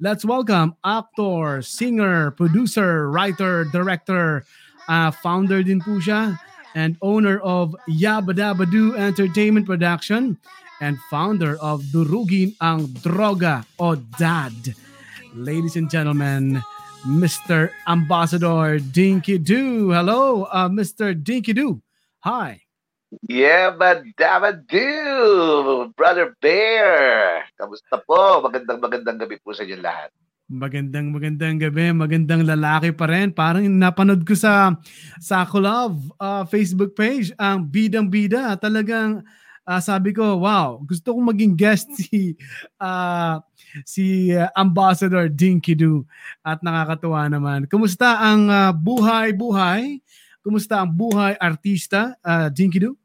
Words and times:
Let's 0.00 0.24
welcome 0.24 0.76
actor, 0.82 1.60
singer, 1.60 2.30
producer, 2.30 3.10
writer, 3.10 3.68
director, 3.68 4.48
uh, 4.88 5.12
founder 5.12 5.60
din 5.60 5.84
po 5.84 6.00
siya 6.00 6.40
and 6.72 6.96
owner 7.04 7.36
of 7.44 7.76
Yabadabadu 7.84 8.96
Entertainment 8.96 9.68
Production 9.68 10.40
and 10.80 10.96
founder 11.12 11.60
of 11.60 11.84
Durugin 11.92 12.56
ang 12.64 12.88
Droga 13.04 13.68
o 13.76 13.92
DAD. 14.16 14.72
Ladies 15.36 15.76
and 15.76 15.92
gentlemen, 15.92 16.64
Mr. 17.04 17.68
Ambassador 17.84 18.80
Dinky 18.80 19.36
Doo. 19.36 19.92
Hello, 19.92 20.48
uh, 20.48 20.72
Mr. 20.72 21.12
Dinky 21.12 21.52
Doo. 21.52 21.76
Hi. 22.24 22.64
Yeah, 23.26 23.74
madabadu! 23.74 24.86
Brother 25.98 26.30
Bear! 26.38 27.42
Kamusta 27.58 27.98
po? 28.06 28.38
Magandang 28.46 28.78
magandang 28.78 29.18
gabi 29.18 29.34
po 29.42 29.50
sa 29.50 29.66
inyo 29.66 29.82
lahat. 29.82 30.14
Magandang 30.46 31.10
magandang 31.10 31.58
gabi, 31.58 31.90
magandang 31.90 32.46
lalaki 32.46 32.94
pa 32.94 33.10
rin. 33.10 33.34
Parang 33.34 33.66
napanood 33.66 34.22
ko 34.22 34.38
sa 34.38 34.78
sa 35.18 35.42
Love 35.42 35.98
uh, 36.22 36.46
Facebook 36.46 36.94
page 36.94 37.34
ang 37.34 37.66
bidang 37.66 38.06
bida. 38.06 38.54
Talagang 38.54 39.26
uh, 39.66 39.80
sabi 39.82 40.14
ko, 40.14 40.46
wow, 40.46 40.78
gusto 40.86 41.10
kong 41.10 41.34
maging 41.34 41.58
guest 41.58 41.90
si 41.98 42.38
uh, 42.78 43.42
si 43.82 44.30
uh, 44.30 44.46
Ambassador 44.54 45.26
Dinky 45.26 45.74
Doo 45.74 46.06
at 46.46 46.62
nakakatuwa 46.62 47.26
naman. 47.26 47.66
Kumusta 47.66 48.22
ang 48.22 48.46
uh, 48.46 48.70
buhay-buhay? 48.70 49.98
Kumusta 50.46 50.78
ang 50.78 50.94
buhay 50.94 51.34
artista, 51.42 52.14
uh, 52.22 52.46
Dinky 52.46 52.78
Doo? 52.78 52.99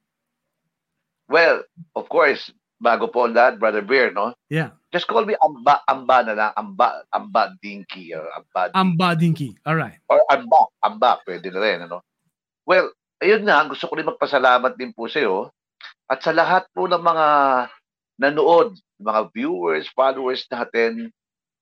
Well, 1.25 1.65
of 1.97 2.05
course, 2.09 2.53
bago 2.77 3.09
po 3.09 3.25
lahat, 3.25 3.57
Brother 3.57 3.81
Bear, 3.81 4.13
no? 4.13 4.35
Yeah. 4.49 4.77
Just 4.93 5.09
call 5.09 5.25
me 5.25 5.33
Amba, 5.41 5.81
Amba 5.89 6.17
na 6.21 6.33
lang. 6.37 6.51
Amba, 6.53 7.03
Amba 7.09 7.57
Dinky. 7.59 8.13
Or 8.13 8.29
Amba, 8.31 8.69
Dinky. 8.69 8.77
Amba 8.77 9.07
Dinky. 9.17 9.49
All 9.65 9.77
right. 9.79 9.99
Or 10.07 10.21
Amba, 10.29 10.69
Amba, 10.85 11.19
pwede 11.25 11.49
na 11.49 11.59
rin, 11.59 11.79
ano? 11.89 12.05
Well, 12.65 12.93
ayun 13.21 13.45
na, 13.47 13.65
gusto 13.65 13.89
ko 13.89 13.97
rin 13.97 14.09
magpasalamat 14.09 14.77
din 14.77 14.93
po 14.93 15.09
sa 15.09 15.21
iyo 15.23 15.49
at 16.05 16.21
sa 16.21 16.29
lahat 16.29 16.69
po 16.73 16.85
ng 16.85 17.01
mga 17.01 17.27
nanood, 18.21 18.77
mga 19.01 19.21
viewers, 19.33 19.89
followers 19.91 20.45
natin 20.47 21.09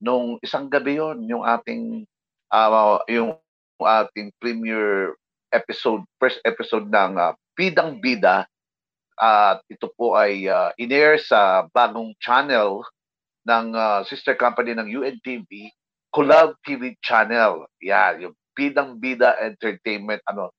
nung 0.03 0.35
isang 0.43 0.67
gabi 0.67 0.99
yon 0.99 1.23
yung 1.31 1.47
ating 1.47 2.03
uh, 2.51 2.99
yung 3.07 3.39
ating 3.79 4.35
premiere 4.37 5.15
episode, 5.55 6.03
first 6.19 6.43
episode 6.43 6.91
ng 6.91 7.15
uh, 7.15 7.31
Bidang 7.55 8.03
Bida 8.03 8.43
at 9.19 9.61
ito 9.69 9.89
po 9.93 10.17
ay 10.17 10.49
uh, 10.49 10.73
in-air 10.77 11.21
sa 11.21 11.69
bagong 11.71 12.13
channel 12.21 12.81
ng 13.45 13.75
uh, 13.75 14.01
sister 14.07 14.33
company 14.33 14.73
ng 14.73 14.87
UNTV, 14.87 15.69
Kulab 16.13 16.55
TV 16.63 16.95
channel. 17.03 17.67
Yan, 17.83 18.29
yung 18.29 18.35
Bidang 18.53 19.01
Bida 19.01 19.33
Entertainment, 19.41 20.21
ano, 20.29 20.53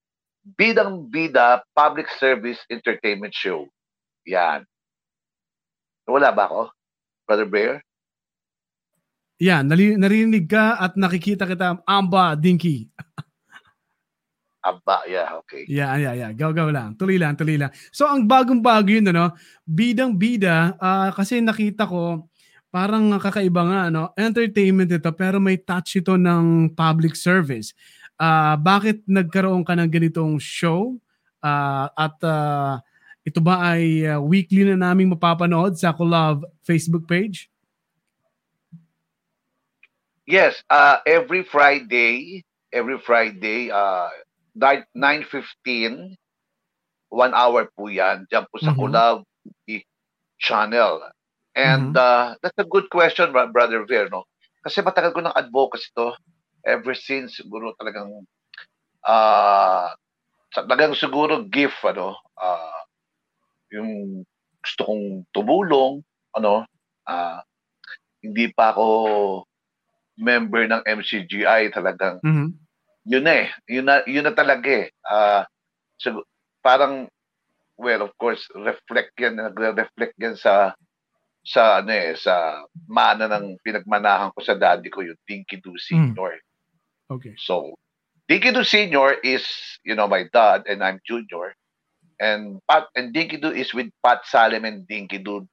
Bidang 0.44 1.08
Bida 1.08 1.62
Public 1.72 2.10
Service 2.19 2.60
Entertainment 2.69 3.32
Show. 3.32 3.70
Yan. 4.28 4.66
Wala 6.05 6.34
ba 6.34 6.50
ako, 6.50 6.62
Brother 7.25 7.48
Bear? 7.48 7.72
Yan, 9.41 9.66
narinig 9.66 10.47
ka 10.47 10.78
at 10.78 10.94
nakikita 10.94 11.48
kita, 11.48 11.80
Amba 11.88 12.36
Dinky. 12.38 12.86
Aba, 14.64 15.04
yeah, 15.04 15.36
okay. 15.44 15.68
Yeah, 15.68 15.92
yeah, 16.00 16.14
yeah. 16.16 16.30
Go, 16.32 16.48
go 16.56 16.72
lang. 16.72 16.96
Tuloy 16.96 17.20
lang, 17.20 17.36
tuloy 17.36 17.60
lang. 17.60 17.68
So, 17.92 18.08
ang 18.08 18.24
bagong-bago 18.24 18.88
yun, 18.88 19.04
ano, 19.12 19.36
bidang-bida, 19.68 20.80
uh, 20.80 21.12
kasi 21.12 21.44
nakita 21.44 21.84
ko, 21.84 22.24
parang 22.72 23.12
kakaiba 23.20 23.60
nga, 23.68 23.80
ano, 23.92 24.16
entertainment 24.16 24.88
ito, 24.88 25.12
pero 25.12 25.36
may 25.36 25.60
touch 25.60 26.00
ito 26.00 26.16
ng 26.16 26.72
public 26.72 27.12
service. 27.12 27.76
Uh, 28.16 28.56
bakit 28.56 29.04
nagkaroon 29.04 29.68
ka 29.68 29.76
ng 29.76 29.90
ganitong 29.92 30.40
show? 30.40 30.96
Uh, 31.44 31.92
at 31.92 32.16
uh, 32.24 32.80
ito 33.20 33.44
ba 33.44 33.76
ay 33.76 34.08
uh, 34.08 34.16
weekly 34.16 34.64
na 34.64 34.80
naming 34.80 35.12
mapapanood 35.12 35.76
sa 35.76 35.92
Kulove 35.92 36.48
Facebook 36.64 37.04
page? 37.04 37.53
Yes, 40.24 40.56
uh, 40.72 41.04
every 41.04 41.44
Friday, 41.44 42.48
every 42.72 42.97
Friday, 42.97 43.69
uh, 43.69 44.08
9.15, 44.59 46.15
one 47.10 47.34
hour 47.34 47.70
po 47.75 47.91
yan, 47.91 48.26
dyan 48.31 48.47
po 48.50 48.59
sa 48.62 48.70
mm-hmm. 48.70 48.81
Kulab 48.81 49.19
channel. 50.38 51.03
And 51.54 51.94
mm-hmm. 51.94 51.98
uh, 51.98 52.34
that's 52.42 52.59
a 52.59 52.66
good 52.66 52.91
question, 52.91 53.31
Brother 53.31 53.87
Ver, 53.87 54.10
no? 54.10 54.26
Kasi 54.62 54.82
matagal 54.82 55.15
ko 55.15 55.20
ng 55.22 55.37
advocacy 55.37 55.92
to 55.94 56.15
ever 56.65 56.97
since 56.97 57.37
siguro 57.37 57.76
talagang 57.76 58.25
uh, 59.04 59.92
talagang 60.56 60.97
siguro 60.97 61.44
gift 61.44 61.76
ano 61.84 62.16
uh, 62.41 62.81
yung 63.69 64.25
gusto 64.65 64.81
kong 64.88 65.28
tumulong 65.36 66.00
ano 66.32 66.65
uh, 67.04 67.38
hindi 68.25 68.48
pa 68.56 68.72
ako 68.72 68.86
member 70.16 70.65
ng 70.65 70.82
MCGI 70.88 71.69
talagang 71.69 72.16
mm-hmm 72.25 72.63
yun 73.04 73.25
na 73.25 73.32
eh. 73.44 73.48
Yun 73.69 73.87
na, 73.87 73.94
yun 74.09 74.25
na 74.25 74.34
talaga 74.34 74.69
eh. 74.69 74.88
Uh, 75.04 75.44
so, 76.00 76.25
parang, 76.65 77.09
well, 77.76 78.03
of 78.03 78.12
course, 78.16 78.48
reflect 78.56 79.12
yan, 79.20 79.37
nagre-reflect 79.37 80.16
yan 80.19 80.37
sa 80.37 80.72
sa 81.44 81.84
ano 81.84 81.92
eh, 81.92 82.16
sa 82.16 82.65
mana 82.88 83.28
ng 83.28 83.60
pinagmanahan 83.60 84.32
ko 84.32 84.41
sa 84.41 84.56
daddy 84.56 84.88
ko, 84.88 85.04
yung 85.04 85.20
Dinky 85.28 85.60
Do 85.60 85.76
Senior. 85.76 86.41
Mm. 86.41 87.15
Okay. 87.20 87.37
So, 87.37 87.76
Dinky 88.25 88.48
Do 88.56 88.65
Senior 88.65 89.21
is, 89.21 89.44
you 89.84 89.92
know, 89.92 90.09
my 90.09 90.25
dad 90.32 90.65
and 90.65 90.81
I'm 90.81 91.04
junior. 91.04 91.53
And 92.16 92.65
Pat 92.65 92.88
and 92.97 93.12
Dinky 93.12 93.36
Do 93.36 93.53
is 93.53 93.76
with 93.76 93.92
Pat 94.00 94.25
Salem 94.25 94.65
and 94.65 94.88
Dinky 94.88 95.21
Do 95.21 95.44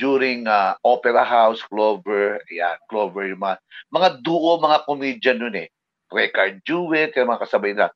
during 0.00 0.48
uh, 0.48 0.74
Opera 0.80 1.22
House, 1.22 1.60
Clover, 1.60 2.40
yeah, 2.48 2.80
Clover, 2.88 3.28
yung 3.28 3.44
mga, 3.44 3.60
mga 3.92 4.08
duo, 4.24 4.56
mga 4.58 4.88
comedian 4.88 5.38
nun 5.38 5.54
eh. 5.54 5.68
Recard 6.14 6.62
Jewett, 6.62 7.18
yung 7.18 7.34
mga 7.34 7.42
kasabay 7.42 7.74
na 7.74 7.90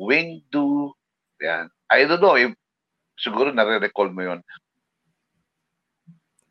Wing 0.00 0.40
Do, 0.48 0.96
yan. 1.36 1.68
I 1.92 2.08
don't 2.08 2.22
know, 2.24 2.40
if, 2.40 2.56
siguro 3.20 3.52
nare-recall 3.52 4.08
mo 4.08 4.24
yun. 4.24 4.40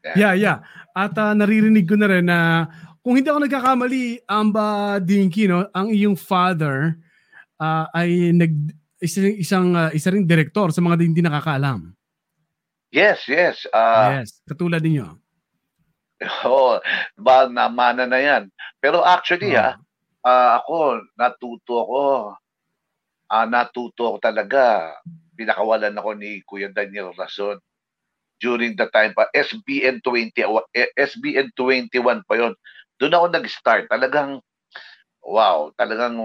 Yan. 0.05 0.16
Yeah, 0.16 0.33
yeah. 0.38 0.57
At 0.94 1.17
uh, 1.17 1.33
naririnig 1.33 1.89
ko 1.89 1.97
na 1.97 2.07
rin 2.07 2.29
na 2.29 2.69
kung 3.01 3.17
hindi 3.17 3.31
ako 3.31 3.39
nagkakamali, 3.47 4.28
Amba 4.28 5.00
Dinky, 5.00 5.47
no, 5.47 5.66
ang 5.72 5.89
iyong 5.89 6.19
father 6.19 7.00
uh, 7.55 7.88
ay 7.95 8.35
nag 8.35 8.53
isang 8.99 9.31
isang 9.38 9.67
uh, 9.78 9.89
isa 9.94 10.09
ring 10.09 10.25
direktor 10.25 10.73
sa 10.73 10.81
mga 10.81 11.05
hindi 11.05 11.22
nakakaalam. 11.22 11.94
Yes, 12.91 13.23
yes. 13.29 13.63
Uh, 13.69 14.22
yes, 14.22 14.41
katulad 14.44 14.84
ninyo. 14.84 15.07
Oh, 16.49 16.81
ba 17.13 17.45
na 17.45 17.69
mana 17.69 18.09
na 18.09 18.17
'yan. 18.17 18.49
Pero 18.81 19.05
actually 19.05 19.53
uh, 19.53 19.69
ah, 19.69 19.73
uh, 20.27 20.49
ako, 20.59 21.07
natuto 21.15 21.73
ako. 21.88 22.03
Uh, 23.27 23.47
natuto 23.47 24.01
ako 24.11 24.17
talaga. 24.19 24.95
Pinakawalan 25.39 25.95
ako 25.95 26.09
ni 26.19 26.43
Kuya 26.43 26.71
Daniel 26.71 27.15
Rason 27.15 27.59
during 28.37 28.77
the 28.77 28.85
time 28.93 29.17
pa 29.17 29.25
SBN 29.33 30.03
20 30.05 30.35
SBN 30.93 31.47
21 31.57 32.27
pa 32.27 32.35
yon. 32.37 32.53
Doon 33.01 33.16
ako 33.16 33.25
nag-start. 33.33 33.89
Talagang 33.89 34.41
wow, 35.25 35.73
talagang 35.75 36.17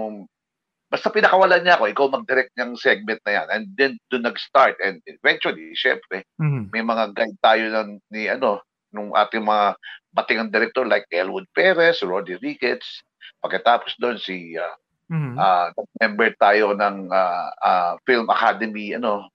basta 0.93 1.09
pinakawalan 1.09 1.65
niya 1.65 1.81
ako, 1.81 1.89
ikaw 1.89 2.05
mag-direct 2.13 2.53
ng 2.53 2.77
segment 2.77 3.17
na 3.25 3.41
yan. 3.41 3.47
And 3.49 3.63
then 3.73 3.93
doon 4.13 4.29
nag-start 4.29 4.77
and 4.77 5.01
eventually, 5.09 5.73
syempre, 5.73 6.21
mm-hmm. 6.37 6.69
may 6.69 6.85
mga 6.85 7.17
guide 7.17 7.39
tayo 7.41 7.65
ng, 7.73 7.89
ni 8.13 8.29
ano, 8.29 8.61
nung 8.93 9.09
ating 9.17 9.41
mga 9.41 9.73
batingang 10.13 10.53
director 10.53 10.85
like 10.85 11.09
Elwood 11.09 11.49
Perez, 11.57 12.05
Roddy 12.05 12.37
Ricketts, 12.37 13.01
Pagkatapos 13.43 13.99
doon 13.99 14.15
si 14.15 14.55
uh, 14.55 14.75
mm-hmm. 15.11 15.35
uh, 15.35 15.67
member 15.99 16.31
tayo 16.39 16.71
ng 16.73 17.11
uh, 17.11 17.49
uh, 17.59 17.93
Film 18.07 18.31
Academy 18.31 18.95
ano 18.95 19.27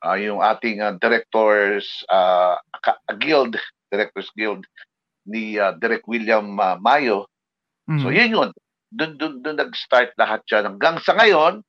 uh, 0.00 0.16
yung 0.16 0.40
ating 0.40 0.80
uh, 0.80 0.96
directors 0.96 2.02
uh, 2.08 2.56
guild 3.20 3.60
directors 3.92 4.32
guild 4.32 4.64
ni 5.28 5.60
uh, 5.60 5.76
Direk 5.76 6.08
William 6.08 6.56
uh, 6.56 6.80
Mayo. 6.80 7.28
Mm-hmm. 7.84 8.00
So 8.00 8.08
yun 8.08 8.32
yun. 8.32 8.50
Doon 8.88 9.20
doon 9.20 9.34
doon 9.44 9.56
nag-start 9.60 10.16
lahat 10.16 10.40
siya 10.48 10.64
hanggang 10.64 10.96
sa 11.04 11.12
ngayon 11.12 11.60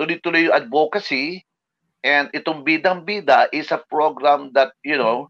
tuloy-tuloy 0.00 0.48
yung 0.48 0.56
advocacy 0.56 1.44
and 2.00 2.32
itong 2.32 2.64
bidang 2.64 3.04
bida 3.04 3.52
is 3.52 3.68
a 3.68 3.84
program 3.92 4.48
that 4.56 4.72
you 4.80 4.96
know 4.96 5.28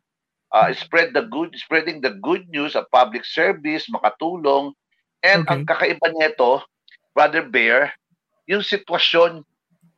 uh, 0.55 0.71
spread 0.71 1.11
the 1.11 1.27
good 1.27 1.51
spreading 1.59 1.99
the 1.99 2.15
good 2.23 2.47
news 2.55 2.79
of 2.79 2.87
public 2.95 3.27
service 3.27 3.91
makatulong 3.91 4.71
And 5.21 5.45
okay. 5.45 5.53
ang 5.53 5.63
kakaiba 5.69 6.09
nito, 6.17 6.65
Brother 7.13 7.45
Bear, 7.45 7.93
yung 8.49 8.65
sitwasyon, 8.65 9.45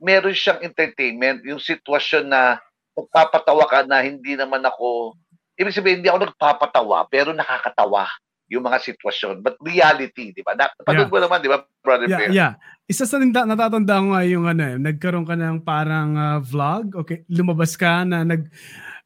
meron 0.02 0.34
siyang 0.34 0.60
entertainment, 0.66 1.46
yung 1.46 1.62
sitwasyon 1.62 2.26
na 2.26 2.58
magpapatawa 2.98 3.64
ka 3.70 3.86
na 3.86 4.02
hindi 4.02 4.34
naman 4.34 4.60
ako, 4.66 5.16
ibig 5.56 5.72
sabihin 5.72 6.02
hindi 6.02 6.10
ako 6.10 6.26
nagpapatawa, 6.26 7.06
pero 7.06 7.30
nakakatawa. 7.30 8.10
yung 8.52 8.68
mga 8.68 8.84
sitwasyon. 8.84 9.40
But 9.40 9.56
reality, 9.64 10.36
di 10.36 10.44
ba? 10.44 10.52
Napanood 10.52 11.08
yeah. 11.08 11.12
mo 11.16 11.18
naman, 11.24 11.38
di 11.40 11.48
ba, 11.48 11.64
Brother 11.80 12.04
yeah, 12.04 12.18
Bear? 12.20 12.30
Yeah. 12.30 12.52
Isa 12.84 13.08
sa 13.08 13.16
nata- 13.16 13.48
natatanda 13.48 14.04
ko 14.04 14.06
nga 14.12 14.22
yung 14.28 14.44
ano, 14.44 14.62
eh, 14.68 14.76
nagkaroon 14.76 15.24
ka 15.24 15.32
ng 15.32 15.64
parang 15.64 16.12
uh, 16.12 16.38
vlog. 16.44 16.92
Okay, 17.00 17.24
lumabas 17.32 17.72
ka 17.80 18.04
na 18.04 18.20
nag 18.20 18.52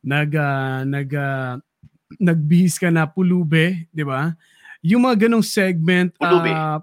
nag 0.03 0.31
uh, 0.35 0.83
nag 0.83 1.09
uh, 1.15 1.55
nagbihis 2.19 2.83
ka 2.83 2.91
na 2.91 3.07
pulube, 3.07 3.87
di 3.95 4.03
ba? 4.03 4.35
Yung 4.87 5.03
mga 5.03 5.27
ganong 5.27 5.43
segment, 5.43 6.15
pulube. 6.15 6.47
Uh, 6.55 6.79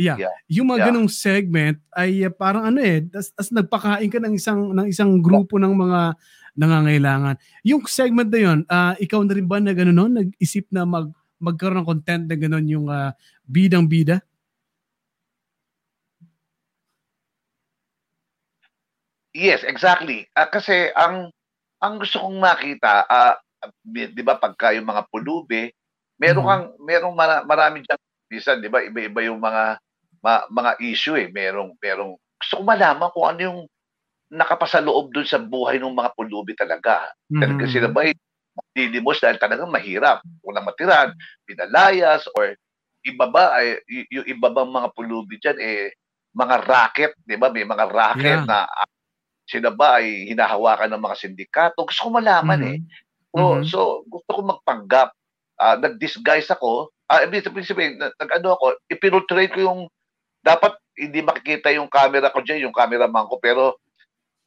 yeah, 0.00 0.16
yeah, 0.16 0.32
yung 0.48 0.72
mga 0.72 0.80
yeah. 0.80 0.86
ganong 0.88 1.10
segment 1.12 1.76
ay 1.92 2.24
uh, 2.24 2.32
parang 2.32 2.64
ano 2.64 2.80
eh, 2.80 3.04
as, 3.12 3.28
as 3.36 3.52
nagpakain 3.52 4.08
ka 4.08 4.16
ng 4.16 4.32
isang 4.40 4.72
ng 4.72 4.88
isang 4.88 5.20
grupo 5.20 5.60
ng 5.60 5.76
mga 5.76 6.16
nangangailangan. 6.56 7.36
Yung 7.60 7.84
segment 7.84 8.32
na 8.32 8.40
yun, 8.40 8.58
uh, 8.68 8.96
ikaw 8.96 9.20
na 9.20 9.36
rin 9.36 9.44
ba 9.44 9.60
na 9.60 9.76
gano'n 9.76 9.96
noon, 9.96 10.12
nag-isip 10.16 10.68
na 10.72 10.88
mag 10.88 11.12
magkaroon 11.42 11.84
ng 11.84 11.88
content 11.88 12.24
na 12.24 12.36
gano'n 12.38 12.66
yung 12.70 12.86
uh, 12.88 13.12
bidang-bida? 13.44 14.24
Yes, 19.32 19.64
exactly. 19.64 20.28
Uh, 20.36 20.48
kasi 20.48 20.92
ang 20.92 21.32
ang 21.82 21.98
gusto 21.98 22.20
kong 22.20 22.38
makita, 22.40 23.04
uh, 23.08 23.34
'di 23.84 24.22
ba 24.22 24.38
pagka 24.40 24.76
yung 24.76 24.86
mga 24.86 25.08
pulubi, 25.08 25.72
meron 26.22 26.46
mm-hmm. 26.46 26.62
kang 26.62 26.66
merong 26.78 27.14
mara, 27.18 27.42
marami 27.42 27.82
diyan 27.82 28.00
minsan 28.30 28.62
'di 28.62 28.70
ba 28.70 28.80
iba-iba 28.86 29.20
yung 29.26 29.42
mga 29.42 29.82
ma, 30.22 30.46
mga 30.46 30.72
issue 30.86 31.18
eh. 31.18 31.26
Merong 31.28 31.74
merong 31.82 32.14
gusto 32.14 32.54
ko 32.58 32.62
malaman 32.62 33.10
kung 33.10 33.26
ano 33.26 33.40
yung 33.42 33.60
nakapasa 34.32 34.80
loob 34.80 35.12
dun 35.12 35.26
sa 35.26 35.42
buhay 35.42 35.82
ng 35.82 35.92
mga 35.92 36.14
pulubi 36.14 36.54
talaga. 36.54 37.10
Mm-hmm. 37.28 37.40
Talaga 37.42 37.64
sila 37.66 37.88
ba 37.90 38.06
dilimos 38.72 39.20
dahil 39.20 39.36
talagang 39.36 39.68
mahirap. 39.68 40.24
Unang 40.44 40.64
matiran, 40.64 41.12
pinalayas, 41.44 42.24
or 42.36 42.56
iba 43.04 43.26
ba, 43.28 43.56
ay, 43.58 43.80
yung 44.08 44.26
iba 44.28 44.48
bang 44.48 44.70
mga 44.72 44.88
pulubi 44.94 45.36
dyan, 45.40 45.58
eh, 45.60 45.92
mga 46.32 46.56
racket, 46.64 47.12
di 47.24 47.36
ba? 47.36 47.52
May 47.52 47.66
mga 47.68 47.86
racket 47.92 48.40
yeah. 48.44 48.48
na 48.48 48.64
uh, 48.64 48.88
sila 49.44 49.68
ba 49.74 50.00
ay 50.00 50.32
hinahawakan 50.32 50.88
ng 50.96 51.02
mga 51.02 51.16
sindikato. 51.18 51.84
Gusto 51.84 52.08
ko 52.08 52.10
malaman 52.16 52.60
mm-hmm. 52.60 52.72
eh. 52.72 52.78
So, 53.32 53.40
mm-hmm. 53.40 53.64
so, 53.68 53.78
gusto 54.08 54.30
ko 54.32 54.40
magpanggap. 54.44 55.12
Uh, 55.62 55.78
nag-disguise 55.78 56.50
ako. 56.50 56.90
Uh, 57.06 57.22
ibig 57.22 57.46
sabihin, 57.46 58.02
nag-ano 58.02 58.58
ako, 58.58 58.82
ipinultrate 58.90 59.54
ko 59.54 59.60
yung, 59.62 59.80
dapat 60.42 60.74
hindi 60.98 61.22
makikita 61.22 61.70
yung 61.70 61.86
camera 61.86 62.34
ko 62.34 62.42
dyan, 62.42 62.66
yung 62.66 62.74
cameraman 62.74 63.30
ko, 63.30 63.38
pero 63.38 63.78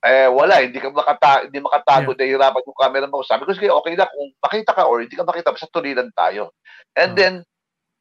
eh 0.05 0.29
wala, 0.29 0.61
hindi 0.61 0.77
ka 0.77 0.93
makata 0.93 1.49
hindi 1.49 1.57
makatago 1.57 2.13
yeah. 2.13 2.19
nahihirapan 2.21 2.67
yung 2.67 2.77
camera 2.77 3.07
mo. 3.09 3.25
Sabi 3.25 3.47
ko, 3.47 3.57
sige, 3.57 3.73
okay 3.73 3.97
na 3.97 4.05
kung 4.05 4.29
makita 4.37 4.71
ka 4.75 4.85
or 4.85 5.01
hindi 5.01 5.17
ka 5.17 5.25
makita, 5.25 5.55
basta 5.55 5.71
tulilan 5.71 6.11
tayo. 6.13 6.53
And 6.93 7.15
uh 7.15 7.17
then, 7.17 7.33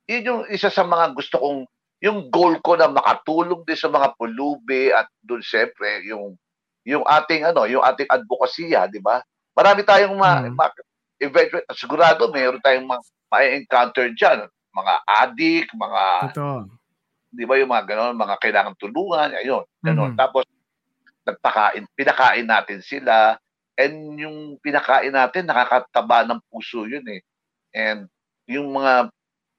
yun 0.05 0.29
yung 0.29 0.43
isa 0.53 0.69
sa 0.69 0.85
mga 0.85 1.17
gusto 1.17 1.41
kong, 1.41 1.65
yung 2.05 2.29
goal 2.29 2.61
ko 2.61 2.77
na 2.77 2.93
makatulong 2.93 3.65
din 3.65 3.79
sa 3.81 3.89
mga 3.89 4.13
pulubi 4.21 4.93
at 4.93 5.09
doon 5.25 5.41
siyempre, 5.41 6.05
yung, 6.05 6.37
yung 6.85 7.07
ating, 7.09 7.49
ano, 7.49 7.65
yung 7.65 7.81
ating 7.81 8.11
advokasya, 8.13 8.93
di 8.93 9.01
ba? 9.01 9.25
Marami 9.57 9.81
tayong 9.81 10.13
ma, 10.13 10.45
mm. 10.45 10.53
ma 10.53 10.69
eventually, 11.21 11.67
sigurado 11.75 12.31
mayroon 12.31 12.63
tayong 12.63 12.87
ma, 12.87 12.99
ma-encounter 13.31 14.11
dyan. 14.15 14.47
Mga 14.75 14.95
addict, 15.07 15.71
mga, 15.75 16.03
Ito. 16.35 16.67
di 17.31 17.45
ba 17.47 17.55
yung 17.59 17.71
mga 17.71 17.87
ganon, 17.95 18.19
mga 18.19 18.37
kailangan 18.43 18.75
tulungan, 18.79 19.31
ayun, 19.39 19.65
ganon. 19.83 20.15
Mm-hmm. 20.15 20.23
Tapos, 20.23 20.45
nagpakain, 21.25 21.85
pinakain 21.95 22.47
natin 22.47 22.81
sila, 22.83 23.39
and 23.79 24.19
yung 24.19 24.59
pinakain 24.61 25.15
natin, 25.15 25.47
nakakataba 25.47 26.27
ng 26.27 26.41
puso 26.51 26.87
yun 26.87 27.07
eh. 27.11 27.23
And 27.75 28.07
yung 28.47 28.71
mga, 28.75 29.11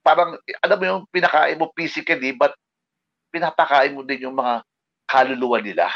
parang, 0.03 0.39
alam 0.63 0.77
mo 0.79 0.85
yung 0.85 1.03
pinakain 1.11 1.59
mo 1.59 1.71
physically, 1.75 2.35
but 2.35 2.55
pinapakain 3.31 3.95
mo 3.95 4.03
din 4.03 4.27
yung 4.27 4.35
mga 4.35 4.63
kaluluwa 5.07 5.59
nila. 5.59 5.87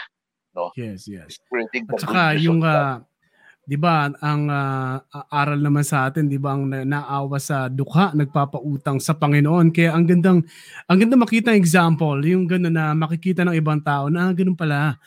No? 0.51 0.73
Yes, 0.75 1.07
yes. 1.07 1.39
At 1.39 2.01
saka 2.03 2.35
yung, 2.39 2.59
uh, 2.63 2.99
di 3.69 3.77
ba, 3.77 4.09
ang 4.09 4.49
uh, 4.49 4.97
aral 5.29 5.61
naman 5.61 5.85
sa 5.85 6.09
atin, 6.09 6.25
di 6.25 6.41
ba, 6.41 6.57
ang 6.57 6.65
na- 6.65 6.81
naawa 6.81 7.37
sa 7.37 7.69
dukha, 7.69 8.17
nagpapautang 8.17 8.97
sa 8.97 9.13
Panginoon. 9.13 9.69
Kaya 9.69 9.93
ang 9.93 10.09
gandang, 10.09 10.41
ang 10.89 10.97
gandang 10.97 11.21
makita 11.21 11.53
ng 11.53 11.61
example, 11.61 12.17
yung 12.25 12.49
gano'n 12.49 12.73
na 12.73 12.97
makikita 12.97 13.45
ng 13.45 13.53
ibang 13.53 13.77
tao 13.85 14.09
na 14.09 14.25
ah, 14.25 14.31
ganun 14.33 14.57
pala. 14.57 14.97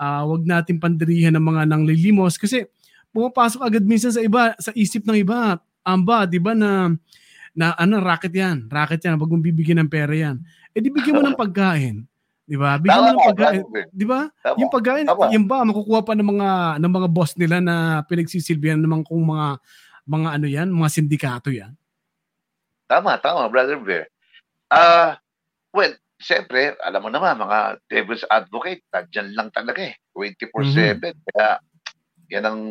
Uh, 0.00 0.32
wag 0.32 0.48
natin 0.48 0.80
pandirihan 0.80 1.36
ng 1.36 1.44
mga 1.44 1.68
nanglilimos. 1.68 2.40
Kasi 2.40 2.64
pumapasok 3.12 3.60
agad 3.60 3.84
minsan 3.84 4.12
sa 4.12 4.24
iba 4.24 4.56
sa 4.56 4.72
isip 4.72 5.04
ng 5.04 5.20
iba. 5.20 5.60
Amba 5.86 6.26
'di 6.26 6.40
ba 6.42 6.50
na 6.56 6.92
na 7.54 7.72
ano 7.78 8.02
racket 8.02 8.34
yan 8.34 8.66
racket 8.66 9.06
yan 9.06 9.16
wag 9.16 9.30
mong 9.30 9.44
bibigyan 9.44 9.80
ng 9.86 9.88
pera 9.88 10.12
yan. 10.12 10.36
Eh 10.76 10.82
di 10.84 10.92
bigyan 10.92 11.16
mo 11.16 11.22
ng 11.24 11.38
pagkain 11.38 12.04
'di 12.46 12.56
ba 12.56 12.78
bigyan 12.78 13.02
mo 13.02 13.10
ng 13.10 13.26
pagkain 13.34 13.64
'di 13.90 14.06
ba 14.06 14.20
yung 14.54 14.70
pagkain 14.70 15.06
Tama. 15.10 15.34
yung 15.34 15.46
ba 15.50 15.66
makukuha 15.66 16.00
pa 16.06 16.14
ng 16.14 16.30
mga 16.30 16.50
ng 16.78 16.92
mga 16.94 17.08
boss 17.10 17.34
nila 17.34 17.58
na 17.58 18.06
pinagsisilbihan 18.06 18.78
naman 18.78 19.02
kung 19.02 19.26
mga 19.26 19.58
mga 20.06 20.28
ano 20.38 20.46
yan 20.46 20.68
mga 20.70 20.90
sindikato 20.94 21.50
yan 21.50 21.74
Tama, 22.86 23.18
tama, 23.18 23.50
Brother 23.50 23.82
Bear. 23.82 24.06
Ah, 24.70 24.78
uh, 24.78 25.10
well, 25.74 25.90
siyempre, 26.22 26.74
alam 26.80 27.02
mo 27.02 27.10
naman, 27.10 27.38
mga 27.38 27.82
devil's 27.90 28.22
advocate, 28.30 28.82
nandiyan 28.94 29.34
lang 29.34 29.48
talaga 29.50 29.90
eh. 29.90 29.94
24-7. 30.14 31.02
Mm-hmm. 31.02 31.22
Kaya, 31.34 31.48
yan 32.30 32.46
ang 32.46 32.62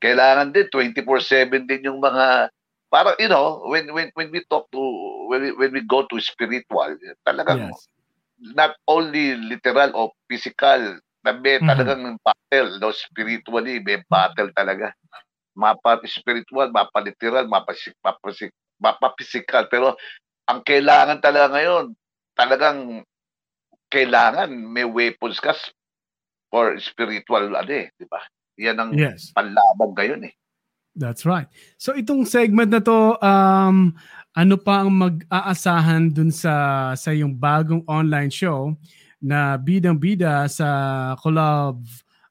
kailangan 0.00 0.52
din. 0.52 0.68
24-7 0.68 1.64
din 1.64 1.88
yung 1.88 2.00
mga, 2.00 2.52
parang, 2.92 3.16
you 3.16 3.28
know, 3.28 3.64
when, 3.72 3.88
when, 3.92 4.12
when 4.12 4.28
we 4.28 4.44
talk 4.52 4.68
to, 4.68 4.80
when 5.32 5.40
we, 5.42 5.50
when 5.56 5.72
we 5.72 5.82
go 5.84 6.04
to 6.04 6.20
spiritual, 6.20 6.92
talagang, 7.24 7.72
yes. 7.72 7.88
Not 8.40 8.76
only 8.88 9.36
literal 9.36 9.92
o 9.96 10.12
physical, 10.28 11.00
na 11.26 11.34
may 11.34 11.58
mm-hmm. 11.58 11.66
talagang 11.66 12.02
battle, 12.22 12.70
no, 12.78 12.94
spiritually, 12.94 13.82
may 13.82 13.98
battle 14.06 14.50
talaga. 14.54 14.94
Mapa 15.56 15.98
spiritual, 16.06 16.70
mapa 16.70 17.02
literal, 17.02 17.48
mapa, 17.50 17.74
mapa, 18.04 18.30
mapa 18.78 19.08
physical. 19.18 19.66
Pero, 19.66 19.96
ang 20.46 20.62
kailangan 20.62 21.18
talaga 21.18 21.58
ngayon, 21.58 21.84
talagang 22.38 23.02
kailangan 23.90 24.50
may 24.52 24.86
weapons 24.86 25.42
ka 25.42 25.56
for 26.50 26.78
spiritual 26.78 27.50
ano 27.54 27.72
eh, 27.72 27.90
di 27.98 28.06
ba? 28.06 28.22
Yan 28.62 28.78
ang 28.78 28.92
yes. 28.94 29.34
panlaban 29.34 29.90
ngayon 29.98 30.22
eh. 30.30 30.34
That's 30.96 31.28
right. 31.28 31.46
So 31.76 31.92
itong 31.92 32.24
segment 32.24 32.72
na 32.72 32.80
to, 32.80 33.20
um, 33.20 33.92
ano 34.32 34.56
pa 34.56 34.80
ang 34.80 34.90
mag-aasahan 34.96 36.08
dun 36.08 36.32
sa 36.32 36.92
sa 36.96 37.12
yung 37.12 37.36
bagong 37.36 37.84
online 37.84 38.32
show 38.32 38.72
na 39.20 39.60
Bidang 39.60 40.00
Bida 40.00 40.48
sa 40.48 41.12
Collab 41.20 41.84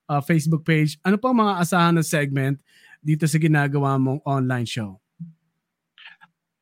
uh, 0.09 0.21
Facebook 0.25 0.65
page? 0.65 0.97
Ano 1.05 1.21
pa 1.21 1.29
ang 1.29 1.45
mga 1.45 1.53
asahan 1.61 1.93
na 1.93 2.05
segment 2.05 2.57
dito 3.05 3.29
sa 3.29 3.37
ginagawa 3.37 4.01
mong 4.01 4.25
online 4.25 4.65
show? 4.65 4.97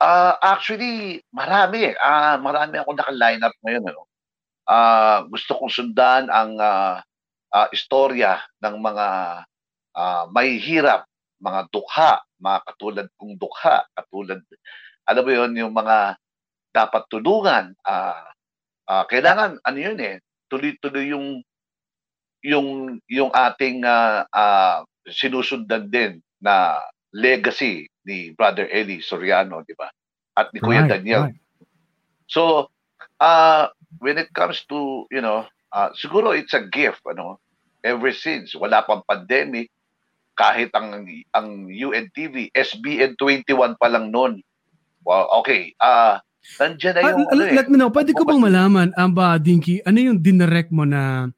Uh, 0.04 0.36
actually, 0.44 1.24
marami. 1.32 1.96
Uh, 1.96 2.36
marami 2.44 2.84
ako 2.84 3.00
naka-line 3.00 3.40
up 3.40 3.56
ngayon. 3.64 3.84
Ano? 3.88 4.04
Uh, 4.68 5.24
gusto 5.32 5.56
kong 5.56 5.72
sundan 5.72 6.28
ang 6.28 6.60
uh, 6.60 7.00
uh, 7.56 7.68
istorya 7.72 8.44
ng 8.60 8.76
mga 8.76 9.08
uh, 9.96 10.24
may 10.36 10.60
hirap, 10.60 11.08
mga 11.44 11.62
dukha, 11.70 12.24
mga 12.40 12.60
katulad 12.64 13.08
kong 13.20 13.36
dukha, 13.36 13.84
katulad, 13.92 14.40
alam 15.04 15.24
mo 15.28 15.32
yun, 15.36 15.52
yung 15.60 15.74
mga 15.76 16.16
dapat 16.72 17.04
tulungan. 17.12 17.76
Uh, 17.84 18.24
uh, 18.88 19.04
kailangan, 19.12 19.60
ano 19.68 19.78
yun 19.78 20.00
eh, 20.00 20.24
tuloy-tuloy 20.48 21.12
yung 21.12 21.44
yung 22.44 23.00
yung 23.08 23.32
ating 23.32 23.88
uh, 23.88 24.28
uh, 24.28 24.84
sinusundan 25.08 25.88
din 25.88 26.20
na 26.44 26.80
legacy 27.16 27.88
ni 28.04 28.36
Brother 28.36 28.68
Eli 28.68 29.00
Soriano, 29.00 29.64
di 29.64 29.76
ba? 29.76 29.88
At 30.36 30.52
ni 30.52 30.60
Kuya 30.60 30.84
right, 30.84 31.00
Daniel. 31.00 31.24
Right. 31.32 31.40
So, 32.28 32.68
uh, 33.20 33.72
when 34.00 34.18
it 34.18 34.34
comes 34.36 34.66
to, 34.68 35.08
you 35.08 35.22
know, 35.22 35.48
uh, 35.72 35.90
siguro 35.96 36.36
it's 36.36 36.56
a 36.56 36.68
gift, 36.68 37.00
ano, 37.08 37.40
ever 37.84 38.12
since, 38.12 38.56
wala 38.56 38.84
pang 38.84 39.06
pandemic, 39.08 39.72
kahit 40.34 40.74
ang 40.74 41.06
ang 41.34 41.70
UNTV, 41.70 42.54
SBN 42.54 43.16
21 43.18 43.80
pa 43.80 43.88
lang 43.90 44.10
noon. 44.10 44.42
Well, 45.04 45.28
okay. 45.44 45.76
Uh, 45.78 46.18
nandiyan 46.60 46.94
na 46.96 47.02
ah, 47.02 47.10
yung... 47.12 47.20
Uh, 47.28 47.32
ano, 47.34 47.42
eh. 47.48 47.54
let 47.56 47.68
me 47.68 47.76
know, 47.78 47.92
pwede 47.92 48.12
ko 48.16 48.24
bang 48.24 48.42
malaman, 48.42 48.90
Amba 48.96 49.38
Dinky, 49.40 49.84
ano 49.84 50.00
yung 50.00 50.20
dinirect 50.20 50.72
mo 50.72 50.88
na 50.88 51.30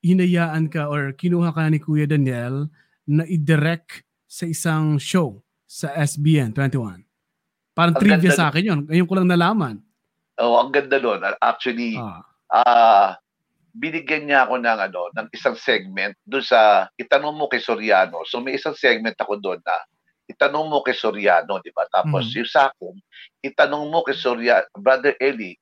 hinayaan 0.00 0.70
ka 0.70 0.88
or 0.88 1.12
kinuha 1.12 1.52
ka 1.52 1.68
ni 1.68 1.82
Kuya 1.82 2.06
Daniel 2.08 2.70
na 3.04 3.26
i-direct 3.26 4.06
sa 4.30 4.46
isang 4.46 4.96
show? 4.96 5.42
sa 5.70 5.94
SBN 5.94 6.50
21? 6.50 7.06
Parang 7.70 7.94
ang 7.94 8.02
trivia 8.02 8.34
sa 8.34 8.50
akin 8.50 8.66
yun. 8.66 8.80
Ngayon 8.90 9.06
ko 9.06 9.14
lang 9.14 9.30
nalaman. 9.30 9.78
Oh, 10.42 10.58
ang 10.58 10.74
ganda 10.74 10.98
doon. 10.98 11.22
Actually, 11.38 11.94
ah, 11.94 12.26
uh, 12.50 13.08
binigyan 13.74 14.26
niya 14.28 14.46
ako 14.48 14.60
ng 14.62 14.78
ano, 14.90 15.02
ng 15.16 15.28
isang 15.34 15.56
segment 15.58 16.14
doon 16.26 16.44
sa 16.44 16.88
itanong 16.98 17.34
mo 17.36 17.46
kay 17.50 17.62
Soriano. 17.62 18.22
So 18.28 18.40
may 18.42 18.56
isang 18.58 18.74
segment 18.76 19.16
ako 19.20 19.38
doon 19.40 19.60
na 19.64 19.76
itanong 20.30 20.66
mo 20.70 20.80
kay 20.86 20.94
Soriano, 20.96 21.58
di 21.62 21.70
ba? 21.74 21.86
Tapos 21.90 22.30
Mhm. 22.32 22.34
yung 22.42 22.50
sa 22.50 22.62
akin, 22.70 22.94
itanong 23.46 23.90
mo 23.90 24.02
kay 24.06 24.14
Soriano, 24.16 24.66
Brother 24.78 25.14
Eli, 25.18 25.54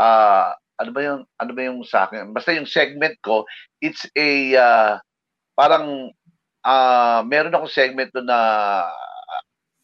ah, 0.00 0.54
ano 0.80 0.90
ba 0.94 1.00
yung 1.04 1.22
ano 1.40 1.50
ba 1.54 1.62
yung 1.64 1.80
sa 1.86 2.06
akin? 2.08 2.32
Basta 2.34 2.52
yung 2.56 2.66
segment 2.68 3.14
ko, 3.22 3.44
it's 3.82 4.06
a 4.18 4.28
ah, 4.58 4.92
parang 5.58 6.10
ah, 6.66 7.22
meron 7.26 7.54
akong 7.54 7.72
segment 7.72 8.10
doon 8.14 8.28
na 8.28 8.40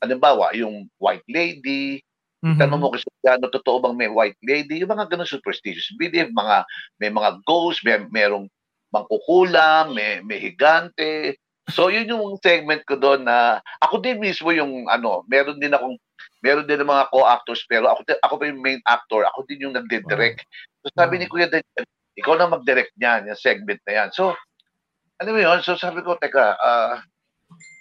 halimbawa, 0.01 0.53
yung 0.57 0.89
white 1.01 1.25
lady, 1.29 2.01
Mhm. 2.41 2.57
Tanong 2.57 2.81
mo 2.81 2.89
kay 2.89 3.05
Soriano, 3.05 3.53
totoo 3.53 3.85
bang 3.85 3.97
may 4.01 4.09
white 4.09 4.41
lady? 4.41 4.81
Yung 4.81 4.93
mga 4.97 5.13
ganun 5.13 5.29
superstitious 5.29 5.93
belief, 6.01 6.33
mga, 6.33 6.65
may 6.97 7.13
mga 7.13 7.37
ghosts, 7.45 7.85
may 7.85 8.01
merong 8.09 8.49
mangkukulam, 8.97 9.93
may, 9.93 10.25
may 10.25 10.41
higante. 10.41 11.37
So, 11.69 11.93
yun 11.93 12.09
yung 12.09 12.41
segment 12.41 12.83
ko 12.89 12.97
doon 12.97 13.29
na, 13.29 13.61
ako 13.85 14.01
din 14.01 14.19
mismo 14.19 14.51
yung, 14.57 14.89
ano, 14.89 15.23
meron 15.29 15.61
din 15.61 15.71
akong, 15.77 16.01
meron 16.41 16.65
din 16.67 16.81
ng 16.81 16.89
mga 16.89 17.13
co-actors, 17.13 17.63
pero 17.69 17.93
ako, 17.93 18.09
ako 18.25 18.35
pa 18.41 18.45
yung 18.49 18.65
main 18.65 18.81
actor, 18.89 19.23
ako 19.29 19.45
din 19.47 19.69
yung 19.69 19.77
nagde-direct. 19.77 20.41
So, 20.83 20.89
sabi 20.97 21.21
ni 21.21 21.29
Kuya 21.29 21.47
Daniel, 21.53 21.85
ikaw 22.17 22.35
na 22.41 22.49
mag-direct 22.51 22.97
niyan, 22.97 23.29
yung 23.29 23.39
segment 23.39 23.79
na 23.85 23.93
yan. 24.05 24.09
So, 24.17 24.33
ano 25.21 25.29
mo 25.31 25.41
yun? 25.41 25.61
So, 25.67 25.77
sabi 25.79 26.03
ko, 26.07 26.17
teka, 26.19 26.57
ah, 26.59 27.03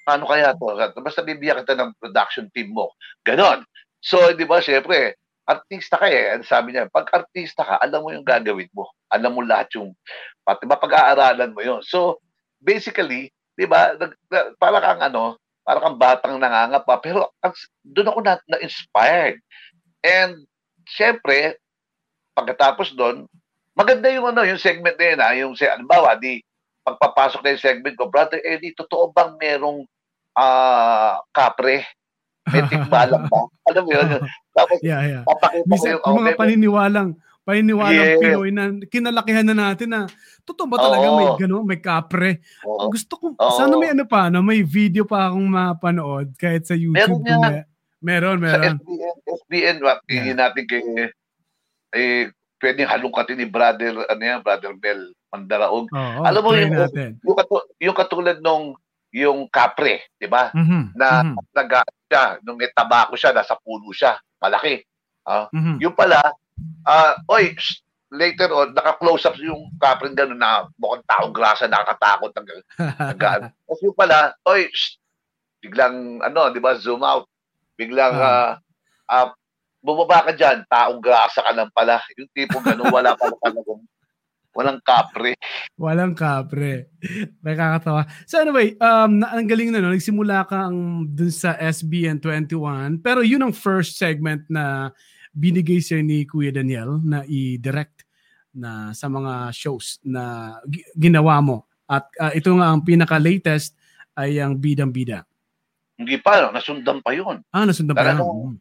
paano 0.06 0.26
kaya 0.30 0.54
to? 0.58 0.74
Basta 1.02 1.22
bibigyan 1.22 1.62
kita 1.64 1.78
ng 1.78 1.94
production 2.02 2.50
team 2.54 2.74
mo. 2.74 2.94
Ganon. 3.26 3.62
So, 4.00 4.32
di 4.36 4.48
ba, 4.48 4.64
syempre, 4.64 5.20
artista 5.44 6.00
ka 6.00 6.08
eh. 6.08 6.36
Ang 6.38 6.48
Sabi 6.48 6.76
niya, 6.76 6.88
pag 6.88 7.10
artista 7.12 7.66
ka, 7.66 7.76
alam 7.82 8.04
mo 8.04 8.10
yung 8.14 8.28
gagawin 8.28 8.70
mo. 8.72 8.88
Alam 9.12 9.40
mo 9.40 9.42
lahat 9.44 9.74
yung, 9.76 9.92
pati 10.46 10.64
ba 10.70 10.80
pag-aaralan 10.80 11.52
mo 11.52 11.62
yun. 11.64 11.82
So, 11.84 12.22
basically, 12.62 13.32
di 13.58 13.66
ba, 13.68 13.96
para 14.62 14.80
kang 14.80 15.02
ano, 15.12 15.36
para 15.66 15.80
kang 15.84 15.98
batang 16.00 16.40
nangangapa, 16.40 16.98
pero 17.04 17.30
doon 17.84 18.10
ako 18.10 18.20
na, 18.24 18.36
na-inspired. 18.48 19.38
And, 20.06 20.48
syempre, 20.88 21.60
pagkatapos 22.34 22.96
doon, 22.96 23.28
maganda 23.76 24.08
yung 24.10 24.32
ano, 24.32 24.48
yung 24.48 24.62
segment 24.62 24.96
na 24.96 25.06
yun, 25.12 25.20
ha, 25.20 25.30
yung, 25.36 25.54
se- 25.60 25.70
halimbawa, 25.70 26.16
di, 26.16 26.40
pagpapasok 26.88 27.44
na 27.44 27.54
yung 27.54 27.66
segment 27.66 27.96
ko, 28.00 28.08
Brother 28.08 28.40
Eddie, 28.42 28.74
totoo 28.74 29.12
bang 29.12 29.36
merong 29.38 29.84
ah 30.40 31.20
kapre? 31.36 31.84
May 32.50 32.62
tikbalang 32.66 33.26
ba? 33.26 33.40
Alam 33.70 33.82
mo 33.84 33.92
yun? 33.92 34.08
Tapos, 34.52 34.78
yeah, 34.82 35.02
yeah. 35.02 35.24
papakita 35.24 35.62
ko 35.62 35.70
Minsan, 35.70 35.90
yung, 35.90 36.02
yung 36.02 36.18
mga 36.18 36.28
okay, 36.28 36.38
paniniwalang 36.38 37.10
paniniwalang 37.42 38.06
Yes. 38.06 38.20
Pinoy 38.22 38.50
na 38.52 38.64
kinalakihan 38.86 39.42
na 39.42 39.56
natin 39.58 39.90
na 39.90 40.06
totoo 40.46 40.70
ba 40.70 40.78
talaga 40.78 41.06
Oo. 41.10 41.18
may 41.18 41.28
gano'n, 41.36 41.66
may 41.66 41.82
kapre? 41.82 42.32
oo. 42.62 42.90
Gusto 42.90 43.14
ko, 43.18 43.26
Oo. 43.34 43.54
sana 43.58 43.74
may 43.74 43.90
ano 43.90 44.06
pa, 44.06 44.30
no? 44.30 44.42
may 44.42 44.62
video 44.62 45.02
pa 45.02 45.30
akong 45.30 45.50
mapanood 45.50 46.38
kahit 46.38 46.66
sa 46.66 46.78
YouTube. 46.78 47.26
Meron 47.26 47.26
yan. 47.26 47.42
may- 47.42 47.66
meron, 48.00 48.38
sa 48.38 48.44
meron. 48.44 48.76
SBN, 48.78 49.16
SBN, 49.26 49.78
wa- 49.82 50.04
Yeah. 50.06 50.36
natin 50.38 50.64
kay, 50.66 50.84
eh, 51.92 52.30
pwedeng 52.60 52.86
halungkatin 52.86 53.40
ni 53.40 53.48
brother, 53.48 53.98
ano 54.06 54.22
yan, 54.22 54.40
brother 54.44 54.76
Bel 54.76 55.10
Mandaraog. 55.30 55.90
Oo, 55.90 56.22
Alam 56.22 56.42
mo 56.44 56.50
yung- 56.54 56.70
natin. 56.76 57.18
Yung, 57.24 57.38
katu- 57.38 57.70
yung 57.80 57.98
katulad 57.98 58.38
nung, 58.42 58.78
yung 59.14 59.50
kapre, 59.50 60.06
di 60.18 60.30
ba? 60.30 60.54
Mhm, 60.54 60.94
Na 60.94 61.24
mhm, 61.26 61.38
nag 61.54 61.72
siya, 62.10 62.24
nung 62.42 62.58
may 62.58 62.70
tabako 62.74 63.14
siya, 63.14 63.34
nasa 63.34 63.58
puno 63.62 63.90
siya, 63.94 64.18
malaki. 64.42 64.82
mhm. 65.54 65.78
Yung 65.82 65.94
pala, 65.94 66.18
ah, 66.86 67.14
oy, 67.30 67.54
later 68.10 68.50
on, 68.50 68.74
naka-close 68.74 69.30
up 69.30 69.38
yung 69.38 69.70
kapre 69.78 70.10
gano'n 70.10 70.38
na 70.42 70.66
mukhang 70.82 71.06
taong 71.06 71.34
grasa, 71.34 71.70
nakakatakot. 71.70 72.34
Nag, 72.34 72.48
nag, 73.14 73.20
Tapos 73.70 73.80
yung 73.86 73.94
pala, 73.94 74.34
oy, 74.50 74.66
biglang, 75.62 76.24
ano, 76.26 76.50
di 76.50 76.58
ba, 76.58 76.74
zoom 76.78 77.06
out. 77.06 77.30
Biglang, 77.78 78.16
Ah. 78.18 78.58
ah, 79.06 79.30
ah, 79.30 79.30
bumaba 79.80 80.26
ka 80.28 80.34
dyan, 80.36 80.66
taong 80.68 81.00
grasa 81.00 81.46
ka 81.46 81.52
lang 81.54 81.70
pala. 81.72 82.02
Yung 82.18 82.30
tipong 82.34 82.66
gano'n, 82.66 82.90
wala 82.90 83.14
pala 83.14 83.36
talagang, 83.46 83.86
walang 84.54 84.80
kapre. 84.82 85.38
Walang 85.80 86.14
kapre. 86.18 86.92
Nakakatawa. 87.46 88.10
So 88.26 88.42
anyway, 88.42 88.76
um, 88.82 89.22
na, 89.22 89.36
ang 89.38 89.48
galing 89.48 89.72
na 89.72 89.80
no, 89.80 89.94
nagsimula 89.94 90.46
ka 90.50 90.68
ang 90.68 91.08
dun 91.08 91.32
sa 91.32 91.56
SBN 91.56 92.20
21, 92.22 93.00
pero 93.00 93.22
yun 93.24 93.46
ang 93.46 93.54
first 93.56 93.96
segment 93.96 94.44
na 94.52 94.90
binigay 95.32 95.80
sa'yo 95.80 96.02
ni 96.02 96.26
Kuya 96.26 96.52
Daniel 96.52 97.00
na 97.06 97.22
i-direct 97.24 98.04
na 98.52 98.92
sa 98.98 99.08
mga 99.08 99.54
shows 99.54 100.02
na 100.04 100.58
gi- 100.66 100.86
ginawa 100.98 101.40
mo. 101.40 101.70
At 101.90 102.10
uh, 102.18 102.34
ito 102.34 102.50
nga 102.54 102.74
ang 102.74 102.82
pinaka-latest 102.82 103.78
ay 104.18 104.42
ang 104.42 104.58
Bidang 104.58 104.92
Bida. 104.92 105.24
Hindi 105.96 106.16
pa, 106.20 106.50
nasundan 106.50 107.00
pa 107.00 107.12
yun. 107.14 107.44
Ah, 107.54 107.64
nasundan 107.64 107.96
pa 107.96 108.04
yan. 108.04 108.18
Talagang- 108.20 108.60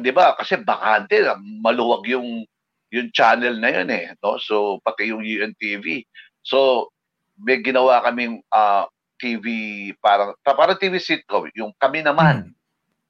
Di 0.00 0.10
ba? 0.14 0.32
Kasi 0.38 0.60
bakante, 0.62 1.18
maluwag 1.60 2.06
yung 2.08 2.46
yung 2.90 3.10
channel 3.10 3.56
na 3.56 3.70
yun 3.70 3.88
eh. 3.88 4.14
No? 4.18 4.36
So, 4.38 4.78
pati 4.82 5.10
yung 5.10 5.22
UNTV. 5.22 6.04
So, 6.42 6.90
may 7.38 7.62
ginawa 7.62 8.02
kaming 8.02 8.42
ah, 8.50 8.86
TV, 9.16 9.46
parang, 10.00 10.34
pa- 10.42 10.56
parang 10.56 10.76
TV 10.76 10.98
sitcom. 10.98 11.46
Yung 11.54 11.70
kami 11.76 12.02
naman. 12.02 12.50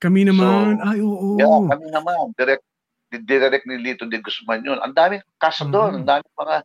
Kami 0.00 0.24
naman, 0.24 0.80
So, 0.80 0.86
ay 0.86 0.98
oo. 1.00 1.36
Yeah, 1.36 1.60
kami 1.68 1.86
naman. 1.92 2.32
Direct, 2.34 2.64
direct 3.24 3.64
ni 3.66 3.76
Lito 3.78 4.04
de 4.04 4.18
Guzman 4.18 4.64
yun. 4.64 4.80
Ang 4.80 4.96
daming 4.96 5.22
cast 5.36 5.64
doon. 5.68 5.92
Mhm. 5.92 5.98
Ang 6.02 6.06
daming 6.08 6.34
mga 6.36 6.56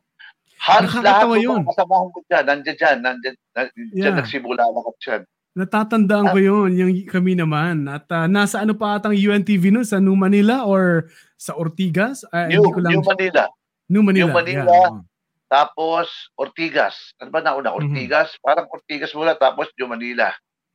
halos 0.56 0.92
lahat 0.98 1.28
ng 1.28 1.44
mga 1.44 1.68
kasamahan 1.68 2.08
ko 2.10 2.18
dyan. 2.26 2.44
Nandiyan 2.48 2.76
dyan. 2.76 2.96
Nandiyan, 3.04 3.36
nandiyan 3.52 3.92
Yeah. 3.92 4.16
nagsimula 4.16 4.62
lahat 4.64 4.96
dyan. 5.04 5.22
Natatandaan 5.56 6.36
ko 6.36 6.38
yun, 6.38 6.70
yung 6.76 6.92
kami 7.08 7.32
naman. 7.32 7.88
At 7.88 8.04
ah, 8.12 8.28
nasa 8.28 8.60
ano 8.60 8.76
pa 8.76 9.00
atang 9.00 9.16
UNTV 9.16 9.72
nun? 9.72 9.88
Sa 9.88 9.96
New 9.96 10.12
Manila 10.12 10.68
or 10.68 11.08
sa 11.40 11.56
Ortigas? 11.56 12.28
Ah, 12.28 12.44
New, 12.44 12.60
ko 12.68 12.76
lang. 12.76 12.92
New 12.92 13.04
Manila. 13.04 13.42
New 13.88 14.04
Manila. 14.04 14.28
New 14.28 14.36
Manila. 14.36 14.68
yeah. 14.68 15.00
Tapos, 15.48 16.12
Ortigas. 16.36 17.16
Ano 17.16 17.32
ba 17.32 17.40
nauna? 17.40 17.72
Mhm. 17.72 17.78
Ortigas? 17.80 18.36
Parang 18.44 18.68
Ortigas 18.68 19.16
muna, 19.16 19.32
tapos 19.32 19.72
New 19.80 19.88
Manila. 19.88 20.28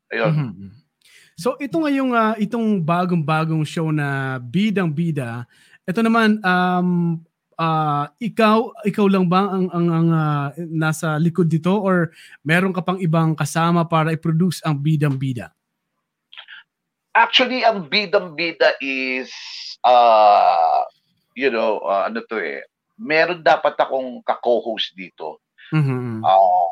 Ayun. 0.09 0.33
Mhm. 0.33 0.69
So 1.41 1.57
ito 1.57 1.81
nga 1.81 1.89
yung 1.89 2.11
ah, 2.13 2.37
itong 2.37 2.77
bagong-bagong 2.81 3.65
show 3.65 3.89
na 3.89 4.37
Bidang 4.37 4.93
Bida. 4.93 5.49
Ito 5.89 6.05
naman 6.05 6.37
um 6.45 7.17
ah, 7.61 8.09
ikaw 8.17 8.73
ikaw 8.81 9.05
lang 9.05 9.29
ba 9.29 9.45
ang 9.45 9.69
ang, 9.69 9.87
ang 9.93 10.07
ah, 10.09 10.47
nasa 10.57 11.21
likod 11.21 11.45
dito 11.45 11.77
or 11.77 12.09
meron 12.41 12.73
ka 12.73 12.81
pang 12.81 12.97
ibang 12.97 13.37
kasama 13.37 13.85
para 13.85 14.09
i-produce 14.09 14.65
ang 14.65 14.81
Bidang 14.81 15.21
Bida? 15.21 15.53
Actually, 17.11 17.67
ang 17.67 17.91
bidang-bida 17.91 18.79
is, 18.79 19.27
uh, 19.83 20.79
you 21.35 21.51
know, 21.51 21.83
uh, 21.83 22.07
ano 22.07 22.23
to 22.23 22.39
eh, 22.39 22.63
meron 22.95 23.43
dapat 23.43 23.75
akong 23.75 24.23
ka-co-host 24.23 24.95
dito. 24.95 25.43
Mhm. 25.75 26.23
Ah, 26.23 26.71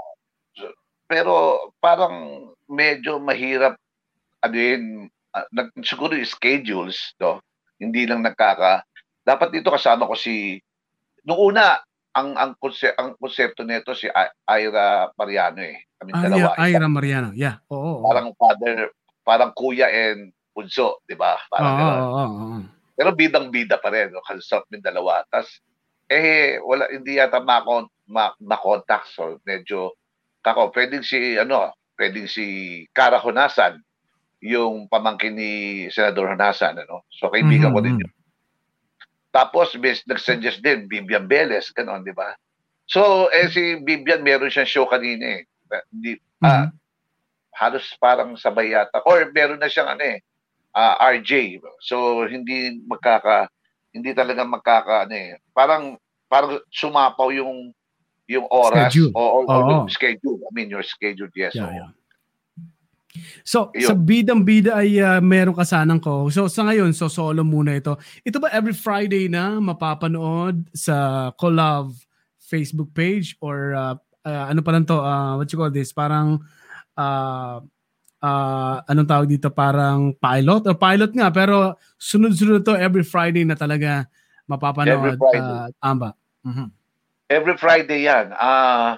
so- 0.55 0.75
pero 1.12 1.60
parang 1.84 2.48
medyo 2.72 3.19
mahirap 3.19 3.75
ano 4.39 4.55
yun, 4.55 4.84
ah, 5.36 5.43
nag, 5.51 5.75
siguro 5.84 6.15
yung 6.15 6.27
schedules, 6.31 7.12
no? 7.19 7.43
Hindi 7.75 8.08
lang 8.08 8.24
nagkaka. 8.24 8.84
Dapat 9.27 9.60
dito 9.60 9.67
kasama 9.72 10.08
ko 10.08 10.15
si 10.15 10.60
nung 11.29 11.53
una 11.53 11.77
ang 12.17 12.33
ang 12.33 12.51
konse, 12.57 12.89
ang 12.98 13.13
konsepto 13.21 13.62
nito 13.62 13.93
si 13.93 14.09
Ira 14.50 15.13
Mariano 15.13 15.62
eh. 15.62 15.86
Kami 16.01 16.09
Ah, 16.17 16.21
dalawa. 16.25 16.50
yeah, 16.57 16.74
Ira 16.74 16.88
Mariano. 16.89 17.29
Yeah. 17.38 17.55
Oo. 17.69 18.01
oo. 18.01 18.03
Parang 18.09 18.33
father, 18.33 18.89
parang 19.21 19.53
kuya 19.53 19.86
and 19.86 20.33
bunso, 20.50 21.05
di 21.05 21.13
ba? 21.13 21.38
Oo, 21.38 21.48
Parang 21.53 21.74
ganun. 21.77 22.00
oo, 22.01 22.09
oo, 22.09 22.25
oo. 22.25 22.59
Pero 23.00 23.09
bidang-bida 23.15 23.77
pa 23.79 23.93
rin, 23.93 24.09
no? 24.12 24.19
Consult 24.25 24.65
ng 24.74 24.83
dalawa. 24.83 25.24
Tapos, 25.31 25.62
eh, 26.09 26.57
wala, 26.59 26.89
hindi 26.91 27.15
yata 27.15 27.39
makon, 27.39 27.88
ma, 28.09 28.33
makontak. 28.41 29.05
So, 29.07 29.39
medyo, 29.48 29.95
kako, 30.43 30.74
pwedeng 30.75 31.05
si, 31.05 31.38
ano, 31.39 31.71
pwedeng 31.95 32.27
si 32.27 32.83
Cara 32.91 33.21
Honasan, 33.21 33.79
yung 34.43 34.89
pamangkin 34.91 35.36
ni 35.38 35.51
Senador 35.93 36.36
Honasan, 36.36 36.75
ano? 36.83 37.07
So, 37.07 37.31
kaibigan 37.31 37.71
ko 37.71 37.79
din 37.79 38.03
yun. 38.03 38.12
Tapos, 39.39 39.72
bis, 39.79 40.03
nag-suggest 40.03 40.60
din, 40.60 40.84
Bibian 40.91 41.24
Beles, 41.31 41.72
gano'n, 41.72 42.03
di 42.03 42.12
ba? 42.12 42.36
So, 42.84 43.31
eh, 43.31 43.48
si 43.48 43.79
Bibian, 43.79 44.19
meron 44.19 44.51
siyang 44.51 44.67
show 44.67 44.84
kanina 44.84 45.39
eh. 45.39 45.48
Hindi, 45.93 46.19
ah, 46.43 46.67
Mhm. 46.67 46.75
halos 47.55 47.86
parang 48.00 48.36
sabay 48.36 48.75
yata. 48.75 49.00
Or 49.08 49.31
meron 49.31 49.62
na 49.62 49.72
siyang 49.72 49.96
ano 49.96 50.03
eh, 50.03 50.19
ah, 50.74 50.98
RJ. 51.12 51.62
So 51.84 52.25
hindi 52.25 52.79
magkaka 52.88 53.48
hindi 53.93 54.15
talaga 54.15 54.41
magkaka 54.48 55.05
ano 55.05 55.15
eh. 55.15 55.38
Parang 55.53 56.00
parang 56.25 56.58
sumapaw 56.74 57.29
yung 57.36 57.69
yung 58.29 58.46
oras 58.50 58.93
Schedule. 58.93 59.12
o, 59.13 59.22
o, 59.22 59.39
o 59.46 59.89
schedule. 59.89 60.39
I 60.46 60.50
mean 60.53 60.69
your 60.74 60.86
schedule, 60.86 61.29
yes. 61.36 61.53
Yeah, 61.53 61.69
yeah. 61.69 61.89
So, 63.44 63.74
Yun. 63.74 63.88
sa 63.88 63.94
bidang 63.96 64.42
bida 64.44 64.80
ay 64.80 65.00
ah, 65.00 65.20
meron 65.20 65.56
ka 65.56 65.64
sanang 65.64 66.02
ko. 66.02 66.28
So, 66.34 66.52
sa 66.52 66.68
ngayon, 66.68 66.92
so 66.94 67.08
solo 67.08 67.42
muna 67.42 67.78
ito. 67.78 67.96
Ito 68.24 68.38
ba 68.40 68.52
every 68.52 68.74
Friday 68.74 69.28
na 69.28 69.58
mapapanood 69.58 70.68
sa 70.74 71.30
Collab 71.36 71.94
Facebook 72.40 72.92
page 72.92 73.38
or 73.40 73.78
ah, 73.78 73.96
ah, 74.26 74.46
ano 74.50 74.60
pa 74.66 74.72
lang 74.74 74.86
to, 74.86 74.98
ah, 74.98 75.38
what 75.38 75.50
you 75.50 75.58
call 75.60 75.72
this? 75.72 75.94
Parang 75.94 76.42
ah, 76.98 77.62
uh, 78.24 78.76
anong 78.88 79.10
tawag 79.10 79.30
dito, 79.32 79.48
parang 79.52 80.14
pilot 80.16 80.68
or 80.68 80.76
pilot 80.76 81.12
nga, 81.16 81.32
pero 81.32 81.76
sunod-sunod 82.00 82.64
to 82.64 82.76
every 82.76 83.04
Friday 83.04 83.44
na 83.48 83.56
talaga 83.56 84.08
mapapanood. 84.48 85.00
Every 85.00 85.16
Friday. 85.16 85.40
Uh, 85.40 85.68
Amba. 85.84 86.10
Mm-hmm. 86.44 86.68
Every 87.30 87.56
Friday 87.62 88.00
yan. 88.10 88.34
Uh, 88.34 88.98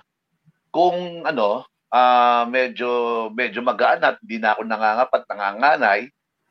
kung 0.71 1.27
ano, 1.27 1.67
uh, 1.91 2.43
medyo 2.47 2.89
medyo 3.35 3.59
magaan 3.61 4.01
at 4.01 4.17
hindi 4.23 4.39
na 4.39 4.55
ako 4.55 4.61
nangangapat, 4.65 5.21
nanganganay 5.27 6.01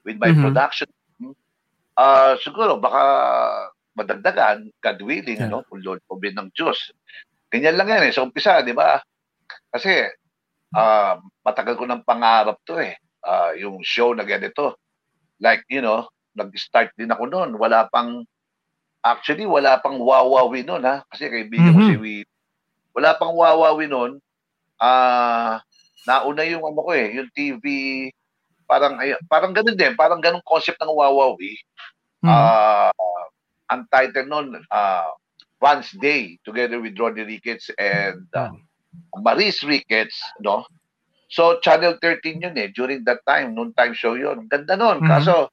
with 0.04 0.16
my 0.20 0.30
mm-hmm. 0.30 0.44
production. 0.48 0.88
Uh, 2.00 2.32
siguro 2.40 2.80
baka 2.80 3.02
madagdagan, 3.92 4.72
God 4.80 4.98
willing, 5.04 5.40
yeah. 5.40 5.50
no? 5.50 5.66
kung 5.66 5.84
Lord 5.84 6.00
forbid 6.08 6.32
ng 6.38 6.48
Diyos. 6.56 6.94
Ganyan 7.50 7.76
lang 7.76 7.90
yan 7.90 8.08
eh, 8.08 8.12
sa 8.14 8.24
umpisa, 8.24 8.62
di 8.62 8.72
ba? 8.72 9.02
Kasi 9.68 10.06
uh, 10.72 11.18
matagal 11.42 11.74
ko 11.76 11.84
ng 11.84 12.06
pangarap 12.06 12.56
to 12.64 12.78
eh. 12.78 12.96
Uh, 13.20 13.52
yung 13.58 13.84
show 13.84 14.16
na 14.16 14.24
ganito. 14.24 14.80
Like, 15.42 15.66
you 15.68 15.84
know, 15.84 16.08
nag-start 16.32 16.94
din 16.96 17.12
ako 17.12 17.28
noon. 17.28 17.58
Wala 17.60 17.90
pang, 17.90 18.24
actually, 19.04 19.44
wala 19.44 19.76
pang 19.82 19.98
wawawi 20.00 20.64
noon 20.64 20.86
ha. 20.86 21.04
Kasi 21.10 21.28
kaibigan 21.28 21.74
mm-hmm. 21.74 21.90
ko 21.90 21.90
si 21.92 21.96
Will. 21.98 22.28
Wala 22.96 23.10
pang 23.18 23.34
wawawi 23.34 23.90
noon. 23.90 24.22
Ah, 24.80 25.60
uh, 25.60 25.70
nauna 26.08 26.48
yung 26.48 26.64
ano 26.64 26.80
ko 26.80 26.90
eh, 26.96 27.12
yung 27.20 27.28
TV, 27.36 27.64
parang, 28.64 28.96
ay, 29.02 29.18
parang 29.26 29.52
ganun 29.52 29.76
din. 29.76 29.92
Parang 29.98 30.22
ganung 30.22 30.44
concept 30.46 30.80
ng 30.80 30.94
wawawi. 30.94 31.58
Mm-hmm. 32.24 32.30
Uh, 32.30 32.92
ang 33.70 33.82
title 33.90 34.26
noon, 34.30 34.48
uh, 34.70 35.10
Vance 35.60 35.92
Day, 36.00 36.40
together 36.46 36.80
with 36.80 36.96
Ronnie 36.96 37.26
Ricketts 37.26 37.68
and 37.76 38.24
uh, 38.32 38.50
Maris 39.20 39.60
Ricketts, 39.66 40.16
no? 40.40 40.64
So, 41.30 41.62
Channel 41.62 42.00
13 42.02 42.42
yun 42.42 42.56
eh, 42.58 42.74
during 42.74 43.06
that 43.06 43.22
time, 43.22 43.54
noon 43.54 43.70
time 43.76 43.94
show 43.94 44.18
yun. 44.18 44.50
Ganda 44.50 44.74
nun. 44.74 45.04
Mm-hmm. 45.04 45.10
Kaso, 45.10 45.52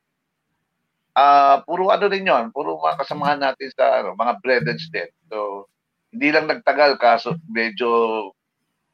uh, 1.13 1.61
puro 1.65 1.93
ano 1.93 2.05
rin 2.09 2.25
yun, 2.25 2.49
puro 2.49 2.81
mga 2.81 3.03
kasamahan 3.03 3.41
natin 3.41 3.69
sa 3.73 4.01
ano, 4.01 4.17
mga 4.17 4.33
brethren 4.41 4.79
din. 4.79 5.09
So, 5.29 5.67
hindi 6.13 6.29
lang 6.33 6.47
nagtagal 6.47 6.97
kaso 6.97 7.35
medyo 7.51 8.31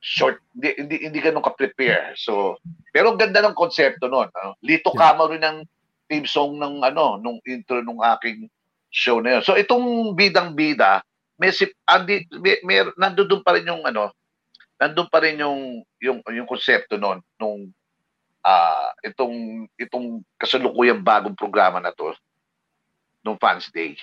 short, 0.03 0.43
hindi, 0.51 0.75
hindi, 0.75 0.95
hindi 1.07 1.19
ganun 1.23 1.47
ka-prepare. 1.47 2.11
So, 2.19 2.59
pero 2.91 3.15
ganda 3.15 3.39
ng 3.39 3.55
konsepto 3.55 4.11
noon. 4.11 4.27
Ano? 4.35 4.59
Lito 4.59 4.91
yeah. 4.91 4.99
Kama 4.99 5.31
rin 5.31 5.43
ng 5.43 5.59
theme 6.11 6.27
song 6.27 6.59
ng 6.59 6.83
ano, 6.83 7.15
nung 7.23 7.39
intro 7.47 7.79
nung 7.79 8.03
aking 8.03 8.51
show 8.91 9.23
na 9.23 9.39
yun. 9.39 9.43
So, 9.47 9.55
itong 9.55 10.11
bidang-bida, 10.19 10.99
may, 11.39 11.55
andi, 11.87 12.27
may, 12.35 12.59
may, 12.67 12.83
nandoon 12.99 13.41
pa 13.41 13.55
rin 13.55 13.65
yung 13.65 13.87
ano, 13.87 14.11
nandun 14.83 15.07
pa 15.07 15.23
rin 15.23 15.39
yung 15.39 15.79
yung 16.03 16.19
yung 16.27 16.49
konsepto 16.49 16.99
noon 16.99 17.23
nung 17.39 17.71
uh, 18.43 18.89
itong 19.07 19.63
itong 19.79 20.19
kasalukuyang 20.35 20.99
bagong 20.99 21.37
programa 21.37 21.79
na 21.79 21.95
to 21.95 22.11
nung 23.23 23.39
Fans 23.39 23.71
Day. 23.71 23.95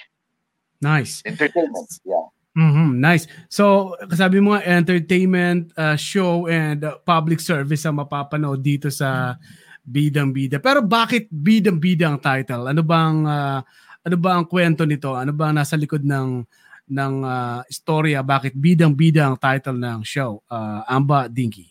Nice. 0.80 1.20
Entertainment, 1.28 1.92
yeah. 2.08 2.24
Mm-hmm, 2.50 2.98
nice. 2.98 3.30
So, 3.46 3.94
kasabi 4.10 4.42
mo 4.42 4.58
entertainment 4.58 5.70
uh, 5.78 5.94
show 5.94 6.50
and 6.50 6.82
uh, 6.82 6.98
public 7.06 7.38
service 7.38 7.86
ang 7.86 8.02
mapapanood 8.02 8.58
dito 8.58 8.90
sa 8.90 9.38
Bidang 9.86 10.34
Bida. 10.34 10.58
Pero 10.58 10.82
bakit 10.82 11.30
Bidang 11.30 11.78
Bida 11.78 12.10
ang 12.10 12.18
title? 12.18 12.66
Ano 12.66 12.82
bang 12.82 13.22
uh, 13.22 13.62
ano 14.00 14.16
ba 14.16 14.40
ang 14.40 14.48
kwento 14.48 14.88
nito? 14.88 15.12
Ano 15.12 15.30
ba 15.36 15.52
nasa 15.52 15.76
likod 15.76 16.02
ng 16.04 16.44
ng 16.90 17.14
uh, 17.22 17.60
istorya 17.70 18.24
bakit 18.26 18.56
bidang-bida 18.58 19.30
ang 19.30 19.38
title 19.38 19.78
ng 19.78 20.02
show, 20.02 20.42
uh, 20.50 20.82
Amba 20.90 21.30
Dinky? 21.30 21.70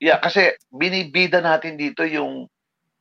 Yeah, 0.00 0.16
kasi 0.18 0.56
binibida 0.72 1.44
natin 1.44 1.76
dito 1.76 2.02
yung 2.08 2.48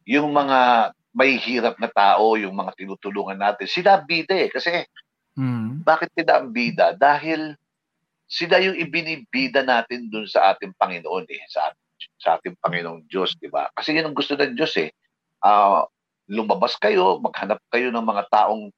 yung 0.04 0.30
mga 0.36 0.92
may 1.16 1.40
hirap 1.40 1.78
na 1.80 1.88
tao, 1.88 2.36
yung 2.36 2.58
mga 2.58 2.76
tinutulungan 2.76 3.38
natin. 3.38 3.70
Sila 3.70 4.02
bida 4.02 4.34
eh. 4.34 4.50
Kasi 4.50 4.84
mm. 5.38 5.86
bakit 5.86 6.10
sila 6.16 6.42
ang 6.42 6.50
bida? 6.54 6.98
Dahil 6.98 7.58
sila 8.28 8.58
yung 8.64 8.78
ibinibida 8.78 9.62
natin 9.62 10.10
dun 10.10 10.26
sa 10.26 10.54
ating 10.54 10.74
Panginoon 10.74 11.26
eh. 11.30 11.44
Sa, 11.50 11.70
sa 12.18 12.40
ating 12.40 12.58
Panginoong 12.58 13.06
Diyos, 13.06 13.38
di 13.38 13.52
ba? 13.52 13.70
Kasi 13.78 13.94
yun 13.94 14.10
ang 14.10 14.18
gusto 14.18 14.34
ng 14.34 14.58
Diyos 14.58 14.74
eh. 14.82 14.90
Uh, 15.44 15.86
lumabas 16.32 16.74
kayo, 16.80 17.20
maghanap 17.22 17.60
kayo 17.70 17.94
ng 17.94 18.06
mga 18.06 18.24
taong 18.32 18.74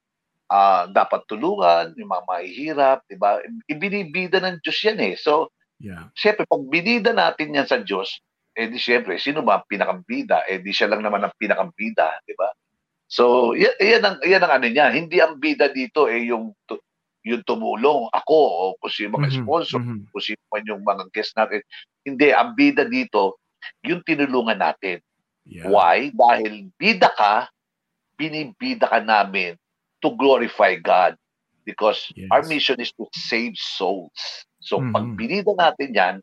uh, 0.50 0.84
dapat 0.92 1.22
tulungan, 1.30 1.94
yung 1.96 2.10
mga 2.10 2.24
mahihirap, 2.26 3.00
di 3.08 3.16
ba? 3.16 3.40
Ibinibida 3.70 4.42
ng 4.42 4.60
Diyos 4.60 4.80
yan 4.84 5.00
eh. 5.00 5.16
So, 5.16 5.54
yeah. 5.80 6.10
siyempre, 6.18 6.44
pag 6.50 6.64
binida 6.68 7.14
natin 7.14 7.56
yan 7.56 7.68
sa 7.70 7.80
Diyos, 7.80 8.20
eh 8.56 8.72
di 8.72 8.80
siyempre, 8.80 9.20
sino 9.20 9.44
ba 9.44 9.60
ang 9.60 9.68
pinakambida? 9.68 10.48
Eh 10.48 10.64
di 10.64 10.72
siya 10.72 10.88
lang 10.88 11.04
naman 11.04 11.28
ang 11.28 11.36
pinakambida, 11.36 12.24
di 12.24 12.32
ba? 12.40 12.48
So, 13.06 13.54
yan, 13.54 13.76
yan, 13.78 14.02
ang, 14.02 14.18
yan 14.26 14.42
ang 14.42 14.54
ano 14.62 14.68
niya. 14.68 14.90
Hindi 14.90 15.22
ang 15.22 15.38
bida 15.38 15.70
dito 15.70 16.10
eh 16.10 16.26
yung 16.30 16.58
yung 17.26 17.42
tumulong 17.42 18.06
ako 18.14 18.38
o 18.38 18.64
kung 18.78 18.94
sino 18.94 19.18
mga 19.18 19.34
mm-hmm. 19.34 19.46
sponsor, 19.50 19.82
mm-hmm. 19.82 20.14
kung 20.14 20.24
sino 20.24 20.42
man 20.54 20.64
yung 20.70 20.84
mga 20.86 21.04
guest 21.10 21.34
natin. 21.34 21.62
Hindi, 22.06 22.30
ang 22.30 22.54
bida 22.54 22.86
dito, 22.86 23.42
yung 23.82 24.06
tinulungan 24.06 24.62
natin. 24.62 25.02
Yeah. 25.42 25.74
Why? 25.74 26.14
Dahil 26.14 26.70
bida 26.78 27.10
ka, 27.18 27.50
binibida 28.14 28.86
ka 28.86 29.02
namin 29.02 29.58
to 30.06 30.14
glorify 30.14 30.78
God 30.78 31.18
because 31.66 32.14
yes. 32.14 32.30
our 32.30 32.46
mission 32.46 32.78
is 32.78 32.94
to 32.94 33.10
save 33.14 33.58
souls. 33.58 34.46
So 34.62 34.78
mm-hmm. 34.78 34.94
pag 34.94 35.06
binida 35.18 35.52
natin 35.58 35.90
yan, 35.98 36.16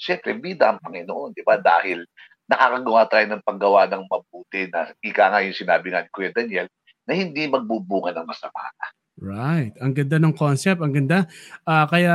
syempre 0.00 0.32
bida 0.32 0.72
ang 0.72 0.80
Panginoon, 0.80 1.36
di 1.36 1.44
ba? 1.44 1.60
Dahil 1.60 2.08
nakakagawa 2.48 3.04
tayo 3.06 3.26
ng 3.28 3.44
paggawa 3.44 3.84
ng 3.86 4.08
mabuti 4.08 4.66
na 4.72 4.90
ika 5.04 5.28
nga 5.28 5.44
yung 5.44 5.54
sinabi 5.54 5.92
nga 5.92 6.02
ni 6.02 6.10
Kuya 6.10 6.32
Daniel, 6.32 6.66
na 7.04 7.12
hindi 7.12 7.44
magbubunga 7.48 8.12
ng 8.16 8.26
masama. 8.28 8.68
Right. 9.18 9.74
Ang 9.82 9.98
ganda 9.98 10.22
ng 10.22 10.30
concept, 10.30 10.78
ang 10.78 10.94
ganda. 10.94 11.26
Uh, 11.66 11.82
kaya 11.90 12.14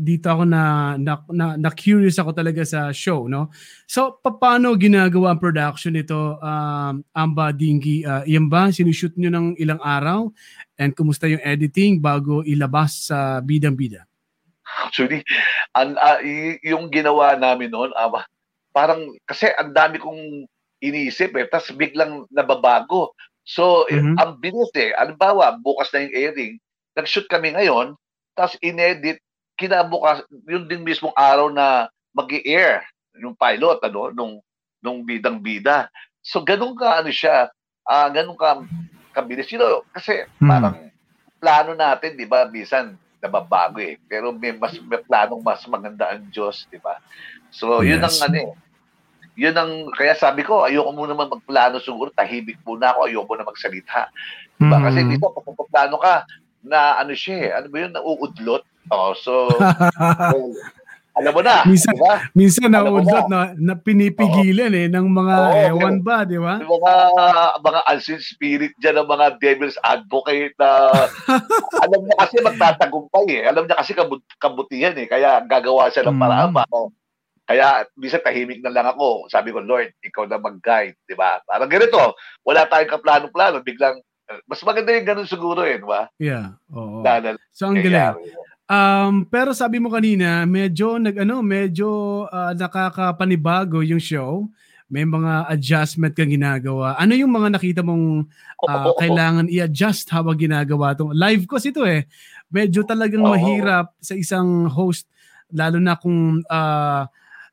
dito 0.00 0.24
ako 0.32 0.48
na, 0.48 0.96
na, 0.96 1.20
na 1.28 1.52
na 1.60 1.68
curious 1.68 2.16
ako 2.16 2.32
talaga 2.32 2.64
sa 2.64 2.88
show, 2.96 3.28
no. 3.28 3.52
So 3.84 4.16
paano 4.24 4.72
ginagawa 4.80 5.36
ang 5.36 5.40
production 5.42 5.92
nito, 5.92 6.40
um, 6.40 7.04
Amba 7.12 7.52
Dingy? 7.52 8.08
Uh, 8.08 8.24
yan 8.24 8.48
ba 8.48 8.72
sinushoot 8.72 9.20
niyo 9.20 9.28
ng 9.28 9.60
ilang 9.60 9.84
araw? 9.84 10.32
And 10.80 10.96
kumusta 10.96 11.28
yung 11.28 11.44
editing 11.44 12.00
bago 12.00 12.40
ilabas 12.40 13.12
sa 13.12 13.44
bidang 13.44 13.76
bida? 13.76 14.08
Actually, 14.64 15.20
ang 15.76 15.92
uh, 16.00 16.24
yung 16.64 16.88
ginawa 16.88 17.36
namin 17.36 17.68
noon, 17.68 17.92
uh, 17.92 18.08
parang 18.70 19.10
kasi 19.26 19.50
ang 19.58 19.74
dami 19.74 19.98
kong 19.98 20.46
iniisip 20.80 21.36
eh, 21.36 21.46
tapos 21.46 21.76
biglang 21.76 22.24
nababago. 22.32 23.12
So, 23.44 23.84
mm-hmm. 23.88 24.16
ang 24.16 24.32
bilis 24.40 24.72
eh. 24.76 24.96
Alimbawa, 24.96 25.58
bukas 25.60 25.92
na 25.92 26.06
yung 26.06 26.16
airing, 26.16 26.54
nag-shoot 26.96 27.26
kami 27.28 27.52
ngayon, 27.52 27.96
tapos 28.38 28.56
inedit, 28.64 29.20
kinabukas, 29.60 30.24
yun 30.48 30.64
din 30.64 30.80
mismong 30.80 31.12
araw 31.12 31.52
na 31.52 31.92
mag 32.16 32.30
air 32.32 32.84
yung 33.18 33.36
pilot, 33.36 33.82
ano, 33.84 34.14
nung, 34.14 34.34
nung 34.80 35.04
bidang-bida. 35.04 35.92
So, 36.24 36.40
ganun 36.40 36.78
ka, 36.78 37.04
ano 37.04 37.12
siya, 37.12 37.52
uh, 37.84 38.08
ganun 38.08 38.38
ka, 38.38 38.64
kabilis. 39.12 39.50
You 39.52 39.60
know, 39.60 39.84
kasi 39.92 40.24
mm-hmm. 40.24 40.48
parang 40.48 40.76
plano 41.42 41.72
natin, 41.76 42.16
di 42.16 42.24
ba, 42.24 42.48
bisan, 42.48 42.96
nababago 43.20 43.78
eh. 43.78 44.00
Pero 44.08 44.32
may 44.32 44.56
mas 44.56 44.74
may 44.80 45.00
planong 45.04 45.44
mas 45.44 45.62
maganda 45.68 46.10
ang 46.10 46.26
Diyos, 46.32 46.66
di 46.72 46.80
ba? 46.80 46.98
So, 47.52 47.84
yes. 47.84 47.96
yun 47.96 48.02
ang 48.04 48.16
ano 48.26 48.36
eh 48.36 48.50
yun 49.40 49.56
ang, 49.56 49.88
kaya 49.96 50.12
sabi 50.12 50.44
ko, 50.44 50.68
ayoko 50.68 50.92
muna 50.92 51.16
man 51.16 51.32
magplano 51.32 51.80
siguro, 51.80 52.12
tahimik 52.12 52.60
muna 52.60 52.92
ako, 52.92 53.08
ayoko 53.08 53.32
na 53.40 53.48
magsalita. 53.48 54.12
Diba? 54.60 54.76
Mm. 54.76 54.84
Kasi 54.84 55.00
dito, 55.08 55.32
pag 55.32 55.48
magplano 55.48 55.96
ka, 55.96 56.14
na 56.60 57.00
ano 57.00 57.16
siya 57.16 57.36
eh, 57.40 57.50
ano 57.56 57.66
ba 57.72 57.76
yun, 57.80 57.92
nauudlot. 57.96 58.64
Oh, 58.92 59.16
so, 59.16 59.48
well, 59.56 60.52
alam 61.10 61.32
mo 61.34 61.42
na. 61.42 61.66
Minsan, 61.66 61.94
diba? 61.98 62.14
minsan 62.32 62.70
nauudlot 62.70 63.26
na, 63.26 63.52
na 63.58 63.74
pinipigilan 63.74 64.70
oh. 64.70 64.80
eh, 64.80 64.86
ng 64.86 65.06
mga 65.10 65.36
oh, 65.36 65.68
ewan 65.74 65.96
ba, 66.00 66.22
di 66.22 66.38
ba? 66.38 66.62
Mga, 66.62 66.94
mga 67.58 67.80
unseen 67.90 68.22
spirit 68.22 68.72
dyan, 68.78 69.02
ng 69.02 69.10
mga 69.10 69.26
devil's 69.42 69.78
advocate 69.82 70.54
na 70.56 70.94
alam 71.84 72.00
niya 72.06 72.16
kasi 72.22 72.34
magtatagumpay 72.38 73.26
eh. 73.36 73.42
Alam 73.50 73.66
niya 73.66 73.76
kasi 73.82 73.92
kabut 73.92 74.22
kabutihan 74.38 74.94
eh, 74.94 75.10
kaya 75.10 75.42
gagawa 75.42 75.90
siya 75.90 76.06
ng 76.06 76.20
paraan. 76.20 76.54
Mm. 76.54 76.90
Kaya, 77.50 77.82
bisa 77.98 78.22
tahimik 78.22 78.62
na 78.62 78.70
lang 78.70 78.86
ako. 78.86 79.26
Sabi 79.26 79.50
ko, 79.50 79.58
Lord, 79.58 79.90
ikaw 80.06 80.22
na 80.30 80.38
mag-guide, 80.38 80.94
di 81.10 81.18
ba? 81.18 81.42
Parang 81.42 81.66
ganito, 81.66 82.14
wala 82.46 82.70
tayong 82.70 82.94
kaplano-plano, 82.94 83.66
biglang, 83.66 83.98
mas 84.46 84.62
maganda 84.62 84.94
yung 84.94 85.08
ganun 85.10 85.26
siguro 85.26 85.66
eh, 85.66 85.82
di 85.82 85.88
ba? 85.88 86.06
Yeah, 86.22 86.54
oo. 86.70 87.02
Dahil, 87.02 87.34
so, 87.50 87.66
ang 87.66 87.82
galing. 87.82 88.14
Um, 88.70 89.26
pero 89.26 89.50
sabi 89.50 89.82
mo 89.82 89.90
kanina, 89.90 90.46
medyo 90.46 90.94
nag 91.02 91.26
ano, 91.26 91.42
medyo 91.42 92.22
uh, 92.30 92.54
nakakapanibago 92.54 93.82
yung 93.82 93.98
show. 93.98 94.46
May 94.90 95.06
mga 95.06 95.46
adjustment 95.50 96.14
kang 96.18 96.30
ginagawa. 96.30 96.98
Ano 96.98 97.14
yung 97.14 97.30
mga 97.30 97.54
nakita 97.54 97.82
mong 97.82 98.26
uh, 98.66 98.90
kailangan 98.98 99.46
i-adjust 99.46 100.10
habang 100.10 100.34
ginagawa 100.34 100.98
tong 100.98 101.14
live 101.14 101.46
ko 101.46 101.62
ito 101.62 101.86
eh. 101.86 102.10
Medyo 102.50 102.82
talagang 102.82 103.22
mahirap 103.22 103.94
sa 104.02 104.18
isang 104.18 104.66
host 104.66 105.06
lalo 105.54 105.78
na 105.78 105.94
kung 105.94 106.42
uh, 106.42 107.06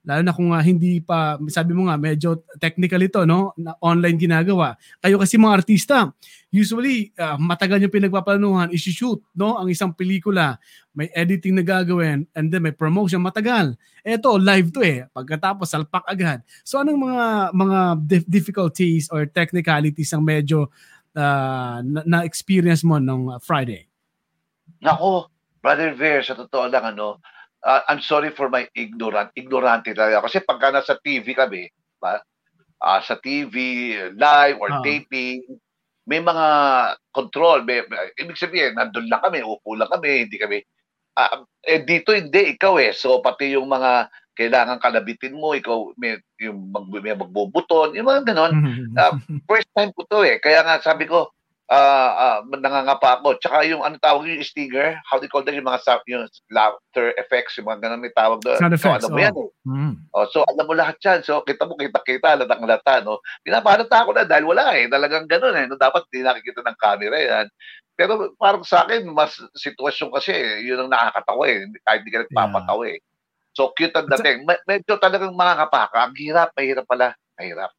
lalo 0.08 0.24
na 0.24 0.32
kung 0.32 0.56
uh, 0.56 0.64
hindi 0.64 1.04
pa, 1.04 1.36
sabi 1.52 1.76
mo 1.76 1.92
nga, 1.92 2.00
medyo 2.00 2.48
technical 2.64 3.04
ito, 3.04 3.28
no? 3.28 3.52
Na 3.60 3.76
online 3.84 4.16
ginagawa. 4.16 4.80
Kayo 5.04 5.20
kasi 5.20 5.36
mga 5.36 5.60
artista, 5.60 6.08
usually, 6.48 7.12
uh, 7.20 7.36
matagal 7.36 7.84
yung 7.84 7.92
pinagpaplanuhan, 7.92 8.72
isi-shoot, 8.72 9.20
no? 9.36 9.60
Ang 9.60 9.76
isang 9.76 9.92
pelikula, 9.92 10.56
may 10.96 11.12
editing 11.12 11.60
na 11.60 11.64
gagawin, 11.68 12.24
and 12.32 12.48
then 12.48 12.64
may 12.64 12.72
promotion, 12.72 13.20
matagal. 13.20 13.76
Eto, 14.00 14.40
live 14.40 14.72
to 14.72 14.80
eh. 14.80 15.04
Pagkatapos, 15.12 15.68
salpak 15.68 16.08
agad. 16.08 16.40
So, 16.64 16.80
anong 16.80 17.04
mga 17.04 17.26
mga 17.52 17.80
difficulties 18.32 19.12
or 19.12 19.28
technicalities 19.28 20.16
ang 20.16 20.24
medyo 20.24 20.72
uh, 21.20 21.84
na-experience 21.84 22.88
mo 22.88 22.96
nung 22.96 23.36
Friday? 23.44 23.92
Nako, 24.80 25.28
Brother 25.60 25.92
Ver, 26.00 26.24
sa 26.24 26.32
totoo 26.32 26.72
lang, 26.72 26.96
ano, 26.96 27.20
uh, 27.68 27.82
I'm 27.92 28.00
sorry 28.00 28.32
for 28.32 28.48
my 28.48 28.66
ignorant. 28.72 29.36
Ignorante 29.36 29.92
talaga. 29.92 30.24
Kasi 30.24 30.40
pagka 30.42 30.72
nasa 30.72 30.96
TV 30.96 31.36
kami, 31.36 31.68
ba? 32.00 32.24
Uh, 32.80 33.02
sa 33.04 33.20
TV, 33.20 33.56
live 34.16 34.58
or 34.64 34.72
uh 34.72 34.82
taping, 34.86 35.44
may 36.08 36.24
mga 36.24 36.48
control. 37.12 37.68
May, 37.68 37.84
ibig 38.16 38.40
sabihin, 38.40 38.80
nandun 38.80 39.12
lang 39.12 39.20
kami, 39.20 39.44
upo 39.44 39.76
lang 39.76 39.92
kami, 39.92 40.26
hindi 40.26 40.40
kami. 40.40 40.64
Uh, 41.18 41.44
eh, 41.68 41.84
dito 41.84 42.16
hindi, 42.16 42.56
ikaw 42.56 42.80
eh. 42.80 42.96
So, 42.96 43.20
pati 43.20 43.58
yung 43.58 43.68
mga 43.68 44.08
kailangan 44.38 44.78
kalabitin 44.78 45.36
mo, 45.36 45.58
ikaw 45.58 45.92
may, 45.98 46.22
yung 46.40 46.70
mag, 46.70 46.86
may 46.88 47.18
magbubuton, 47.18 47.98
yung 47.98 48.08
mga 48.08 48.32
ganon. 48.32 48.54
Uh, 48.96 49.18
first 49.50 49.68
time 49.74 49.92
ko 49.98 50.06
to 50.08 50.22
eh. 50.24 50.38
Kaya 50.40 50.62
nga 50.64 50.80
sabi 50.80 51.10
ko, 51.10 51.34
uh, 51.72 52.12
uh, 52.16 52.40
nangangapa 52.48 53.20
ako. 53.20 53.40
Tsaka 53.40 53.68
yung 53.68 53.84
ano 53.84 54.00
tawag 54.00 54.28
yung 54.28 54.44
stinger, 54.44 55.00
how 55.08 55.20
do 55.20 55.28
you 55.28 55.32
call 55.32 55.44
that, 55.44 55.56
yung 55.56 55.68
mga 55.68 55.84
yung 56.08 56.26
laughter 56.52 57.12
effects, 57.20 57.60
yung 57.60 57.68
mga 57.68 57.88
ganun 57.88 58.04
may 58.04 58.14
tawag 58.16 58.40
doon. 58.44 58.60
Sound 58.60 58.76
effects, 58.76 59.04
so, 59.04 59.08
alam 59.08 59.12
mo 59.12 59.20
oh. 59.20 59.26
yan 59.26 59.36
eh. 59.36 59.50
Mm. 59.68 59.94
Oh, 60.16 60.26
so 60.32 60.40
alam 60.48 60.66
mo 60.66 60.74
lahat 60.74 60.98
yan. 61.04 61.20
So 61.24 61.44
kita 61.44 61.68
mo, 61.68 61.76
kita-kita, 61.76 62.40
latang 62.40 62.64
lata, 62.64 63.04
no? 63.04 63.20
Pinapanata 63.44 63.98
ako 64.04 64.12
na 64.16 64.24
dahil 64.24 64.48
wala 64.48 64.74
eh. 64.76 64.88
Talagang 64.88 65.28
ganun 65.28 65.56
eh. 65.56 65.68
No, 65.68 65.76
dapat 65.76 66.08
hindi 66.10 66.24
nakikita 66.24 66.64
ng 66.64 66.78
camera 66.80 67.18
yan. 67.20 67.48
Pero 67.98 68.32
parang 68.38 68.62
sa 68.62 68.86
akin, 68.86 69.10
mas 69.10 69.36
sitwasyon 69.58 70.14
kasi, 70.14 70.32
eh, 70.32 70.62
yun 70.64 70.86
ang 70.86 70.92
nakakatawa 70.94 71.50
eh. 71.50 71.66
Kahit 71.82 72.06
hindi 72.06 72.14
ka 72.14 72.24
nagpapatawa 72.26 72.84
eh. 72.88 73.02
So 73.58 73.74
cute 73.74 73.98
ang 73.98 74.06
dating. 74.06 74.46
Medyo 74.46 75.02
talagang 75.02 75.34
mga 75.34 75.66
kapaka. 75.66 76.06
Ang 76.06 76.14
hirap, 76.22 76.54
mahirap 76.54 76.86
pala. 76.86 77.18
Mahirap. 77.42 77.74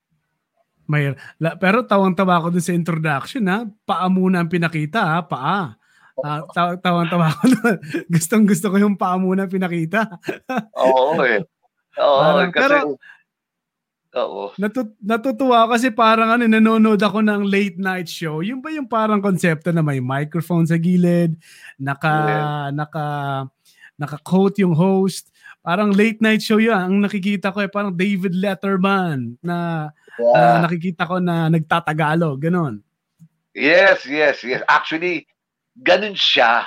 May, 0.88 1.12
la, 1.36 1.54
pero 1.60 1.84
tawang-tawa 1.84 2.40
ako 2.40 2.56
dun 2.56 2.64
sa 2.64 2.72
introduction 2.72 3.44
ha. 3.52 3.68
Paa 3.84 4.08
muna 4.08 4.40
ang 4.40 4.48
pinakita 4.48 5.00
ha. 5.04 5.18
Paa. 5.20 5.76
Uh, 6.18 6.42
tawang-tawa 6.80 7.30
ako 7.30 7.44
dun. 7.52 7.76
Gustong 8.16 8.44
gusto 8.48 8.72
ko 8.72 8.76
yung 8.80 8.96
paa 8.96 9.20
muna 9.20 9.44
ang 9.44 9.52
pinakita. 9.52 10.08
Oo 10.80 11.20
eh. 11.22 11.44
Oo, 12.00 12.18
parang, 12.24 12.50
kasi, 12.50 12.62
pero, 12.64 12.78
Oo. 14.16 14.56
Natut- 14.56 14.96
natutuwa 15.04 15.68
kasi 15.68 15.92
parang 15.92 16.32
ano, 16.32 16.48
nanonood 16.48 16.98
ako 16.98 17.20
ng 17.20 17.44
late 17.44 17.76
night 17.76 18.08
show. 18.08 18.40
Yung 18.40 18.64
ba 18.64 18.72
yung 18.72 18.88
parang 18.88 19.20
konsepto 19.20 19.68
na 19.68 19.84
may 19.84 20.00
microphone 20.00 20.64
sa 20.64 20.80
gilid, 20.80 21.36
naka 21.76 22.12
yeah. 22.24 22.68
naka 22.72 23.04
naka-quote 24.00 24.64
yung 24.64 24.72
host. 24.72 25.28
Parang 25.68 25.92
late 25.92 26.24
night 26.24 26.40
show 26.40 26.56
'yan. 26.56 26.88
Ang 26.88 27.04
nakikita 27.04 27.52
ko 27.52 27.60
ay 27.60 27.68
parang 27.68 27.92
David 27.92 28.32
Letterman 28.32 29.36
na 29.44 29.92
Yeah. 30.18 30.34
Uh, 30.34 30.58
nakikita 30.66 31.06
ko 31.06 31.22
na 31.22 31.46
nagtatagalog, 31.46 32.42
ganun. 32.42 32.82
Yes, 33.54 34.02
yes, 34.02 34.42
yes. 34.42 34.66
Actually, 34.66 35.30
ganun 35.78 36.18
siya. 36.18 36.66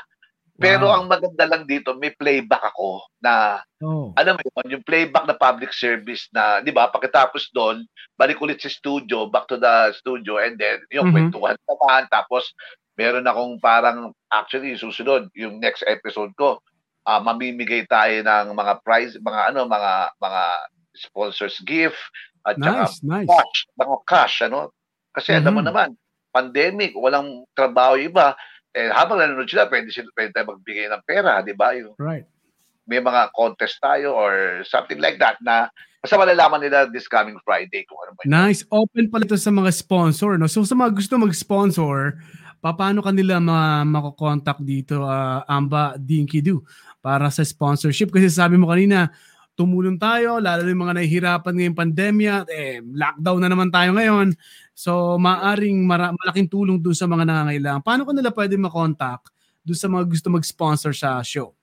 Pero 0.61 0.87
wow. 0.87 1.01
ang 1.01 1.05
maganda 1.09 1.43
lang 1.49 1.65
dito, 1.65 1.97
may 1.97 2.13
playback 2.13 2.61
ako 2.61 3.01
na, 3.17 3.65
oh. 3.81 4.13
alam 4.13 4.37
mo 4.37 4.41
yun, 4.45 4.77
yung 4.77 4.85
playback 4.85 5.25
na 5.25 5.33
public 5.33 5.73
service 5.73 6.29
na, 6.29 6.61
di 6.61 6.69
ba, 6.69 6.85
pagkatapos 6.93 7.49
doon, 7.49 7.81
balik 8.13 8.37
ulit 8.39 8.61
sa 8.61 8.69
studio, 8.69 9.25
back 9.25 9.49
to 9.49 9.57
the 9.57 9.89
studio, 9.97 10.37
and 10.37 10.61
then, 10.61 10.77
yung 10.93 11.09
mm-hmm. 11.09 11.33
kwentuhan 11.33 11.57
naman, 11.65 12.05
tapos, 12.13 12.53
meron 12.93 13.25
akong 13.25 13.57
parang, 13.57 14.13
actually, 14.29 14.77
susunod, 14.77 15.33
yung 15.33 15.57
next 15.57 15.81
episode 15.89 16.29
ko, 16.37 16.61
uh, 17.05 17.21
mamimigay 17.21 17.85
tayo 17.89 18.21
ng 18.21 18.53
mga 18.53 18.73
prize, 18.85 19.13
mga 19.21 19.53
ano, 19.53 19.65
mga, 19.65 19.93
mga 20.17 20.43
sponsors 20.97 21.57
gift, 21.65 21.99
at 22.45 22.57
nice, 22.57 22.97
saka 22.97 23.05
nice. 23.05 23.29
cash, 23.29 23.57
mga 23.77 23.97
cash, 24.09 24.35
ano? 24.49 24.61
Kasi 25.13 25.29
mm-hmm. 25.33 25.41
alam 25.45 25.53
mo 25.53 25.61
naman, 25.61 25.89
pandemic, 26.33 26.91
walang 26.97 27.45
trabaho 27.53 27.99
iba, 27.99 28.33
eh, 28.71 28.89
habang 28.89 29.19
nanonood 29.19 29.51
sila, 29.51 29.67
pwede, 29.67 29.91
sila, 29.91 30.07
pwede 30.15 30.31
tayo 30.31 30.55
magbigay 30.55 30.87
ng 30.87 31.03
pera, 31.03 31.43
di 31.43 31.53
ba? 31.53 31.75
Yung, 31.75 31.93
right. 31.99 32.25
May 32.87 33.03
mga 33.03 33.29
contest 33.37 33.77
tayo 33.77 34.17
or 34.17 34.65
something 34.65 34.97
like 34.97 35.21
that 35.21 35.37
na 35.45 35.69
basta 36.01 36.17
malalaman 36.17 36.65
nila 36.65 36.89
this 36.89 37.05
coming 37.05 37.37
Friday 37.45 37.85
kung 37.85 37.99
ano 38.01 38.11
ba 38.17 38.21
yun. 38.25 38.33
Nice. 38.33 38.65
Open 38.73 39.05
pala 39.07 39.23
ito 39.23 39.37
sa 39.37 39.53
mga 39.53 39.69
sponsor. 39.69 40.35
No? 40.41 40.49
So 40.49 40.65
sa 40.65 40.73
mga 40.73 40.97
gusto 40.97 41.13
mag-sponsor, 41.21 42.17
paano 42.59 43.05
kanila 43.05 43.37
ma 43.37 43.85
mako-contact 43.85 44.65
dito, 44.65 45.05
uh, 45.05 45.45
Amba 45.45 45.93
Dinky 45.93 46.41
Do, 46.41 46.65
para 47.01 47.27
sa 47.33 47.41
sponsorship? 47.41 48.13
Kasi 48.13 48.29
sabi 48.29 48.55
mo 48.55 48.69
kanina, 48.69 49.09
tumulong 49.57 49.99
tayo, 49.99 50.39
lalo 50.39 50.63
yung 50.63 50.87
mga 50.87 50.95
nahihirapan 50.97 51.53
ngayong 51.53 51.77
pandemya, 51.77 52.35
eh, 52.47 52.79
lockdown 52.81 53.39
na 53.43 53.49
naman 53.51 53.69
tayo 53.69 53.93
ngayon. 53.93 54.33
So, 54.71 55.19
maaring 55.19 55.85
mara- 55.85 56.15
malaking 56.15 56.49
tulong 56.49 56.79
dun 56.79 56.95
sa 56.95 57.05
mga 57.05 57.27
nangangailangan. 57.27 57.83
Paano 57.83 58.07
ko 58.07 58.15
nila 58.15 58.31
pwede 58.31 58.55
makontakt 58.57 59.29
dun 59.61 59.77
sa 59.77 59.91
mga 59.91 60.07
gusto 60.07 60.31
mag-sponsor 60.31 60.95
sa 60.95 61.19
show? 61.21 61.53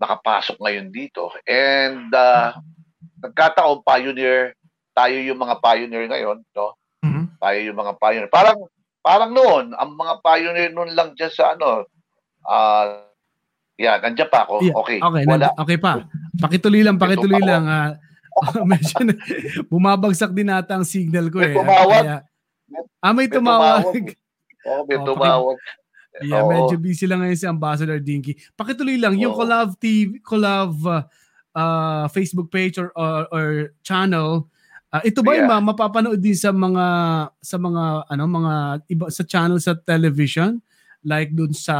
makapasok 0.01 0.57
ngayon 0.61 0.89
dito. 0.93 1.33
And 1.45 2.09
uh, 2.13 2.57
nagkataon 3.21 3.85
pioneer 3.85 4.57
tayo 4.97 5.17
yung 5.21 5.41
mga 5.41 5.61
pioneer 5.61 6.09
ngayon 6.09 6.41
no? 6.57 6.77
Mm-hmm. 7.05 7.25
tayo 7.41 7.59
yung 7.61 7.79
mga 7.79 7.93
pioneer. 8.01 8.31
Parang 8.33 8.59
Parang 9.07 9.31
noon, 9.31 9.71
ang 9.79 9.95
mga 9.95 10.19
pioneer 10.19 10.75
noon 10.75 10.91
lang 10.91 11.15
dyan 11.15 11.31
sa 11.31 11.55
ano, 11.55 11.87
uh, 12.43 13.07
yan, 13.79 14.03
nandiyan 14.03 14.27
pa 14.27 14.43
ako. 14.43 14.67
Yeah. 14.67 14.75
Okay. 14.83 14.99
Okay, 14.99 15.23
wala. 15.31 15.55
okay 15.55 15.79
pa. 15.79 16.11
Pakituloy 16.43 16.83
lang, 16.83 16.99
pakituloy 16.99 17.39
lang. 17.39 17.71
Uh, 17.71 17.95
medyo 18.69 19.15
bumabagsak 19.71 20.35
din 20.35 20.51
ata 20.51 20.75
ang 20.77 20.85
signal 20.85 21.31
ko 21.31 21.39
may 21.39 21.53
eh. 21.53 21.57
Tumawag. 21.57 22.03
Kaya, 22.03 22.17
ah, 22.99 23.13
may, 23.15 23.29
tumawag. 23.31 23.85
Oo, 24.67 24.73
oh, 24.75 24.83
may 24.91 24.99
oh, 24.99 25.07
tumawag. 25.07 25.59
Yeah, 26.25 26.43
oh. 26.43 26.51
medyo 26.51 26.77
busy 26.81 27.07
lang 27.07 27.23
ngayon 27.23 27.39
si 27.39 27.47
Ambassador 27.47 28.01
Dinky. 28.03 28.35
Pakituloy 28.59 28.99
lang, 28.99 29.15
oh. 29.15 29.23
yung 29.23 29.35
Collab 29.39 29.77
TV, 29.79 30.19
Collab 30.19 30.73
uh, 30.83 31.05
uh, 31.55 32.05
Facebook 32.11 32.51
page 32.51 32.81
or 32.81 32.91
or, 32.97 33.29
or 33.31 33.47
channel, 33.87 34.49
uh, 34.93 35.03
ito 35.03 35.21
ba 35.25 35.35
yeah. 35.35 35.47
yung 35.47 35.67
mapapanood 35.67 36.21
din 36.21 36.37
sa 36.37 36.55
mga 36.55 36.87
sa 37.41 37.57
mga 37.57 37.85
ano 38.11 38.23
mga 38.29 38.55
iba 38.91 39.07
sa 39.11 39.23
channel 39.27 39.59
sa 39.59 39.75
television 39.75 40.61
like 41.07 41.31
dun 41.33 41.55
sa 41.55 41.77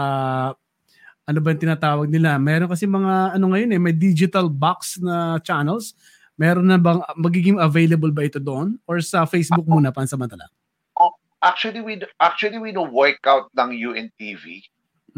ano 1.27 1.39
ba 1.43 1.51
yung 1.51 1.63
tinatawag 1.63 2.07
nila? 2.07 2.39
Meron 2.39 2.71
kasi 2.71 2.87
mga 2.87 3.35
ano 3.35 3.51
ngayon 3.51 3.75
eh, 3.75 3.81
may 3.83 3.91
digital 3.91 4.47
box 4.47 5.03
na 5.03 5.43
channels. 5.43 5.99
Meron 6.39 6.71
na 6.71 6.79
bang 6.79 7.03
magiging 7.19 7.59
available 7.59 8.15
ba 8.15 8.29
ito 8.29 8.39
doon 8.39 8.79
or 8.87 9.03
sa 9.03 9.27
Facebook 9.27 9.67
muna 9.67 9.91
pansamantala? 9.91 10.47
Oh, 10.95 11.11
actually 11.43 11.83
we 11.83 11.99
actually 12.23 12.63
we 12.63 12.71
know 12.71 12.87
workout 12.87 13.51
ng 13.59 13.75
UNTV 13.75 14.63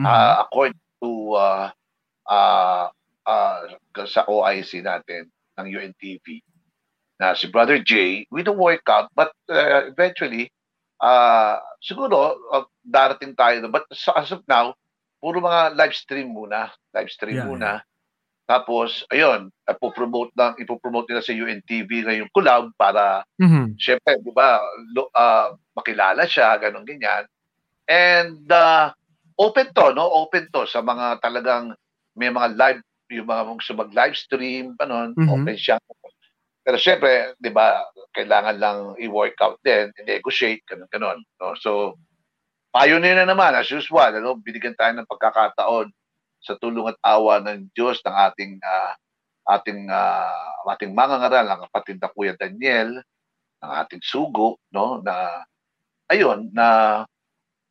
mm-hmm. 0.01 0.07
uh, 0.07 0.47
according 0.47 0.81
to 1.03 1.37
uh, 1.37 1.69
uh, 2.25 2.89
uh, 3.29 3.59
sa 4.09 4.25
OIC 4.31 4.81
natin 4.81 5.29
ng 5.61 5.67
UNTV 5.77 6.41
na 7.19 7.35
si 7.35 7.51
Brother 7.51 7.83
Jay, 7.83 8.25
we 8.31 8.47
don't 8.47 8.59
work 8.59 8.87
out 8.87 9.11
but 9.13 9.35
uh, 9.51 9.91
eventually 9.91 10.51
uh, 11.03 11.59
siguro 11.83 12.39
uh, 12.55 12.67
darating 12.87 13.35
tayo 13.35 13.67
but 13.71 13.85
so, 13.91 14.15
as 14.15 14.31
of 14.31 14.43
now 14.47 14.75
puro 15.19 15.43
mga 15.43 15.75
live 15.75 15.95
stream 15.95 16.31
muna. 16.31 16.71
Live 16.95 17.11
stream 17.11 17.43
yeah, 17.43 17.47
muna. 17.47 17.73
Yeah. 17.83 17.87
Tapos, 18.49 19.05
ayun, 19.13 19.53
ipopromote 19.69 20.33
ng 20.33 20.57
ipopromote 20.65 21.13
nila 21.13 21.21
sa 21.21 21.37
UNTV 21.37 21.91
ngayong 22.09 22.33
collab 22.33 22.73
para 22.81 23.21
mm-hmm. 23.37 23.77
syempre, 23.77 24.17
'di 24.25 24.33
ba, 24.33 24.57
uh, 25.13 25.53
makilala 25.77 26.25
siya, 26.25 26.57
ganun 26.57 26.89
ganyan. 26.89 27.29
And 27.85 28.49
uh, 28.49 28.97
open 29.37 29.69
to, 29.77 29.93
no? 29.93 30.09
Open 30.09 30.49
to 30.57 30.65
sa 30.65 30.81
mga 30.81 31.21
talagang 31.21 31.77
may 32.17 32.33
mga 32.33 32.57
live 32.57 32.81
yung 33.13 33.29
mga 33.29 33.53
gusto 33.53 33.73
mag-live 33.77 34.17
stream, 34.17 34.73
ganun, 34.81 35.13
mm-hmm. 35.13 35.29
open 35.29 35.57
siya. 35.57 35.77
Pero 36.69 36.77
syempre, 36.77 37.33
'di 37.41 37.49
ba, 37.49 37.81
kailangan 38.13 38.57
lang 38.61 38.79
i-workout 39.01 39.57
din, 39.65 39.89
i-negotiate, 40.05 40.61
ganun 40.69 40.85
ganun, 40.93 41.19
no? 41.41 41.57
So, 41.57 41.97
Pioneer 42.69 43.17
na 43.17 43.25
naman, 43.25 43.57
as 43.57 43.73
usual, 43.73 44.13
ano, 44.13 44.37
binigyan 44.37 44.77
tayo 44.77 44.93
ng 44.93 45.09
pagkakataon 45.09 45.89
sa 46.45 46.61
tulong 46.61 46.93
at 46.93 47.01
awa 47.01 47.41
ng 47.41 47.73
Diyos 47.73 48.05
ng 48.05 48.13
ating 48.13 48.61
uh, 48.61 48.93
ating 49.57 49.89
uh, 49.89 50.69
ating 50.77 50.93
mga 50.93 51.15
ngaral, 51.25 51.47
ang 51.49 51.61
kapatid 51.73 52.05
na 52.05 52.13
Kuya 52.13 52.37
Daniel, 52.37 53.01
ng 53.65 53.73
ating 53.89 54.05
sugo, 54.05 54.61
no, 54.69 55.01
na 55.01 55.49
ayun, 56.13 56.53
na 56.53 57.01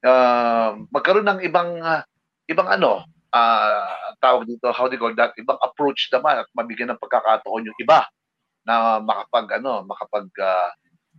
uh, 0.01 0.73
magkaroon 0.89 1.37
ng 1.37 1.45
ibang 1.45 1.77
uh, 1.85 2.01
ibang 2.49 2.65
ano, 2.65 3.05
uh, 3.29 4.17
tawag 4.17 4.49
dito, 4.49 4.73
how 4.73 4.89
do 4.89 4.97
you 4.97 5.01
call 5.05 5.13
that, 5.13 5.37
ibang 5.37 5.61
approach 5.61 6.09
naman 6.09 6.41
at 6.41 6.49
mabigyan 6.57 6.89
ng 6.97 7.01
pagkakataon 7.05 7.69
yung 7.69 7.77
iba 7.77 8.09
na 8.67 8.99
makapag 8.99 9.63
ano, 9.63 9.87
makapag 9.87 10.27
uh, 10.43 10.69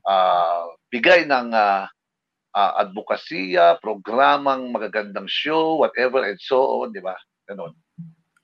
uh, 0.04 0.64
bigay 0.92 1.24
ng 1.24 1.56
uh, 1.56 1.88
uh, 2.52 2.72
advokasya, 2.84 3.80
programang 3.80 4.68
magagandang 4.68 5.26
show, 5.26 5.80
whatever 5.80 6.28
and 6.28 6.36
so 6.36 6.84
on, 6.84 6.92
di 6.92 7.00
ba? 7.00 7.16
Ganon. 7.48 7.72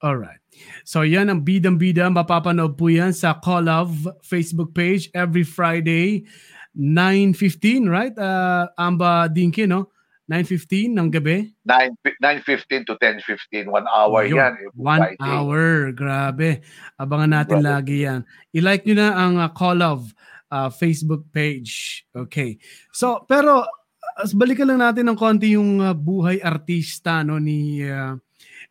Alright. 0.05 0.41
So 0.85 1.01
yan 1.01 1.33
ang 1.33 1.49
Bidang 1.49 1.81
Bida. 1.81 2.13
Mapapanood 2.13 2.77
po 2.77 2.93
yan 2.93 3.17
sa 3.17 3.41
Call 3.41 3.73
of 3.73 3.89
Facebook 4.21 4.77
page 4.77 5.09
every 5.17 5.49
Friday, 5.49 6.29
9.15, 6.77 7.89
right? 7.89 8.13
Uh, 8.13 8.69
Amba 8.77 9.33
Dinky, 9.33 9.65
no? 9.65 9.94
9.15 10.25 10.97
ng 10.97 11.09
gabi? 11.13 11.53
9, 11.69 12.01
9.15 12.17 12.89
to 12.89 12.97
10.15. 12.97 13.69
One 13.69 13.85
hour 13.85 14.25
Yun. 14.25 14.41
yan. 14.41 14.53
One 14.73 15.03
Friday. 15.05 15.21
hour. 15.21 15.63
Grabe. 15.93 16.65
Abangan 16.97 17.33
natin 17.45 17.61
Brother. 17.61 17.73
lagi 17.77 17.97
yan. 18.09 18.21
I-like 18.57 18.89
nyo 18.89 18.97
na 18.97 19.09
ang 19.13 19.35
uh, 19.37 19.53
Call 19.53 19.85
of 19.85 20.09
uh, 20.49 20.73
Facebook 20.73 21.29
page. 21.29 22.05
Okay. 22.17 22.57
So, 22.89 23.29
pero 23.29 23.69
as 24.17 24.33
balikan 24.33 24.71
lang 24.71 24.81
natin 24.81 25.13
ng 25.13 25.19
konti 25.19 25.59
yung 25.59 25.83
uh, 25.83 25.93
buhay 25.93 26.39
artista 26.41 27.21
no 27.21 27.37
ni 27.37 27.85
uh, 27.85 28.17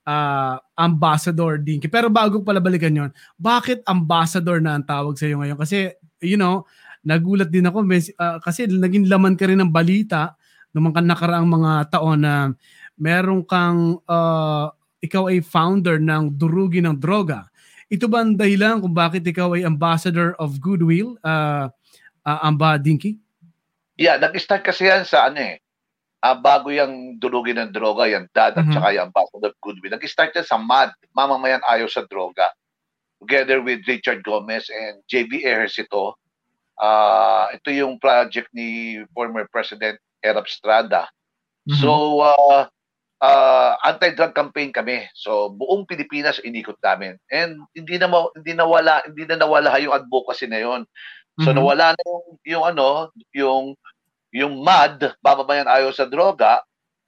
uh, 0.10 0.56
Ambassador 0.74 1.62
Dinky. 1.62 1.86
Pero 1.86 2.10
bago 2.10 2.42
pala 2.42 2.58
balikan 2.58 2.98
yon, 2.98 3.12
bakit 3.38 3.86
Ambassador 3.86 4.58
na 4.58 4.80
ang 4.80 4.86
tawag 4.86 5.22
sa 5.22 5.30
iyo 5.30 5.38
ngayon? 5.38 5.60
Kasi 5.60 5.94
you 6.24 6.40
know, 6.40 6.66
nagulat 7.04 7.52
din 7.52 7.68
ako 7.68 7.84
uh, 7.86 8.40
kasi 8.40 8.66
naging 8.66 9.06
laman 9.12 9.36
ka 9.36 9.46
rin 9.46 9.60
ng 9.60 9.70
balita 9.70 10.34
noong 10.74 10.94
nakaraang 11.06 11.46
mga 11.46 11.94
taon 11.94 12.26
na 12.26 12.52
meron 12.98 13.46
kang 13.46 14.02
uh, 14.10 14.74
ikaw 15.04 15.30
ay 15.30 15.46
founder 15.46 16.02
ng 16.02 16.34
Durugi 16.34 16.82
ng 16.82 16.98
Droga. 16.98 17.46
Ito 17.94 18.10
ba 18.10 18.26
ang 18.26 18.34
dahilan 18.34 18.82
kung 18.82 18.96
bakit 18.96 19.22
ikaw 19.22 19.54
ay 19.54 19.68
ambassador 19.68 20.34
of 20.42 20.58
goodwill, 20.58 21.14
uh, 21.22 21.70
uh, 22.26 22.40
Amba 22.42 22.82
Dinky? 22.82 23.22
Yeah, 23.94 24.18
nag-start 24.18 24.66
kasi 24.66 24.90
yan 24.90 25.06
sa 25.06 25.30
ano 25.30 25.38
eh. 25.38 25.62
Uh, 26.24 26.40
bago 26.40 26.72
yung 26.72 27.20
dulugin 27.20 27.60
ng 27.60 27.76
droga, 27.76 28.08
yung 28.08 28.32
dad 28.32 28.56
at 28.56 28.64
mm-hmm. 28.64 28.74
saka 28.74 28.96
yung 28.96 29.12
ambassador 29.12 29.52
of 29.52 29.60
goodwill. 29.60 29.94
Nag-start 29.94 30.34
yan 30.34 30.48
sa 30.48 30.58
MAD, 30.58 30.96
Mamamayan 31.14 31.62
Ayaw 31.68 31.92
sa 31.92 32.08
Droga. 32.08 32.50
Together 33.22 33.60
with 33.62 33.84
Richard 33.86 34.24
Gomez 34.24 34.72
and 34.72 35.04
JB 35.12 35.44
Ejercito. 35.46 36.18
Uh, 36.80 37.52
ito 37.54 37.70
yung 37.70 38.02
project 38.02 38.50
ni 38.56 38.98
former 39.14 39.46
President 39.52 40.00
Erap 40.24 40.48
Estrada. 40.48 41.12
Mm-hmm. 41.68 41.80
So, 41.84 42.24
uh, 42.24 42.66
uh, 43.24 43.72
anti-drug 43.84 44.34
campaign 44.36 44.72
kami. 44.72 45.08
So, 45.16 45.52
buong 45.52 45.88
Pilipinas 45.88 46.44
inikot 46.44 46.80
namin. 46.84 47.20
And 47.32 47.64
hindi 47.76 48.00
na 48.00 48.08
hindi 48.36 48.52
nawala, 48.56 49.04
hindi 49.08 49.24
na 49.28 49.38
nawala 49.40 49.76
yung 49.80 49.96
advocacy 49.96 50.48
na 50.48 50.60
yon. 50.64 50.82
So 51.42 51.50
mm-hmm. 51.50 51.58
nawala 51.58 51.86
na 51.98 52.04
yung, 52.06 52.26
yung 52.46 52.64
ano, 52.64 52.88
yung 53.34 53.66
yung 54.34 54.54
MAD, 54.66 55.14
bababayan 55.22 55.70
ayaw 55.70 55.94
sa 55.94 56.10
droga, 56.10 56.62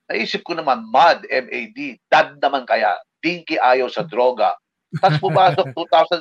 naisip 0.06 0.46
ko 0.46 0.54
naman 0.54 0.86
MAD, 0.94 1.26
M-A-D, 1.26 1.98
DAD 2.06 2.38
naman 2.38 2.70
kaya, 2.70 2.94
Dinky 3.18 3.58
ayaw 3.58 3.90
sa 3.90 4.06
droga. 4.06 4.54
Tapos 5.02 5.18
pumasok 5.18 5.74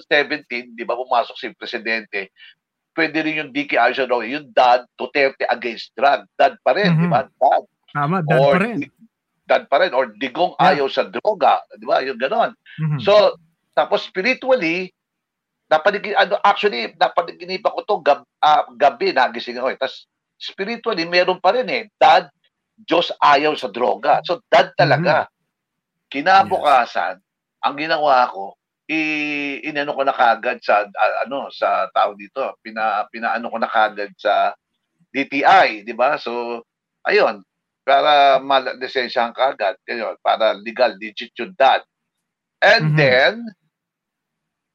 2017, 0.09 0.73
di 0.73 0.85
ba 0.89 0.97
pumasok 0.97 1.37
si 1.37 1.53
Presidente, 1.53 2.33
pwede 2.95 3.19
rin 3.27 3.43
yung 3.43 3.53
sa 3.95 4.07
droga, 4.07 4.27
yung 4.27 4.49
DAD, 4.55 4.87
Duterte 4.95 5.45
against 5.51 5.93
drug, 5.99 6.25
DAD 6.39 6.55
pa 6.63 6.73
rin, 6.79 6.95
mm-hmm. 6.95 7.05
di 7.05 7.09
ba? 7.11 7.21
DAD. 7.27 7.65
Tama, 7.95 8.17
DAD 8.23 8.41
or, 8.41 8.55
pa 8.55 8.59
rin. 8.63 8.77
DAD 9.45 9.65
pa 9.69 9.77
rin, 9.83 9.93
or 9.93 10.05
Digong 10.17 10.55
yeah. 10.57 10.75
ayaw 10.75 10.87
sa 10.89 11.05
droga, 11.11 11.61
di 11.77 11.87
ba? 11.87 12.01
Yung 12.07 12.19
ganon. 12.19 12.55
Mm-hmm. 12.81 13.01
So, 13.03 13.37
tapos 13.75 14.07
spiritually, 14.07 14.95
napanig 15.67 16.13
ano 16.15 16.39
actually 16.45 16.93
napanaginipan 16.95 17.73
ko 17.73 17.81
to 17.83 17.97
gab, 18.05 18.23
uh, 18.39 18.65
gabi 18.79 19.11
nagising 19.11 19.59
ako 19.59 19.75
eh. 19.75 19.79
Tapos 19.81 20.07
spiritually 20.39 21.05
meron 21.09 21.43
pa 21.43 21.57
rin 21.57 21.67
eh. 21.67 21.83
Dad, 21.99 22.31
Diyos 22.79 23.11
ayaw 23.19 23.59
sa 23.59 23.71
droga. 23.71 24.23
So 24.23 24.39
dad 24.47 24.71
talaga. 24.79 25.27
Mm-hmm. 25.27 25.33
Kinabukasan, 26.15 27.19
yes. 27.19 27.27
ang 27.65 27.75
ginawa 27.75 28.31
ko, 28.31 28.55
i 28.85 29.01
inano 29.65 29.97
ko 29.97 30.05
na 30.05 30.13
kagad 30.13 30.61
sa 30.61 30.85
uh, 30.85 31.15
ano 31.25 31.49
sa 31.49 31.89
tao 31.93 32.13
dito. 32.13 32.61
Pina 32.61 33.09
pinaano 33.09 33.49
ko 33.49 33.57
na 33.57 33.71
kagad 33.71 34.13
sa 34.21 34.53
DTI, 35.15 35.87
di 35.87 35.95
ba? 35.97 36.21
So 36.21 36.65
ayun, 37.09 37.41
para 37.85 38.41
mal-lisensyahan 38.41 39.33
kagad, 39.33 39.77
ayun, 39.89 40.17
para 40.21 40.53
legal 40.57 40.97
legit 41.01 41.33
yung 41.37 41.57
dad. 41.57 41.85
And 42.61 42.93
mm-hmm. 42.93 42.99
then 43.01 43.35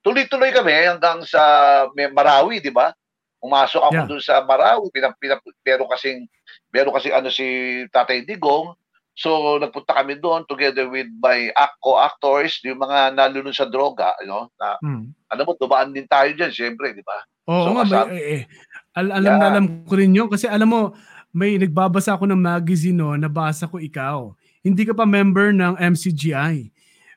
tuloy-tuloy 0.02 0.56
kami 0.56 0.74
hanggang 0.90 1.22
sa 1.28 1.86
Marawi, 1.94 2.64
di 2.64 2.74
ba? 2.74 2.94
Umasok 3.40 3.82
ako 3.88 3.96
yeah. 3.96 4.08
doon 4.08 4.24
sa 4.24 4.42
Marawi, 4.42 4.90
pinap, 4.90 5.16
pinap, 5.22 5.40
pero 5.62 5.86
kasing 5.86 6.26
pero 6.70 6.90
kasi 6.94 7.14
ano 7.14 7.30
si 7.30 7.46
Tatay 7.90 8.26
Digong, 8.26 8.74
so 9.20 9.60
nagpunta 9.60 9.92
kami 9.92 10.16
doon 10.16 10.48
together 10.48 10.88
with 10.88 11.12
my 11.20 11.52
co-actors, 11.84 12.64
yung 12.64 12.80
mga 12.80 13.20
nalulun 13.20 13.52
sa 13.52 13.68
droga, 13.68 14.16
you 14.24 14.32
know, 14.32 14.48
na, 14.56 14.80
hmm. 14.80 15.12
alam 15.28 15.44
mo, 15.44 15.52
dumaan 15.60 15.92
din 15.92 16.08
tayo 16.08 16.32
diyan, 16.32 16.52
syempre, 16.56 16.96
di 16.96 17.04
ba? 17.04 17.20
Oo 17.52 17.68
so, 17.68 17.70
nga, 17.76 17.84
kasama, 17.84 18.16
eh, 18.16 18.24
eh, 18.24 18.42
al- 18.96 19.16
alam 19.20 19.34
yeah. 19.36 19.42
na 19.44 19.48
alam 19.52 19.66
ko 19.84 19.94
rin 20.00 20.16
yun, 20.16 20.32
kasi 20.32 20.48
alam 20.48 20.72
mo, 20.72 20.82
may 21.36 21.60
nagbabasa 21.60 22.16
ako 22.16 22.32
ng 22.32 22.40
magazine 22.40 22.96
no, 22.96 23.14
nabasa 23.20 23.68
ko 23.68 23.78
ikaw. 23.78 24.32
Hindi 24.64 24.88
ka 24.88 24.96
pa 24.96 25.06
member 25.06 25.52
ng 25.54 25.78
MCGI. 25.78 26.72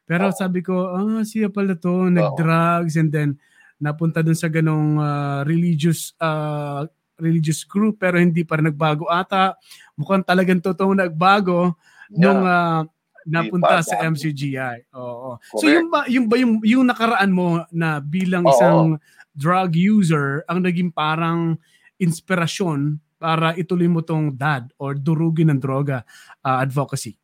Pero 0.04 0.28
oh. 0.28 0.34
sabi 0.34 0.60
ko, 0.60 0.92
ah, 0.92 1.22
siya 1.22 1.48
pala 1.48 1.78
to, 1.78 2.10
nag-drugs 2.10 2.98
and 2.98 3.14
then 3.14 3.38
napunta 3.82 4.22
dun 4.22 4.38
sa 4.38 4.46
ganong 4.46 4.98
uh, 5.02 5.42
religious 5.42 6.14
uh, 6.22 6.86
religious 7.18 7.66
group 7.66 7.98
pero 7.98 8.18
hindi 8.18 8.46
pa 8.46 8.58
rin 8.58 8.70
nagbago 8.70 9.10
ata. 9.10 9.58
Mukhang 9.98 10.22
talagang 10.22 10.62
totoong 10.62 11.02
nagbago. 11.02 11.74
Nung 12.14 12.44
uh, 12.44 12.84
napunta 13.26 13.82
sa 13.82 14.02
MCGI. 14.02 14.92
Oo. 14.94 15.38
So 15.58 15.70
yung 15.70 15.88
ba 15.88 16.06
yung 16.10 16.26
ba 16.26 16.36
yung, 16.38 16.58
yung 16.62 16.84
nakaraan 16.86 17.30
mo 17.30 17.62
na 17.70 18.02
bilang 18.02 18.46
isang 18.46 18.98
Oo. 18.98 19.00
drug 19.32 19.72
user 19.74 20.42
ang 20.50 20.62
naging 20.62 20.90
parang 20.90 21.56
inspirasyon 21.96 22.98
para 23.22 23.54
ituloy 23.54 23.86
mo 23.86 24.02
tong 24.02 24.34
dad 24.34 24.66
or 24.76 24.98
durugin 24.98 25.54
ng 25.54 25.60
droga 25.62 26.02
uh, 26.42 26.58
advocacy? 26.58 27.14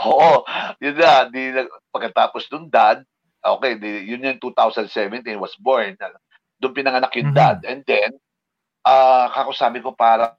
Oo, 0.00 0.44
yun 0.80 0.96
na. 0.96 1.28
Di, 1.28 1.64
pagkatapos 1.92 2.48
nung 2.52 2.68
dad, 2.68 3.04
Okay, 3.40 3.80
di, 3.80 4.04
yun 4.04 4.20
yung 4.20 4.36
2017 4.36 5.24
was 5.40 5.56
born. 5.56 5.96
Doon 6.60 6.76
pinanganak 6.76 7.08
yung 7.16 7.32
mm-hmm. 7.32 7.40
dad. 7.40 7.58
And 7.64 7.80
then, 7.88 8.20
uh, 8.84 9.32
kako 9.32 9.56
sabi 9.56 9.80
ko 9.80 9.96
parang 9.96 10.36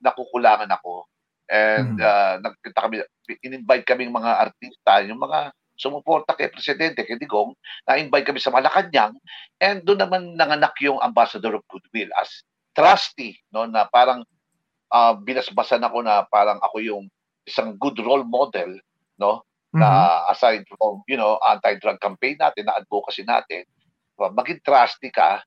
nakukulangan 0.00 0.68
ako. 0.68 1.06
And 1.50 1.98
mm-hmm. 1.98 2.04
uh, 2.04 2.34
nagkita 2.46 2.78
kami, 2.78 2.96
in-invite 3.42 3.86
kaming 3.86 4.14
mga 4.14 4.48
artista, 4.48 5.02
yung 5.02 5.18
mga 5.18 5.50
sumuporta 5.80 6.36
kay 6.36 6.52
Presidente, 6.52 7.02
kay 7.08 7.16
Digong, 7.16 7.56
na-invite 7.88 8.28
kami 8.28 8.38
sa 8.38 8.52
Malacanang, 8.52 9.16
and 9.58 9.80
doon 9.82 10.04
naman 10.04 10.22
nanganak 10.36 10.76
yung 10.84 11.00
Ambassador 11.00 11.56
of 11.56 11.64
Goodwill 11.72 12.12
as 12.20 12.44
trustee, 12.76 13.34
no, 13.50 13.64
na 13.64 13.88
parang 13.88 14.22
uh, 14.92 15.16
binasbasan 15.16 15.80
ako 15.80 16.04
na 16.04 16.28
parang 16.28 16.60
ako 16.60 16.84
yung 16.84 17.04
isang 17.48 17.74
good 17.80 17.96
role 17.98 18.22
model, 18.22 18.76
no, 19.16 19.42
mm-hmm. 19.72 19.80
na 19.80 20.28
aside 20.30 20.62
from, 20.76 21.00
you 21.08 21.16
know, 21.16 21.40
anti-drug 21.48 21.98
campaign 21.98 22.36
natin, 22.36 22.68
na 22.68 22.76
advocacy 22.78 23.24
natin, 23.24 23.64
maging 24.20 24.60
trustee 24.60 25.10
ka 25.10 25.40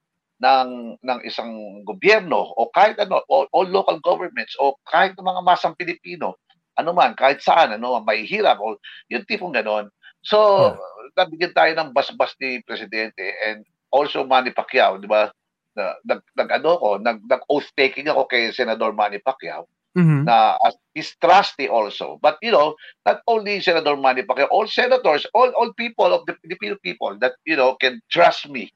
ng 0.43 0.99
ng 0.99 1.19
isang 1.23 1.81
gobyerno 1.87 2.43
o 2.59 2.67
kahit 2.75 2.99
ano 2.99 3.23
o, 3.31 3.47
o 3.47 3.63
local 3.63 4.03
governments 4.03 4.59
o 4.59 4.75
kahit 4.83 5.15
ng 5.15 5.23
mga 5.23 5.41
masang 5.47 5.71
Pilipino 5.79 6.35
ano 6.75 6.91
man 6.91 7.15
kahit 7.15 7.39
saan 7.39 7.79
ano 7.79 8.03
may 8.03 8.27
hirap 8.27 8.59
o 8.59 8.75
yung 9.07 9.23
tipong 9.23 9.55
ganon 9.55 9.87
So, 10.23 10.71
yeah. 10.71 10.79
nabigyan 11.19 11.53
tayo 11.53 11.71
ng 11.75 11.91
bas-bas 11.91 12.31
ni 12.39 12.63
Presidente 12.63 13.35
and 13.43 13.67
also 13.91 14.23
Manny 14.23 14.55
Pacquiao, 14.55 14.97
di 14.97 15.05
ba? 15.05 15.27
Nag, 15.75 16.23
nag, 16.33 16.49
ano 16.49 16.79
ko, 16.79 16.89
nag, 16.97 17.19
nag 17.27 17.43
oath 17.51 17.67
taking 17.75 18.07
ako 18.07 18.31
kay 18.31 18.49
Senador 18.55 18.95
Manny 18.95 19.19
Pacquiao 19.19 19.67
mm-hmm. 19.99 20.23
na 20.23 20.55
as 20.63 20.79
he's 20.95 21.11
trusty 21.19 21.67
also. 21.67 22.17
But 22.23 22.39
you 22.39 22.55
know, 22.55 22.79
not 23.03 23.19
only 23.27 23.59
Senador 23.59 23.99
Manny 23.99 24.23
Pacquiao, 24.23 24.47
all 24.47 24.69
senators, 24.69 25.27
all 25.35 25.51
all 25.59 25.75
people 25.75 26.13
of 26.13 26.23
the 26.29 26.39
Filipino 26.39 26.79
people 26.79 27.17
that 27.19 27.35
you 27.43 27.59
know 27.59 27.75
can 27.75 27.99
trust 28.07 28.47
me, 28.47 28.71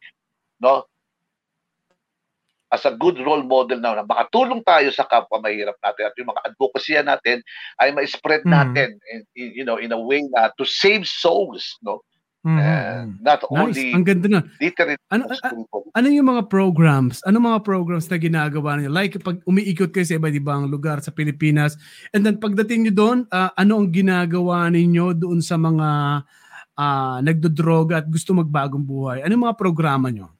no? 0.59 0.83
As 2.71 2.83
a 2.83 2.93
good 2.95 3.15
role 3.23 3.43
model 3.43 3.79
na, 3.79 4.03
na 4.03 4.03
makatulong 4.03 4.59
tayo 4.63 4.91
sa 4.91 5.07
kapwa 5.07 5.39
mahirap 5.39 5.75
natin. 5.79 6.03
At 6.07 6.15
yung 6.19 6.29
mga 6.31 6.41
advocacy 6.51 6.93
natin 6.99 7.37
ay 7.79 7.89
ma-spread 7.95 8.43
mm. 8.43 8.51
natin 8.51 8.89
in, 9.11 9.21
in, 9.35 9.47
you 9.63 9.65
know 9.65 9.79
in 9.79 9.95
a 9.95 9.99
way 9.99 10.23
na 10.35 10.51
to 10.59 10.67
save 10.67 11.07
souls 11.07 11.79
no? 11.83 12.03
Mm-hmm. 12.47 12.63
uh, 12.63 13.03
not 13.19 13.43
nice. 13.43 13.59
only 13.59 13.91
ang 13.91 14.07
ganda 14.07 14.27
nun. 14.31 14.45
ano, 15.11 15.23
ano 15.91 16.07
yung 16.07 16.29
mga 16.31 16.47
programs? 16.47 17.19
Ano 17.27 17.43
mga 17.43 17.59
programs 17.59 18.07
na 18.07 18.15
ginagawa 18.15 18.79
niyo? 18.79 18.87
Like 18.87 19.19
pag 19.19 19.43
umiikot 19.43 19.91
kayo 19.91 20.07
sa 20.07 20.15
iba't 20.15 20.31
ibang 20.31 20.63
lugar 20.71 21.03
sa 21.03 21.11
Pilipinas 21.11 21.75
and 22.15 22.23
then 22.23 22.39
pagdating 22.39 22.87
niyo 22.87 22.93
doon 22.95 23.17
uh, 23.35 23.51
ano 23.51 23.83
ang 23.83 23.91
ginagawa 23.91 24.69
ninyo 24.71 25.17
doon 25.17 25.43
sa 25.43 25.59
mga 25.59 25.87
uh, 26.79 27.17
nagdodroga 27.19 27.99
at 27.99 28.07
gusto 28.07 28.31
magbagong 28.31 28.85
buhay? 28.85 29.27
Ano 29.27 29.33
yung 29.35 29.45
mga 29.51 29.59
programa 29.59 30.07
niyo 30.07 30.36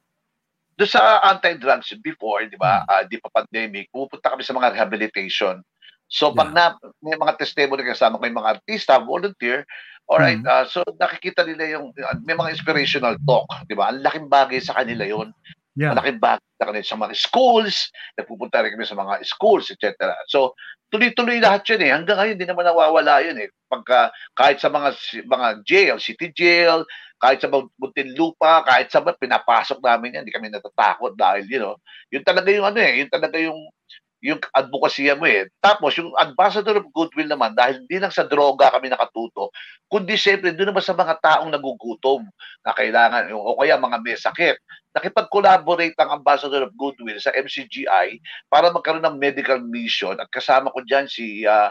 do 0.78 0.86
sa 0.86 1.18
anti-drugs 1.26 1.90
before, 2.06 2.46
di 2.46 2.54
ba, 2.54 2.86
uh, 2.86 3.02
di 3.02 3.18
pa 3.18 3.42
pandemic, 3.42 3.90
pupunta 3.90 4.30
kami 4.30 4.46
sa 4.46 4.54
mga 4.54 4.78
rehabilitation. 4.78 5.58
So, 6.06 6.30
pag 6.32 6.54
yeah. 6.54 6.78
na, 6.78 6.94
may 7.02 7.18
mga 7.18 7.36
testimony 7.36 7.82
kasama 7.82 8.16
ko 8.16 8.24
yung 8.30 8.38
mga 8.38 8.62
artista, 8.62 9.02
volunteer, 9.02 9.66
alright, 10.06 10.38
mm-hmm. 10.40 10.48
uh, 10.48 10.64
so 10.70 10.80
nakikita 10.96 11.42
nila 11.42 11.76
yung, 11.76 11.90
may 12.22 12.38
mga 12.38 12.54
inspirational 12.54 13.18
talk, 13.26 13.50
di 13.66 13.74
ba? 13.74 13.90
Ang 13.90 14.06
laking 14.06 14.30
bagay 14.30 14.62
sa 14.62 14.78
kanila 14.78 15.02
yon 15.04 15.34
Yeah. 15.78 15.94
Malaking 15.94 16.18
bagay 16.18 16.50
sa 16.58 16.66
kanila 16.66 16.86
sa 16.90 16.98
mga 16.98 17.14
schools, 17.14 17.76
nagpupunta 18.18 18.66
rin 18.66 18.74
kami 18.74 18.82
sa 18.82 18.98
mga 18.98 19.22
schools, 19.22 19.70
etc. 19.70 20.10
So, 20.26 20.58
tuloy-tuloy 20.90 21.38
lahat 21.38 21.70
yun 21.70 21.86
eh. 21.86 21.94
Hanggang 21.94 22.18
ngayon, 22.18 22.34
hindi 22.34 22.48
naman 22.50 22.66
nawawala 22.66 23.22
yun 23.22 23.38
eh. 23.38 23.48
Pagka, 23.70 24.10
kahit 24.34 24.58
sa 24.58 24.74
mga 24.74 24.90
mga 25.30 25.48
jail, 25.62 25.96
city 26.02 26.34
jail, 26.34 26.82
kahit 27.18 27.42
sa 27.42 27.50
Muntinlupa, 27.50 28.62
kahit 28.62 28.88
sa 28.88 29.02
pinapasok 29.02 29.82
namin 29.82 30.14
yan, 30.14 30.22
hindi 30.22 30.34
kami 30.34 30.48
natatakot 30.54 31.18
dahil, 31.18 31.44
you 31.50 31.58
know, 31.58 31.74
yun 32.14 32.22
talaga 32.22 32.48
yung 32.48 32.66
ano 32.66 32.78
eh, 32.78 33.02
yun 33.02 33.10
talaga 33.10 33.36
yung 33.36 33.58
yung 34.18 34.42
advokasya 34.50 35.14
mo 35.14 35.30
eh. 35.30 35.46
Tapos, 35.62 35.94
yung 35.94 36.10
ambassador 36.18 36.82
of 36.82 36.90
goodwill 36.90 37.30
naman, 37.30 37.54
dahil 37.54 37.86
hindi 37.86 38.02
lang 38.02 38.10
sa 38.10 38.26
droga 38.26 38.74
kami 38.74 38.90
nakatuto, 38.90 39.54
kundi 39.86 40.18
siyempre 40.18 40.50
doon 40.50 40.74
naman 40.74 40.82
sa 40.82 40.94
mga 40.94 41.14
taong 41.22 41.50
nagugutom 41.54 42.26
na 42.66 42.74
kailangan, 42.74 43.30
o 43.30 43.54
kaya 43.62 43.78
mga 43.78 43.98
may 44.02 44.18
sakit. 44.18 44.58
Nakipag-collaborate 44.90 45.94
ang 46.02 46.18
ambassador 46.18 46.66
of 46.66 46.74
goodwill 46.74 47.14
sa 47.22 47.30
MCGI 47.30 48.18
para 48.50 48.74
magkaroon 48.74 49.06
ng 49.06 49.20
medical 49.22 49.62
mission 49.62 50.18
at 50.18 50.26
kasama 50.34 50.74
ko 50.74 50.82
dyan 50.82 51.06
si 51.06 51.46
uh, 51.46 51.70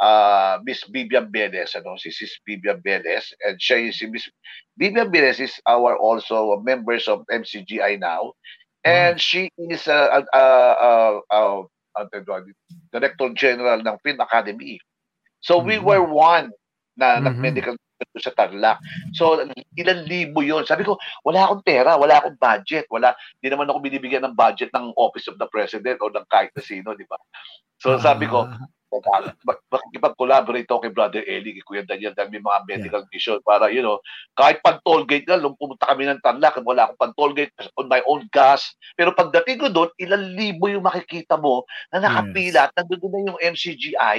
uh, 0.00 0.58
Miss 0.64 0.84
Vivian 0.88 1.30
Benes, 1.30 1.74
ano, 1.74 1.96
si 1.96 2.10
Sis 2.10 2.36
Vivian 2.44 2.80
Benes, 2.80 3.32
and 3.44 3.56
siya 3.60 3.92
si 3.92 4.06
Miss 4.06 4.28
Vivian 4.76 5.10
Benes 5.10 5.40
is 5.40 5.56
our 5.66 5.96
also 5.96 6.60
members 6.60 7.08
of 7.08 7.24
MCGI 7.32 8.00
now, 8.00 8.32
and 8.84 9.16
mm. 9.16 9.22
she 9.22 9.50
is 9.56 9.86
a, 9.88 10.24
a, 10.32 10.38
a, 10.38 11.20
a, 11.32 11.40
a, 11.96 12.02
Director 12.92 13.32
General 13.32 13.80
ng 13.80 13.96
Film 14.04 14.20
Academy. 14.20 14.80
So 15.40 15.58
mm-hmm. 15.58 15.68
we 15.68 15.76
were 15.78 16.04
one 16.04 16.52
na 16.96 17.16
mm-hmm. 17.16 17.24
nag-medical 17.24 17.76
sa 18.20 18.32
Tarlac. 18.36 18.76
So, 19.16 19.40
ilan 19.72 20.04
libo 20.04 20.44
yon 20.44 20.68
Sabi 20.68 20.84
ko, 20.84 21.00
wala 21.24 21.48
akong 21.48 21.64
pera, 21.64 21.96
wala 21.96 22.20
akong 22.20 22.36
budget, 22.36 22.84
wala, 22.92 23.16
hindi 23.40 23.48
naman 23.48 23.72
ako 23.72 23.80
binibigyan 23.80 24.20
ng 24.28 24.36
budget 24.36 24.68
ng 24.76 24.92
Office 25.00 25.32
of 25.32 25.40
the 25.40 25.48
President 25.48 25.96
o 26.04 26.12
ng 26.12 26.28
kahit 26.28 26.52
na 26.52 26.60
sino, 26.60 26.92
di 26.92 27.08
ba? 27.08 27.16
So, 27.80 27.96
sabi 27.96 28.28
ko, 28.28 28.44
ah 28.44 28.60
makikipag-collaborate 29.70 30.68
ako 30.70 30.80
kay 30.86 30.92
Brother 30.94 31.22
Eli, 31.26 31.58
kay 31.58 31.64
Kuya 31.66 31.82
Daniel, 31.82 32.14
dahil 32.14 32.30
may 32.30 32.42
mga 32.42 32.60
medical 32.66 33.02
yeah. 33.02 33.10
mission 33.12 33.38
para, 33.42 33.66
you 33.68 33.82
know, 33.82 33.98
kahit 34.38 34.62
pag 34.62 34.78
toll 34.86 35.02
gate 35.02 35.26
na, 35.26 35.38
nung 35.38 35.58
pumunta 35.58 35.90
kami 35.90 36.06
ng 36.06 36.22
Tarlac, 36.22 36.56
wala 36.62 36.86
akong 36.86 37.00
pag 37.00 37.14
toll 37.18 37.34
gate 37.34 37.52
on 37.76 37.90
my 37.90 38.00
own 38.06 38.24
gas. 38.30 38.74
Pero 38.94 39.10
pagdating 39.12 39.58
ko 39.58 39.68
doon, 39.68 39.90
ilang 39.98 40.24
libo 40.38 40.70
yung 40.70 40.86
makikita 40.86 41.34
mo 41.36 41.66
na 41.90 42.02
nakapila 42.06 42.66
yes. 42.66 42.66
at 42.70 42.72
nandun 42.78 43.10
na 43.10 43.26
yung 43.34 43.40
MCGI. 43.54 44.18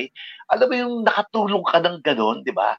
Alam 0.52 0.68
mo 0.68 0.76
yung 0.76 0.96
nakatulong 1.08 1.66
ka 1.66 1.78
ng 1.82 1.98
ganun, 2.04 2.38
di 2.44 2.52
ba? 2.52 2.76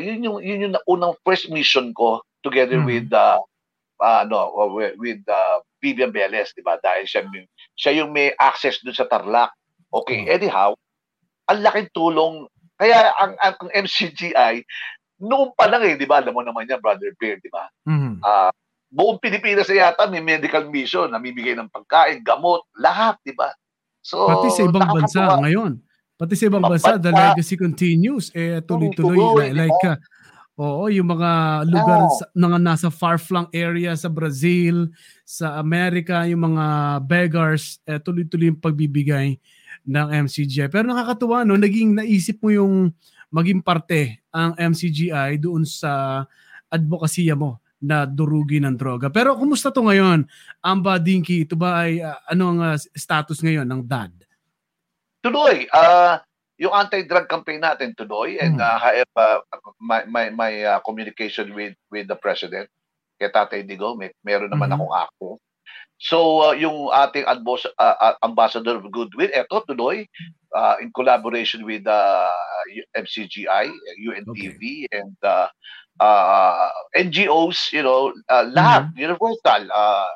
Yun 0.00 0.24
yung, 0.24 0.38
yun 0.40 0.64
yung 0.68 0.74
unang 0.88 1.14
first 1.22 1.52
mission 1.52 1.92
ko 1.92 2.24
together 2.40 2.80
mm. 2.80 2.86
with 2.88 3.08
uh, 3.12 3.40
uh, 4.00 4.24
no, 4.28 4.52
with, 4.96 5.20
uh, 5.28 5.60
Vivian 5.80 6.10
Beles, 6.10 6.56
di 6.56 6.64
ba? 6.64 6.80
Dahil 6.80 7.04
siya, 7.04 7.22
siya 7.76 7.92
yung 8.02 8.10
may 8.10 8.32
access 8.40 8.80
doon 8.80 8.96
sa 8.96 9.06
Tarlac. 9.06 9.52
Okay, 9.92 10.24
mm. 10.24 10.32
anyhow, 10.32 10.74
ang 11.46 11.58
laking 11.62 11.90
tulong. 11.94 12.46
Kaya 12.76 13.14
ang, 13.16 13.32
ang, 13.40 13.54
ang 13.62 13.70
MCGI, 13.72 14.62
noon 15.22 15.54
pa 15.56 15.70
lang 15.70 15.82
eh, 15.86 15.96
di 15.96 16.04
ba? 16.04 16.20
Alam 16.20 16.36
mo 16.36 16.42
naman 16.44 16.68
yan, 16.68 16.82
Brother 16.82 17.14
Bear, 17.16 17.40
di 17.40 17.48
ba? 17.48 17.64
Mm-hmm. 17.88 18.20
Uh, 18.20 18.52
buong 18.92 19.18
Pilipinas 19.18 19.70
yata 19.70 20.06
may 20.10 20.20
medical 20.20 20.68
mission, 20.68 21.08
namimigay 21.08 21.56
ng 21.56 21.72
pagkain, 21.72 22.20
gamot, 22.20 22.62
lahat, 22.76 23.16
di 23.24 23.32
ba? 23.32 23.48
So, 24.04 24.28
Pati 24.28 24.48
sa 24.52 24.62
ibang 24.68 24.86
bansa 24.86 25.22
ngayon. 25.40 25.72
Pati 26.16 26.34
sa 26.36 26.46
ibang 26.46 26.64
bansa, 26.64 26.94
the 27.00 27.10
legacy 27.10 27.56
continues. 27.58 28.30
Eh, 28.36 28.60
tuloy-tuloy. 28.62 29.16
Tuloy, 29.16 29.48
like, 29.56 29.82
uh, 29.84 29.98
Oo, 30.56 30.88
yung 30.88 31.12
mga 31.12 31.62
lugar 31.68 32.08
oh. 32.08 32.16
sa, 32.16 32.24
na 32.32 32.56
nasa 32.56 32.88
far-flung 32.88 33.44
area 33.52 33.92
sa 33.92 34.08
Brazil, 34.08 34.88
sa 35.20 35.60
Amerika, 35.60 36.24
yung 36.24 36.48
mga 36.48 36.64
beggars, 37.04 37.76
eh, 37.84 38.00
tuloy-tuloy 38.00 38.48
yung 38.48 38.60
pagbibigay 38.64 39.36
ng 39.86 40.08
MCGI. 40.26 40.66
Pero 40.68 40.90
nakakatuwa, 40.90 41.46
no? 41.46 41.54
Naging 41.54 42.02
naisip 42.02 42.42
mo 42.42 42.50
yung 42.50 42.90
maging 43.30 43.62
parte 43.62 44.20
ang 44.34 44.52
MCGI 44.58 45.38
doon 45.38 45.62
sa 45.62 46.22
advokasya 46.66 47.38
mo 47.38 47.62
na 47.78 48.02
durugi 48.04 48.58
ng 48.58 48.74
droga. 48.74 49.06
Pero 49.12 49.38
kumusta 49.38 49.70
to 49.70 49.86
ngayon? 49.86 50.26
Amba 50.58 50.98
Dinky, 50.98 51.46
ito 51.46 51.54
ba 51.54 51.86
ay 51.86 52.02
uh, 52.02 52.18
ano 52.26 52.44
ang 52.56 52.60
uh, 52.74 52.76
status 52.76 53.38
ngayon 53.44 53.68
ng 53.68 53.82
DAD? 53.86 54.26
Tuloy. 55.22 55.70
Uh, 55.70 56.18
yung 56.56 56.72
anti-drug 56.72 57.28
campaign 57.28 57.60
natin 57.60 57.92
tuloy 57.92 58.40
and 58.40 58.56
uh, 58.56 58.80
have 58.80 59.12
uh, 59.14 59.38
my, 59.76 60.02
my, 60.08 60.32
my 60.32 60.52
uh, 60.64 60.80
communication 60.80 61.52
with 61.52 61.76
with 61.92 62.08
the 62.08 62.16
president 62.16 62.66
kay 63.20 63.28
Tatay 63.32 63.64
Digo, 63.64 63.96
may, 63.96 64.12
meron 64.24 64.52
naman 64.52 64.72
mm-hmm. 64.72 64.84
akong 64.84 64.94
ako 64.96 65.26
So 65.96 66.52
uh, 66.52 66.52
yung 66.52 66.92
ating 66.92 67.24
advos, 67.24 67.64
uh, 67.64 67.96
uh, 68.00 68.14
ambassador 68.20 68.76
of 68.76 68.84
goodwill, 68.92 69.32
eto 69.32 69.64
tuloy 69.64 70.04
uh, 70.52 70.76
in 70.80 70.92
collaboration 70.92 71.64
with 71.64 71.88
uh, 71.88 72.28
MCGI, 72.92 73.72
UNTV, 74.04 74.60
okay. 74.60 74.88
and 74.92 75.16
uh, 75.24 75.48
uh, 76.00 76.68
NGOs, 76.96 77.72
you 77.72 77.82
know, 77.82 78.12
uh, 78.28 78.44
lahat, 78.52 78.92
mm-hmm. 78.92 79.08
universal, 79.08 79.62
uh, 79.72 80.10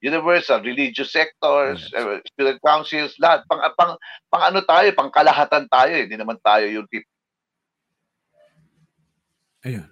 universal, 0.00 0.58
religious 0.64 1.12
sectors, 1.12 1.84
yes. 1.92 2.00
uh, 2.00 2.16
student 2.32 2.58
councils, 2.64 3.12
lahat. 3.20 3.44
Pang, 3.48 3.60
pang, 3.76 3.92
pang 4.32 4.44
ano 4.48 4.60
tayo, 4.64 4.88
pang 4.96 5.12
kalahatan 5.12 5.68
tayo. 5.68 5.94
Hindi 6.00 6.16
naman 6.16 6.40
tayo 6.40 6.64
yung 6.68 6.88
tip. 6.88 7.04
Ayun. 9.66 9.88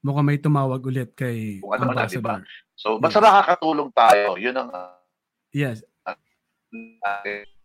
Mukhang 0.00 0.26
may 0.26 0.40
tumawag 0.40 0.80
ulit 0.80 1.12
kay 1.12 1.60
Kung 1.60 1.76
ano 1.76 1.92
Ambassador. 1.92 2.40
Na, 2.40 2.40
diba? 2.40 2.69
So, 2.80 2.96
basta 2.96 3.20
yes. 3.20 3.26
nakakatulong 3.28 3.90
tayo. 3.92 4.40
Yun 4.40 4.56
ang... 4.56 4.68
Uh, 4.72 4.96
yes. 5.52 5.84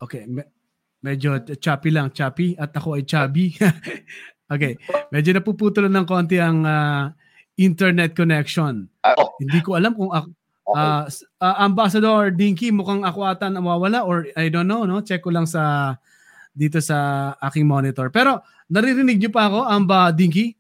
Okay. 0.03 0.27
Me- 0.27 0.51
medyo 0.99 1.39
choppy 1.55 1.95
lang, 1.95 2.11
choppy. 2.11 2.59
At 2.59 2.75
ako 2.75 2.99
ay 2.99 3.07
chubby. 3.07 3.55
Okay. 4.45 4.77
Medyo 5.09 5.41
napuputol 5.41 5.89
ng 5.89 6.05
konti 6.05 6.37
ang 6.37 6.61
uh, 6.61 7.09
internet 7.57 8.13
connection. 8.13 8.85
Uh, 9.01 9.17
oh. 9.17 9.33
Hindi 9.41 9.57
ko 9.65 9.73
alam 9.73 9.97
kung 9.97 10.13
ako, 10.13 10.27
uh, 10.69 11.09
uh, 11.41 11.55
Ambassador 11.65 12.29
Dinky, 12.29 12.69
mukhang 12.69 13.01
ako 13.01 13.25
ata 13.25 13.49
nawawala 13.49 14.05
or 14.05 14.29
I 14.37 14.53
don't 14.53 14.69
know, 14.69 14.85
no? 14.85 15.01
Check 15.01 15.25
ko 15.25 15.33
lang 15.33 15.49
sa 15.49 15.97
dito 16.53 16.77
sa 16.77 17.33
aking 17.41 17.65
monitor. 17.65 18.13
Pero 18.13 18.45
naririnig 18.69 19.17
niyo 19.17 19.33
pa 19.33 19.49
ako, 19.49 19.65
Amba 19.65 20.13
Dinky? 20.13 20.53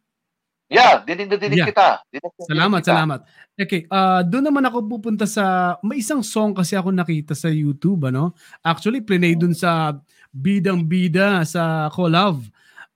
Yeah, 0.65 1.05
dinig 1.05 1.29
na 1.29 1.37
dinig 1.37 1.61
yeah. 1.61 1.69
kita. 1.69 1.87
Dinig 2.09 2.31
salamat, 2.49 2.81
kita. 2.81 2.89
salamat. 2.89 3.19
Okay, 3.55 3.81
uh, 3.87 4.25
doon 4.25 4.49
naman 4.49 4.65
ako 4.65 4.77
pupunta 4.97 5.29
sa, 5.29 5.77
may 5.85 6.01
isang 6.01 6.25
song 6.25 6.57
kasi 6.57 6.73
ako 6.73 6.89
nakita 6.89 7.37
sa 7.37 7.47
YouTube, 7.53 8.09
ano? 8.09 8.33
Actually, 8.65 9.05
plinay 9.05 9.37
doon 9.37 9.53
sa 9.53 9.93
Bidang 10.33 10.83
Bida 10.83 11.45
sa 11.45 11.87
Collab 11.93 12.41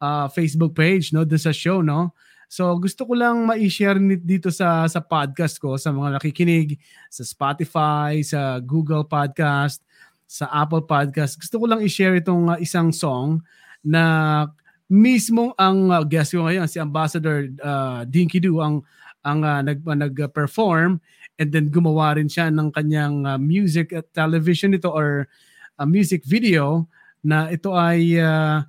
uh, 0.01 0.27
Facebook 0.33 0.73
page, 0.73 1.13
no? 1.13 1.23
Doon 1.23 1.39
sa 1.39 1.53
show, 1.53 1.79
no? 1.85 2.11
So 2.49 2.73
gusto 2.81 3.05
ko 3.05 3.13
lang 3.13 3.45
ma-share 3.45 4.01
dito 4.25 4.49
sa 4.49 4.89
sa 4.89 5.05
podcast 5.05 5.61
ko 5.61 5.77
sa 5.77 5.93
mga 5.93 6.17
nakikinig 6.17 6.81
sa 7.05 7.21
Spotify, 7.21 8.25
sa 8.25 8.57
Google 8.57 9.05
Podcast, 9.05 9.85
sa 10.25 10.49
Apple 10.49 10.81
Podcast. 10.89 11.37
Gusto 11.37 11.61
ko 11.61 11.69
lang 11.69 11.85
i-share 11.85 12.17
itong 12.17 12.49
uh, 12.49 12.57
isang 12.57 12.89
song 12.89 13.45
na 13.85 14.49
mismo 14.89 15.53
ang 15.55 15.93
uh, 15.93 16.01
guest 16.01 16.33
ko 16.33 16.49
ngayon 16.49 16.65
si 16.65 16.81
Ambassador 16.81 17.45
uh, 17.61 18.01
Dinky 18.09 18.41
Do 18.41 18.59
ang 18.59 18.81
ang 19.21 19.45
uh, 19.45 19.61
nag 19.61 19.85
uh, 19.85 19.95
nag-perform 19.95 20.97
and 21.37 21.49
then 21.53 21.69
gumawa 21.69 22.17
rin 22.17 22.27
siya 22.27 22.49
ng 22.49 22.73
kanyang 22.73 23.23
uh, 23.23 23.37
music 23.37 23.93
at 23.93 24.09
television 24.11 24.73
ito 24.73 24.89
or 24.89 25.29
uh, 25.77 25.87
music 25.87 26.25
video 26.25 26.89
na 27.23 27.47
ito 27.53 27.71
ay 27.77 28.17
uh, 28.19 28.65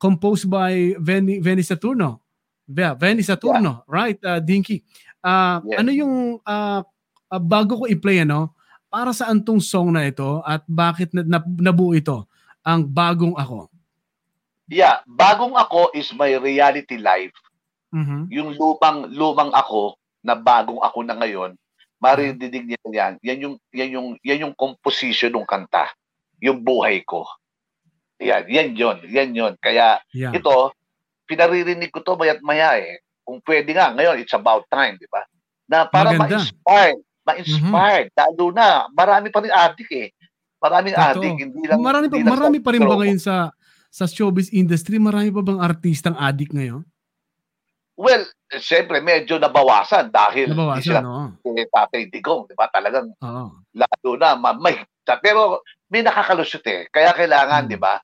composed 0.00 0.48
by 0.48 0.96
Veni, 0.96 1.38
Veni 1.44 1.60
Saturno. 1.60 2.24
Yeah, 2.64 2.96
Veni 2.96 3.20
Saturno, 3.20 3.84
yeah. 3.84 3.88
right, 3.88 4.18
uh, 4.24 4.40
Dinky? 4.40 4.80
Uh, 5.20 5.60
yeah. 5.68 5.78
Ano 5.84 5.90
yung 5.92 6.14
uh, 6.40 6.80
uh, 7.28 7.42
bago 7.42 7.84
ko 7.84 7.84
i-play 7.84 8.24
ano, 8.24 8.56
para 8.88 9.12
sa 9.12 9.28
antong 9.28 9.60
song 9.60 9.94
na 9.94 10.08
ito 10.08 10.40
at 10.42 10.64
bakit 10.66 11.12
na, 11.12 11.22
na, 11.22 11.38
nabuo 11.44 11.92
ito 11.92 12.26
ang 12.64 12.88
bagong 12.88 13.36
ako? 13.36 13.68
Yeah, 14.70 15.02
bagong 15.02 15.58
ako 15.58 15.90
is 15.98 16.14
my 16.14 16.30
reality 16.38 16.94
life. 16.94 17.34
Mm-hmm. 17.90 18.30
Yung 18.30 18.54
lumang 18.54 19.10
lumang 19.10 19.50
ako 19.50 19.98
na 20.22 20.38
bagong 20.38 20.78
ako 20.78 21.02
na 21.02 21.18
ngayon, 21.18 21.58
maririnig 21.98 22.70
niyo 22.70 22.78
yan. 22.86 23.18
Yan 23.18 23.38
yung 23.42 23.54
yan 23.74 23.90
yung 23.90 24.08
yan 24.22 24.42
yung 24.46 24.54
composition 24.54 25.34
ng 25.34 25.42
kanta. 25.42 25.90
Yung 26.38 26.62
buhay 26.62 27.02
ko. 27.02 27.26
Yan, 28.22 28.46
yan 28.46 28.78
yon, 28.78 28.96
yan 29.10 29.34
yon. 29.34 29.52
Kaya 29.58 29.98
yeah. 30.14 30.30
ito 30.30 30.70
pinaririnig 31.26 31.90
ko 31.90 32.06
to 32.06 32.14
mayat 32.14 32.38
maya 32.38 32.78
eh. 32.78 33.02
Kung 33.26 33.42
pwede 33.42 33.74
nga 33.74 33.90
ngayon, 33.90 34.22
it's 34.22 34.34
about 34.34 34.70
time, 34.70 34.94
di 35.02 35.06
ba? 35.10 35.26
Na 35.66 35.86
para 35.86 36.14
ma-inspire, 36.14 36.98
ma-inspired. 37.26 38.10
Mm-hmm. 38.10 38.22
Lalo 38.22 38.44
na, 38.54 38.86
marami 38.94 39.34
pa 39.34 39.42
rin 39.42 39.54
adik 39.54 39.90
eh. 39.90 40.08
Maraming 40.62 40.94
Totoo. 40.94 41.10
adik, 41.10 41.34
hindi 41.38 41.62
lang 41.66 41.78
Marami 41.82 42.06
pa, 42.06 42.16
marami 42.22 42.58
pa 42.62 42.70
rin 42.70 42.82
ba 42.86 42.94
ngayon 42.98 43.18
sa 43.18 43.50
sa 43.90 44.06
showbiz 44.06 44.54
industry, 44.54 45.02
marami 45.02 45.34
pa 45.34 45.42
bang 45.42 45.60
artistang 45.60 46.14
addict 46.14 46.54
ngayon? 46.54 46.86
Well, 48.00 48.24
siyempre 48.48 49.04
medyo 49.04 49.36
nabawasan 49.36 50.08
dahil 50.08 50.56
nabawasan, 50.56 50.80
sila 50.80 51.00
no? 51.04 51.36
eh, 51.44 51.68
Tatay 51.68 52.08
Digong, 52.08 52.48
di 52.48 52.56
ba? 52.56 52.70
Talagang 52.72 53.12
oh. 53.20 53.52
lalo 53.76 54.10
na 54.16 54.38
may 54.56 54.80
pero 55.18 55.66
may 55.90 56.06
nakakalusot 56.06 56.62
eh. 56.70 56.86
Kaya 56.88 57.10
kailangan, 57.10 57.66
hmm. 57.66 57.72
di 57.74 57.78
ba? 57.78 57.98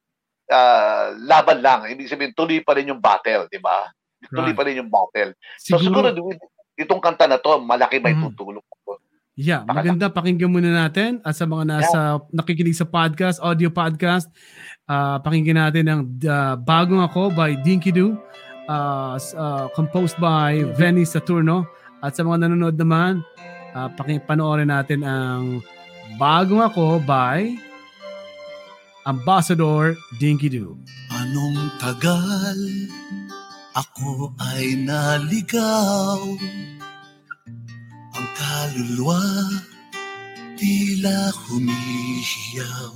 Uh, 0.47 1.14
laban 1.22 1.62
lang. 1.62 1.87
Ibig 1.87 2.11
sabihin, 2.11 2.34
tuloy 2.34 2.59
pa 2.66 2.74
rin 2.74 2.91
yung 2.91 2.99
battle, 2.99 3.47
di 3.47 3.62
ba? 3.62 3.87
Tuloy 4.26 4.51
right. 4.51 4.59
pa 4.59 4.62
rin 4.66 4.82
yung 4.82 4.91
battle. 4.91 5.39
Siguro, 5.55 5.78
so 5.78 5.87
siguro 5.87 6.07
itong 6.76 6.99
kanta 6.99 7.30
na 7.30 7.39
to, 7.39 7.62
malaki 7.62 8.03
may 8.03 8.12
hmm. 8.12 8.34
tutulong. 8.34 8.64
Yeah, 9.37 9.68
maganda 9.68 10.09
pakinggan 10.09 10.49
muna 10.49 10.72
natin 10.72 11.20
at 11.20 11.37
sa 11.37 11.45
mga 11.45 11.68
nasa 11.68 12.16
yeah. 12.16 12.32
nakikinig 12.32 12.72
sa 12.72 12.89
podcast, 12.89 13.37
audio 13.45 13.68
podcast, 13.68 14.32
uh, 14.91 15.16
pakinggan 15.22 15.59
natin 15.59 15.84
ang 15.87 16.01
uh, 16.26 16.55
Bagong 16.59 17.03
Ako 17.03 17.30
by 17.34 17.59
Dinky 17.61 17.91
Doo, 17.91 18.16
uh, 18.70 19.14
uh, 19.18 19.66
composed 19.74 20.18
by 20.18 20.62
Venny 20.78 21.07
Saturno. 21.07 21.66
At 22.03 22.14
sa 22.14 22.22
mga 22.22 22.47
nanonood 22.47 22.76
naman, 22.78 23.22
uh, 23.74 23.91
pakinpanoorin 23.95 24.70
natin 24.70 25.03
ang 25.03 25.61
Bagong 26.16 26.62
Ako 26.62 27.03
by 27.03 27.55
Ambassador 29.07 29.95
Dinky 30.18 30.51
Doo. 30.51 30.78
Anong 31.14 31.70
tagal 31.78 32.59
ako 33.76 34.32
ay 34.41 34.72
naligaw 34.89 36.20
ang 38.16 38.28
kaluluwa 38.32 39.20
tila 40.57 41.28
humihiyaw 41.45 42.93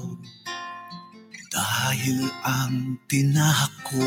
Dahil 1.51 2.31
ang 2.47 2.95
tinahak 3.11 3.75
ko 3.83 4.07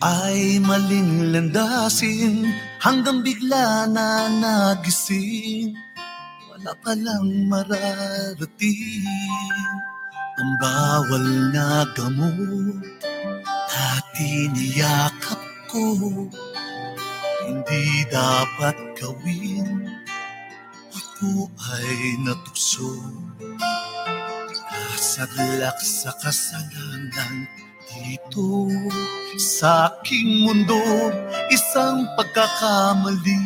ay 0.00 0.56
maling 0.64 1.36
landasin 1.36 2.48
Hanggang 2.80 3.20
bigla 3.20 3.84
na 3.84 4.24
nagising 4.32 5.76
Wala 6.48 6.72
palang 6.80 7.44
mararating. 7.44 9.04
Ang 10.40 10.52
bawal 10.56 11.26
na 11.52 11.84
gamot 11.92 12.88
Dati 13.68 14.48
niyakap 14.48 15.44
ko 15.68 15.92
Hindi 17.44 18.08
dapat 18.08 18.76
gawin. 18.96 19.92
Ako 20.88 21.52
ay 21.52 22.16
natukso 22.24 22.96
Nasadlak 25.00 25.80
sa 25.80 26.12
kasalanan 26.20 27.48
Dito 27.88 28.68
sa 29.40 29.88
aking 29.88 30.44
mundo 30.44 30.76
Isang 31.48 32.04
pagkakamali. 32.20 33.40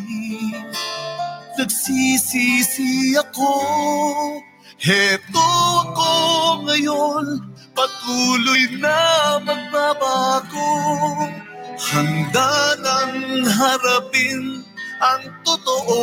Nagsisisi 1.54 3.14
ako 3.14 3.54
Heto 4.82 5.46
ako 5.86 6.10
ngayon 6.66 7.38
Patuloy 7.70 8.74
na 8.82 9.38
magbabago. 9.38 10.74
Handa 11.78 12.50
nang 12.82 13.46
harapin 13.46 14.66
ang 14.98 15.22
totoo 15.46 16.02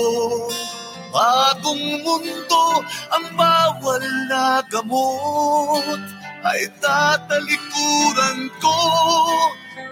Bagong 1.12 2.08
mundo 2.08 2.64
ang 3.12 3.28
bawal 3.36 4.04
na 4.32 4.64
gamot. 4.72 6.00
Ay 6.42 6.72
tatalikuran 6.80 8.48
ko. 8.64 8.80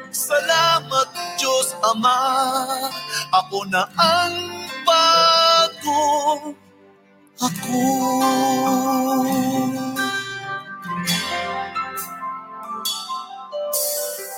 Salamat 0.09 1.11
Diyos 1.35 1.75
Ama. 1.83 2.23
Ako 3.35 3.67
na 3.67 3.83
ang 3.99 4.35
bagong 4.87 6.55
ako. 7.43 7.83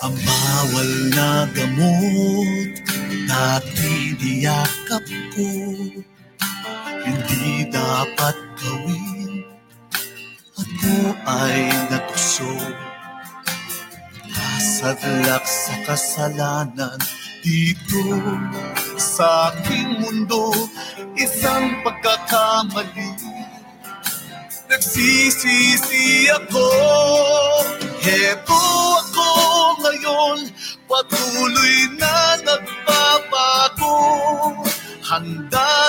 Ang 0.01 0.15
bawal 0.17 0.89
na 1.13 1.45
gamot 1.53 2.73
Dati 3.31 4.11
niyakap 4.19 5.05
ko 5.31 5.47
Hindi 7.01 7.65
dapat 7.69 8.35
gawin 8.61 9.45
Ako 10.57 10.95
ay 11.25 11.69
natuso 11.89 12.53
Nasadlak 14.29 15.43
sa 15.45 15.75
kasalanan 15.85 16.99
Dito 17.41 18.05
sa 19.01 19.49
aking 19.55 20.05
mundo 20.05 20.53
Isang 21.17 21.81
pagkakamali. 21.81 23.11
Nagsisisi 24.69 26.29
ako 26.29 26.69
Heto 28.01 28.61
ako 29.01 29.29
ngayon 29.81 30.39
Patuloy 30.91 31.87
na 31.95 32.35
nagbabago. 32.43 33.95
Handa 35.07 35.80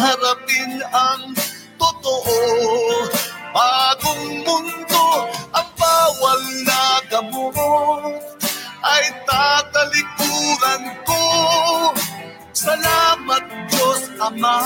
harapin 0.00 0.80
ang 0.88 1.36
totoo. 1.76 2.40
Bagong 3.50 4.46
mundo 4.46 5.06
ang 5.52 5.68
bawal 5.74 6.42
na 6.64 6.82
gamot 7.10 7.58
Ay 8.80 9.04
tatalikuran 9.28 10.82
ko. 11.04 11.24
Salamat 12.56 13.44
Diyos 13.68 14.02
Ama. 14.22 14.58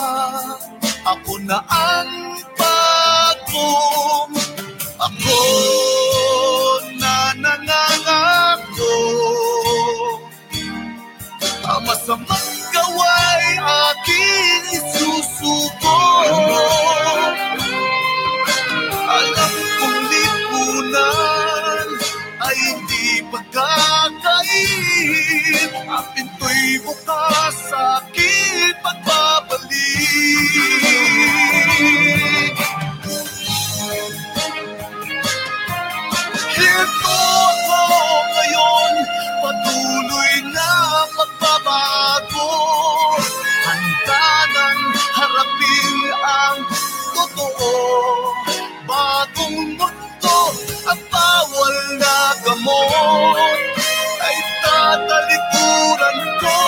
Ako 1.05 1.37
na 1.45 1.61
ang 1.68 2.12
bagong 2.57 4.32
Ako 4.97 5.41
na 6.97 7.37
nangangako 7.37 8.95
susuko. 15.25 15.97
Alam 19.09 19.55
kong 19.81 20.05
lipunan 20.12 21.89
ay 22.45 22.57
hindi 22.61 23.25
magkakait 23.33 24.72
Ang 25.72 26.07
pinto'y 26.12 26.83
bukas 26.85 27.57
sa 27.70 28.05
akin 28.05 28.75
pagbabalik. 28.83 29.81
Ang 46.35 46.59
totoo. 47.14 47.70
Bagong 48.85 49.78
mundo 49.78 50.39
at 50.91 51.01
bawal 51.09 51.76
na 51.99 52.16
gamot. 52.43 53.61
Ay 54.20 54.37
tatalikuran 54.62 56.18
ko. 56.43 56.59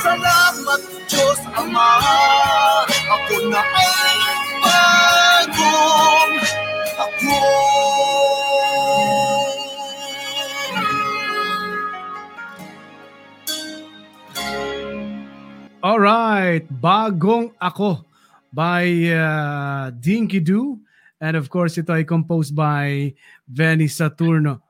Salamat 0.00 0.80
Diyos 1.06 1.40
Ama. 1.54 1.92
Ako 3.10 3.36
na 3.52 3.62
ang 3.62 4.20
bagong 4.64 6.34
ako. 6.96 7.40
All 15.80 15.96
right, 15.96 16.60
Bagong 16.68 17.56
Ako 17.56 18.09
by 18.50 18.86
uh, 19.10 19.90
Dinky 19.94 20.42
Doo. 20.42 20.78
And 21.20 21.36
of 21.36 21.52
course, 21.52 21.76
ito 21.76 21.92
ay 21.92 22.08
composed 22.08 22.56
by 22.56 23.12
Benny 23.44 23.86
Saturno. 23.86 24.64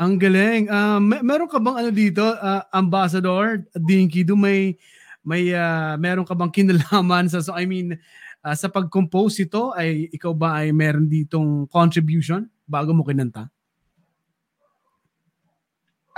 Ang 0.00 0.18
galing. 0.18 0.66
Uh, 0.66 0.98
may, 0.98 1.22
meron 1.22 1.46
ka 1.46 1.62
bang 1.62 1.78
ano 1.78 1.90
dito, 1.94 2.26
uh, 2.26 2.62
Ambassador 2.74 3.62
Dinky 3.70 4.26
Doo? 4.26 4.34
May, 4.34 4.74
may 5.22 5.54
uh, 5.54 5.94
meron 5.94 6.26
ka 6.26 6.34
bang 6.34 6.50
kinalaman 6.50 7.30
sa, 7.30 7.38
so 7.38 7.54
I 7.54 7.70
mean, 7.70 7.94
uh, 8.42 8.56
sa 8.58 8.66
pag-compose 8.66 9.46
ito, 9.46 9.70
ay 9.78 10.10
ikaw 10.10 10.34
ba 10.34 10.58
ay 10.58 10.74
meron 10.74 11.06
ditong 11.06 11.70
contribution 11.70 12.50
bago 12.66 12.90
mo 12.90 13.06
kinanta? 13.06 13.46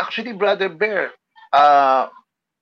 Actually, 0.00 0.32
Brother 0.32 0.72
Bear, 0.72 1.12
uh, 1.52 2.08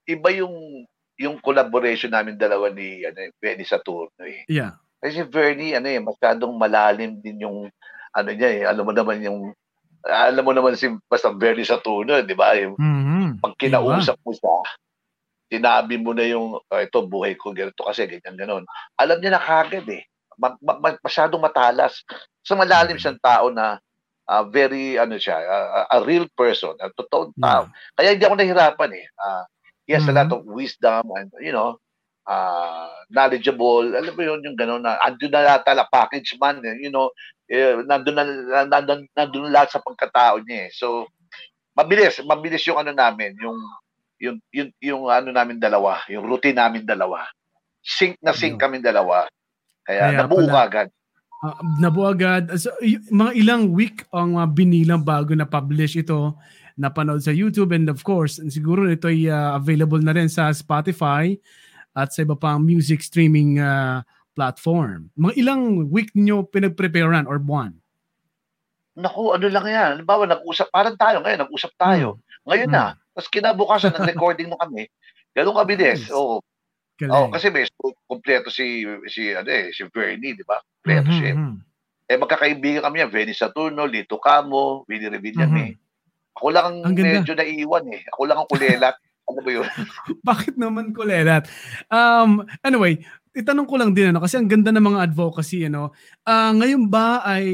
iba 0.05 0.29
yung 0.35 0.85
yung 1.23 1.39
collaboration 1.39 2.11
namin 2.11 2.35
dalawa 2.35 2.69
ni 2.75 3.07
ano, 3.07 3.31
Benny 3.39 3.63
Saturno 3.63 4.27
eh. 4.27 4.43
Yeah. 4.51 4.83
Kasi 4.99 5.23
Bernie, 5.27 5.75
ano 5.79 5.87
eh, 5.87 6.03
masyadong 6.03 6.55
malalim 6.59 7.23
din 7.23 7.43
yung, 7.43 7.71
ano 8.13 8.31
niya 8.35 8.51
eh, 8.51 8.63
alam 8.67 8.83
mo 8.87 8.93
naman 8.95 9.23
yung, 9.23 9.55
alam 10.03 10.43
mo 10.43 10.51
naman 10.51 10.75
si 10.75 10.91
basta 11.07 11.31
Bernie 11.31 11.67
Saturno, 11.67 12.19
di 12.23 12.35
ba? 12.35 12.55
Yung, 12.59 12.75
Mm-hmm. 12.75 13.39
pag 13.39 13.55
kinausap 13.59 14.19
mo 14.23 14.35
siya, 14.35 14.57
sinabi 15.53 15.95
mo 15.99 16.11
na 16.15 16.25
yung, 16.27 16.59
oh, 16.59 16.81
ito, 16.83 17.03
buhay 17.07 17.35
ko, 17.39 17.51
ganito 17.55 17.83
kasi, 17.87 18.07
ganyan, 18.07 18.35
ganon. 18.35 18.65
Alam 18.99 19.19
niya 19.23 19.39
na 19.39 19.43
kagad 19.43 19.87
eh. 19.91 20.03
Ma- 20.41 20.59
ma- 20.59 20.81
ma- 20.81 21.03
masyadong 21.03 21.43
matalas. 21.43 22.03
So 22.43 22.57
malalim 22.57 22.97
siyang 22.99 23.21
tao 23.21 23.53
na 23.53 23.79
uh, 24.27 24.45
very, 24.49 24.97
ano 24.97 25.19
siya, 25.21 25.39
uh, 25.39 25.87
a 25.93 25.99
real 26.03 26.25
person, 26.33 26.73
a 26.81 26.89
totoong 26.95 27.37
tao. 27.37 27.69
Kaya 27.95 28.17
hindi 28.17 28.25
ako 28.25 28.35
nahirapan 28.39 28.91
eh. 28.97 29.07
Uh, 29.19 29.45
he 29.87 29.93
has 29.93 30.07
a 30.07 30.15
lot 30.15 30.31
of 30.31 30.47
wisdom 30.47 31.03
and, 31.19 31.31
you 31.43 31.51
know, 31.51 31.79
uh, 32.27 32.89
knowledgeable. 33.11 33.83
Alam 33.83 34.15
mo 34.15 34.23
yun, 34.23 34.41
yung 34.47 34.59
gano'n 34.59 34.83
na, 34.83 34.99
andun 35.03 35.33
na 35.33 35.43
lahat 35.43 35.63
tala, 35.67 35.87
package 35.91 36.39
man, 36.39 36.63
eh, 36.63 36.79
you 36.79 36.91
know, 36.91 37.11
eh, 37.51 37.83
nandun 37.83 38.15
na, 38.15 38.25
nandun, 38.67 39.07
nandun 39.13 39.51
na 39.51 39.55
lahat 39.63 39.75
sa 39.75 39.83
pagkatao 39.83 40.43
niya 40.47 40.69
eh. 40.69 40.71
So, 40.71 41.11
mabilis, 41.75 42.23
mabilis 42.23 42.63
yung 42.69 42.79
ano 42.79 42.95
namin, 42.95 43.35
yung, 43.43 43.59
yung, 44.23 44.37
yung, 44.55 44.71
yung 44.79 45.03
ano 45.11 45.35
namin 45.35 45.59
dalawa, 45.59 45.99
yung 46.07 46.23
routine 46.25 46.57
namin 46.57 46.87
dalawa. 46.87 47.27
Sync 47.83 48.15
na 48.23 48.31
sync 48.31 48.63
kami 48.63 48.79
dalawa. 48.79 49.27
Kaya, 49.83 50.15
Kaya 50.15 50.19
nabuo 50.23 50.47
pala- 50.47 50.67
agad. 50.71 50.89
Uh, 51.43 51.59
nabuo 51.83 52.07
agad. 52.07 52.55
So, 52.55 52.71
y- 52.79 53.03
mga 53.11 53.35
ilang 53.35 53.75
week 53.75 54.07
ang 54.15 54.39
uh, 54.39 54.47
binilang 54.47 55.03
bago 55.03 55.35
na 55.35 55.43
publish 55.43 55.99
ito 55.99 56.39
napanood 56.75 57.21
sa 57.21 57.31
YouTube 57.31 57.71
and 57.71 57.87
of 57.87 58.01
course 58.03 58.41
siguro 58.49 58.87
ito 58.87 59.07
ay 59.07 59.27
uh, 59.27 59.55
available 59.55 60.01
na 60.01 60.13
rin 60.13 60.27
sa 60.27 60.49
Spotify 60.51 61.37
at 61.93 62.11
sa 62.11 62.25
iba 62.25 62.33
pang 62.33 62.59
music 62.59 63.01
streaming 63.01 63.61
uh, 63.61 64.01
platform. 64.33 65.13
Mga 65.15 65.33
ilang 65.37 65.63
week 65.89 66.09
niyo 66.17 66.49
pinag-preparean 66.49 67.29
or 67.29 67.37
buwan? 67.37 67.77
Naku, 68.93 69.33
ano 69.33 69.47
lang 69.49 69.65
yan. 69.65 69.89
Halimbawa, 69.97 70.25
nag-usap, 70.29 70.69
parang 70.69 70.97
tayo 70.97 71.21
ngayon, 71.21 71.49
nag-usap 71.49 71.73
tayo. 71.77 72.21
Ngayon 72.45 72.69
na. 72.69 72.97
Tapos 73.13 73.29
kinabukasan, 73.29 73.93
nag-recording 73.93 74.49
na 74.49 74.61
kami. 74.61 74.89
Ganun 75.33 75.57
kabilis. 75.57 76.09
Nice. 76.09 76.13
Oo. 76.13 76.41
Galing. 76.97 77.13
Oh, 77.13 77.29
kasi 77.29 77.49
may 77.49 77.65
kompleto 78.05 78.53
si 78.53 78.85
si 79.09 79.33
ano 79.33 79.49
eh, 79.49 79.73
si 79.73 79.81
Bernie, 79.89 80.37
di 80.37 80.45
ba? 80.45 80.61
Kompleto 80.61 81.09
Mhm, 81.09 81.17
siya. 81.17 81.29
eh. 81.29 81.37
mhm. 81.37 81.57
Eh 82.05 82.17
magkakaibigan 82.21 82.85
kami 82.85 82.97
yan, 83.01 83.09
Benny 83.09 83.33
Saturno, 83.33 83.89
Lito 83.89 84.21
Camo, 84.21 84.85
Willie 84.85 85.09
Revillame. 85.09 85.67
Mhm. 85.73 85.82
Ako 86.37 86.47
lang 86.51 86.65
ang 86.65 86.79
Ang 86.91 86.95
ganda. 86.97 87.21
medyo 87.21 87.33
naiiwan 87.37 87.85
eh. 87.93 88.03
Ako 88.13 88.23
lang 88.25 88.39
ang 88.41 88.49
kulelat. 88.49 88.97
ano 89.29 89.39
ba 89.41 89.51
yun? 89.55 89.69
Bakit 90.29 90.55
naman 90.59 90.91
kulelat? 90.91 91.47
Um, 91.89 92.43
anyway, 92.65 93.01
itanong 93.33 93.65
ko 93.69 93.81
lang 93.81 93.97
din 93.97 94.13
ano 94.13 94.21
kasi 94.21 94.37
ang 94.37 94.49
ganda 94.51 94.75
ng 94.75 94.83
mga 94.83 95.13
advocacy 95.13 95.69
ano. 95.71 95.95
Ah, 96.27 96.53
ngayon 96.53 96.91
ba 96.91 97.25
ay 97.25 97.47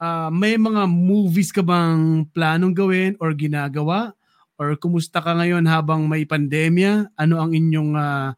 ah, 0.00 0.30
may 0.32 0.56
mga 0.56 0.86
movies 0.88 1.50
ka 1.52 1.60
bang 1.60 2.24
planong 2.30 2.72
gawin 2.76 3.12
or 3.20 3.32
ginagawa 3.36 4.12
or 4.56 4.72
kumusta 4.80 5.20
ka 5.20 5.36
ngayon 5.36 5.64
habang 5.68 6.08
may 6.08 6.24
pandemya? 6.24 7.12
Ano 7.18 7.42
ang 7.42 7.52
inyong 7.52 7.92
ah, 7.98 8.32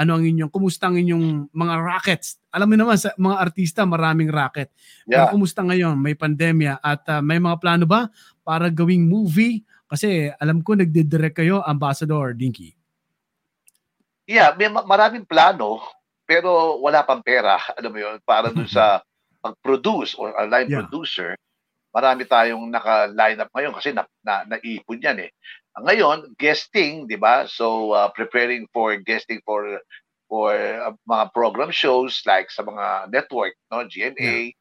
ano 0.00 0.10
ang 0.16 0.24
inyong 0.24 0.50
kumusta 0.50 0.88
ang 0.88 0.96
inyong 0.96 1.52
mga 1.52 1.74
rackets? 1.84 2.39
Alam 2.50 2.74
mo 2.74 2.76
naman 2.76 2.98
sa 2.98 3.14
mga 3.14 3.36
artista 3.38 3.86
maraming 3.86 4.30
racket. 4.30 4.74
Pero 5.06 5.26
Yeah. 5.26 5.30
kumusta 5.30 5.62
ngayon? 5.62 5.94
May 5.94 6.18
pandemya 6.18 6.82
at 6.82 7.06
ah, 7.06 7.22
may 7.22 7.38
mga 7.38 7.56
plano 7.62 7.86
ba 7.86 8.10
para 8.42 8.66
gawing 8.66 9.06
movie? 9.06 9.62
Kasi 9.86 10.30
alam 10.38 10.62
ko 10.62 10.74
nagdidirect 10.74 11.42
kayo, 11.42 11.62
Ambassador 11.62 12.34
Dinky. 12.34 12.74
Yeah, 14.26 14.54
may 14.54 14.70
ma- 14.70 14.86
maraming 14.86 15.26
plano, 15.26 15.82
pero 16.22 16.78
wala 16.78 17.02
pang 17.02 17.18
pera. 17.22 17.58
Alam 17.78 17.90
mo 17.90 17.98
yun? 17.98 18.16
Para 18.22 18.54
dun 18.54 18.70
sa 18.70 19.02
pag-produce 19.42 20.14
or 20.14 20.30
a 20.38 20.46
line 20.46 20.70
Yeah. 20.70 20.86
producer, 20.86 21.34
marami 21.90 22.22
tayong 22.22 22.70
naka-line 22.70 23.42
up 23.42 23.50
ngayon 23.50 23.74
kasi 23.74 23.90
na, 23.90 24.06
na, 24.22 24.46
naipon 24.46 25.02
yan 25.02 25.26
eh. 25.26 25.30
Ngayon, 25.74 26.34
guesting, 26.38 27.06
di 27.10 27.18
ba? 27.18 27.46
So, 27.50 27.94
uh, 27.94 28.10
preparing 28.14 28.70
for 28.70 28.94
guesting 29.02 29.42
for 29.42 29.82
for 30.30 30.54
uh, 30.54 30.94
mga 31.10 31.34
program 31.34 31.74
shows 31.74 32.22
like 32.22 32.46
sa 32.54 32.62
mga 32.62 33.10
network, 33.10 33.58
no? 33.74 33.82
GMA, 33.82 34.54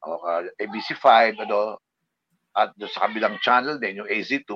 o, 0.00 0.16
uh, 0.24 0.48
ABC5, 0.56 1.36
ano, 1.44 1.76
at 2.56 2.72
doon 2.80 2.88
sa 2.88 3.04
kabilang 3.04 3.36
channel 3.44 3.76
din, 3.76 4.00
yung 4.00 4.08
AZ2. 4.08 4.48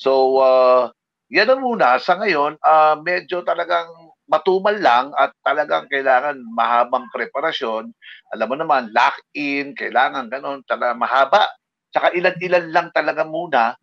So, 0.00 0.40
uh, 0.40 0.88
yan 1.28 1.52
na 1.52 1.60
muna. 1.60 2.00
Sa 2.00 2.16
ngayon, 2.16 2.56
ah, 2.64 2.96
medyo 2.96 3.44
talagang 3.44 3.92
matumal 4.28 4.76
lang 4.80 5.12
at 5.16 5.32
talagang 5.44 5.84
kailangan 5.92 6.40
mahabang 6.56 7.04
preparasyon. 7.12 7.92
Alam 8.32 8.48
mo 8.48 8.56
naman, 8.56 8.88
lock-in, 8.96 9.76
kailangan 9.76 10.32
ganun, 10.32 10.64
talaga 10.64 10.96
mahaba. 10.96 11.44
Tsaka 11.92 12.16
ilan-ilan 12.16 12.72
lang 12.72 12.88
talaga 12.92 13.24
muna 13.28 13.76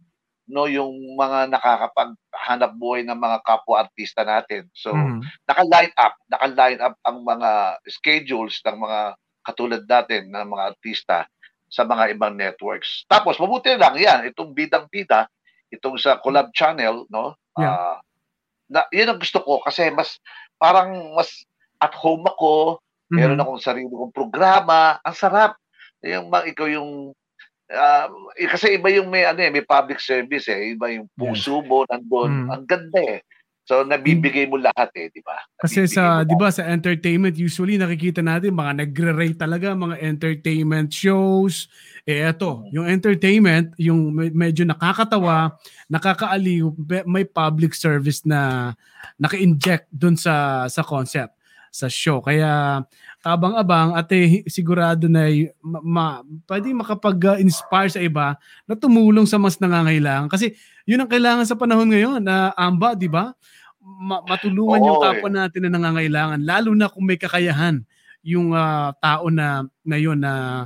no 0.49 0.65
yung 0.69 0.93
mga 1.17 1.49
nakakapaghanap 1.53 2.71
buhay 2.77 3.01
ng 3.07 3.17
mga 3.17 3.39
kapwa-artista 3.45 4.23
natin. 4.27 4.69
So, 4.75 4.93
Mhm. 4.93 5.31
naka-line 5.49 5.93
up, 5.99 6.15
naka-line 6.31 6.79
up 6.83 6.95
ang 7.07 7.23
mga 7.25 7.79
schedules 7.89 8.59
ng 8.65 8.77
mga 8.81 8.99
katulad 9.45 9.83
natin 9.89 10.29
ng 10.33 10.45
mga 10.49 10.63
artista 10.75 11.25
sa 11.69 11.83
mga 11.85 12.13
ibang 12.17 12.35
networks. 12.37 13.03
Tapos 13.09 13.37
mabuti 13.41 13.73
lang 13.77 13.97
'yan, 13.97 14.25
itong 14.31 14.53
bidang-bida, 14.57 15.27
itong 15.73 15.97
sa 16.01 16.17
collab 16.21 16.49
channel, 16.55 17.05
no? 17.13 17.35
Yeah. 17.57 17.77
Ah, 17.77 17.99
na 18.71 18.85
'yun 18.93 19.11
ang 19.15 19.19
gusto 19.21 19.41
ko 19.43 19.61
kasi 19.63 19.89
mas 19.93 20.17
parang 20.61 21.13
mas 21.17 21.45
at 21.83 21.93
home 21.97 22.25
ako, 22.29 22.79
meron 23.15 23.37
Mhm. 23.37 23.41
akong 23.41 23.61
sarili 23.63 23.89
kong 23.91 24.13
programa, 24.15 24.97
ang 25.05 25.15
sarap. 25.17 25.57
Yung 26.05 26.29
mga 26.33 26.45
ikaw 26.55 26.67
yung 26.71 27.13
ah, 27.71 28.09
eh, 28.37 28.49
kasi 28.49 28.77
iba 28.77 28.89
yung 28.93 29.09
may 29.09 29.25
ano 29.25 29.41
eh, 29.41 29.49
may 29.49 29.65
public 29.65 29.97
service 29.97 30.45
eh, 30.51 30.77
iba 30.77 30.91
yung 30.93 31.09
puso 31.17 31.61
mo 31.65 31.85
nandun. 31.89 32.45
Mm. 32.45 32.49
Ang 32.53 32.63
ganda 32.65 33.01
eh. 33.01 33.21
So 33.65 33.81
nabibigay 33.81 34.45
mo 34.45 34.61
lahat 34.61 34.93
eh, 34.93 35.09
di 35.09 35.25
ba? 35.25 35.41
Kasi 35.57 35.89
sa, 35.89 36.21
'di 36.21 36.37
ba, 36.37 36.53
sa 36.53 36.69
entertainment 36.69 37.33
usually 37.33 37.81
nakikita 37.81 38.21
natin 38.21 38.53
mga 38.53 38.85
nagre-rate 38.85 39.41
talaga 39.41 39.73
mga 39.73 39.97
entertainment 40.05 40.93
shows. 40.93 41.65
Eh 42.05 42.21
eto, 42.21 42.69
yung 42.69 42.85
entertainment, 42.85 43.73
yung 43.81 44.13
me- 44.13 44.29
medyo 44.29 44.69
nakakatawa, 44.69 45.57
nakakaaliw, 45.89 46.69
may 47.09 47.25
public 47.25 47.73
service 47.73 48.21
na 48.21 48.73
naka-inject 49.17 49.89
dun 49.89 50.13
sa 50.13 50.69
sa 50.69 50.85
concept. 50.85 51.33
sa 51.75 51.91
show. 51.91 52.23
Kaya 52.23 52.79
kabang-abang 53.25 53.97
at 53.97 54.05
eh, 54.13 54.45
sigurado 54.45 55.09
na 55.09 55.25
ma, 55.57 55.81
ma, 55.81 56.05
pwede 56.45 56.69
makapag-inspire 56.77 57.89
sa 57.89 57.97
iba 57.97 58.37
na 58.69 58.77
tumulong 58.77 59.25
sa 59.25 59.41
mas 59.41 59.57
nangangailangan. 59.57 60.29
Kasi 60.29 60.53
yun 60.85 61.01
ang 61.01 61.09
kailangan 61.09 61.41
sa 61.49 61.57
panahon 61.57 61.89
ngayon 61.89 62.21
na 62.21 62.53
uh, 62.53 62.69
amba, 62.69 62.93
di 62.93 63.09
ba? 63.09 63.33
Ma- 63.81 64.21
matulungan 64.29 64.77
Oo, 64.77 64.85
yung 64.85 65.01
kapwa 65.01 65.29
eh. 65.33 65.35
natin 65.41 65.61
na 65.65 65.73
nangangailangan 65.73 66.39
lalo 66.45 66.77
na 66.77 66.85
kung 66.85 67.01
may 67.01 67.17
kakayahan 67.17 67.81
yung 68.21 68.53
uh, 68.53 68.93
tao 69.01 69.33
na 69.33 69.65
ngayon 69.89 70.21
na 70.21 70.65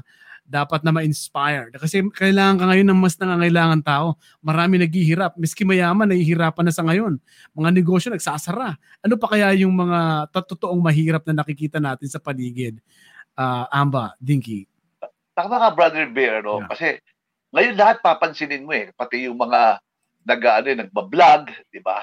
dapat 0.50 0.82
na 0.82 0.89
ma-inspire. 0.89 1.70
Kasi 1.78 2.02
kailangan 2.10 2.58
ka 2.58 2.66
ngayon 2.74 2.88
ng 2.89 3.00
mas 3.00 3.14
nangangailangan 3.22 3.82
tao. 3.86 4.18
Marami 4.41 4.82
naghihirap. 4.82 5.38
Miski 5.38 5.62
mayaman, 5.62 6.10
nahihirapan 6.10 6.66
na 6.66 6.74
sa 6.74 6.82
ngayon. 6.82 7.22
Mga 7.54 7.70
negosyo 7.70 8.10
nagsasara. 8.10 8.74
Ano 9.06 9.16
pa 9.22 9.30
kaya 9.30 9.54
yung 9.62 9.78
mga 9.78 10.34
totoong 10.34 10.82
mahirap 10.82 11.22
na 11.30 11.45
nakikita 11.45 11.78
natin 11.78 12.10
sa 12.10 12.18
paligid? 12.18 12.82
Uh, 13.38 13.70
Amba, 13.70 14.18
Dinky. 14.18 14.66
Tama 15.38 15.62
ka, 15.62 15.70
Brother 15.78 16.10
Bear, 16.10 16.41
no? 16.41 16.66
Yeah. 16.66 16.68
Kasi 16.74 16.88
ngayon 17.54 17.76
lahat 17.78 17.97
papansinin 18.02 18.66
mo 18.66 18.74
eh. 18.74 18.89
Pati 18.97 19.30
yung 19.30 19.38
mga 19.38 19.78
nag 20.26 20.41
ano, 20.43 20.68
nagba-vlog, 20.84 21.41
di 21.70 21.80
ba? 21.80 22.02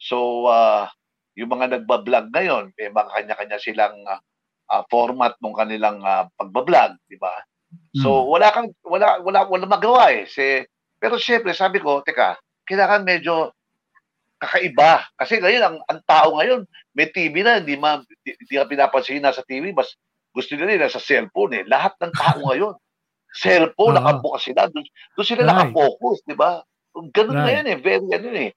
So, 0.00 0.48
uh, 0.48 0.88
yung 1.34 1.50
mga 1.50 1.76
nagba-vlog 1.76 2.32
ngayon, 2.32 2.72
may 2.78 2.88
mga 2.88 3.10
kanya-kanya 3.12 3.58
silang 3.60 3.98
uh, 4.06 4.82
format 4.88 5.34
ng 5.42 5.58
kanilang 5.58 5.98
uh, 6.00 6.30
pagba-vlog, 6.38 6.96
di 7.10 7.18
ba? 7.18 7.34
So 7.94 8.24
hmm. 8.24 8.26
wala 8.30 8.48
kang 8.54 8.68
wala 8.86 9.18
wala 9.22 9.46
wala 9.46 9.66
magawa 9.66 10.10
eh. 10.14 10.26
Si, 10.26 10.62
pero 10.98 11.18
syempre 11.18 11.54
sabi 11.54 11.82
ko, 11.82 12.02
teka, 12.02 12.38
kailangan 12.66 13.06
medyo 13.06 13.54
kakaiba. 14.40 15.04
Kasi 15.18 15.42
ngayon 15.42 15.62
ang, 15.62 15.76
ang 15.86 16.00
tao 16.06 16.38
ngayon, 16.40 16.64
may 16.96 17.10
TV 17.12 17.44
na, 17.44 17.60
hindi 17.60 17.76
ma 17.76 18.00
hindi, 18.00 18.30
hindi 18.40 18.54
ka 18.56 18.70
pinapansin 18.70 19.22
na 19.22 19.34
sa 19.34 19.44
TV, 19.44 19.74
mas 19.74 19.94
gusto 20.30 20.54
nila 20.56 20.88
sa 20.88 21.02
cellphone 21.02 21.60
eh. 21.60 21.64
Lahat 21.68 21.94
ng 22.00 22.14
tao 22.14 22.38
ngayon, 22.50 22.74
cellphone, 23.36 23.98
uh-huh. 23.98 24.06
nakabukas 24.06 24.42
sila, 24.48 24.66
doon, 24.70 24.84
doon 25.14 25.26
sila 25.26 25.42
right. 25.44 25.50
nakafocus, 25.50 26.18
di 26.26 26.34
ba? 26.34 26.62
Ganun 27.14 27.38
right. 27.38 27.46
na 27.46 27.52
yan 27.54 27.66
eh, 27.70 27.78
very 27.78 28.08
ano 28.10 28.28
eh 28.34 28.50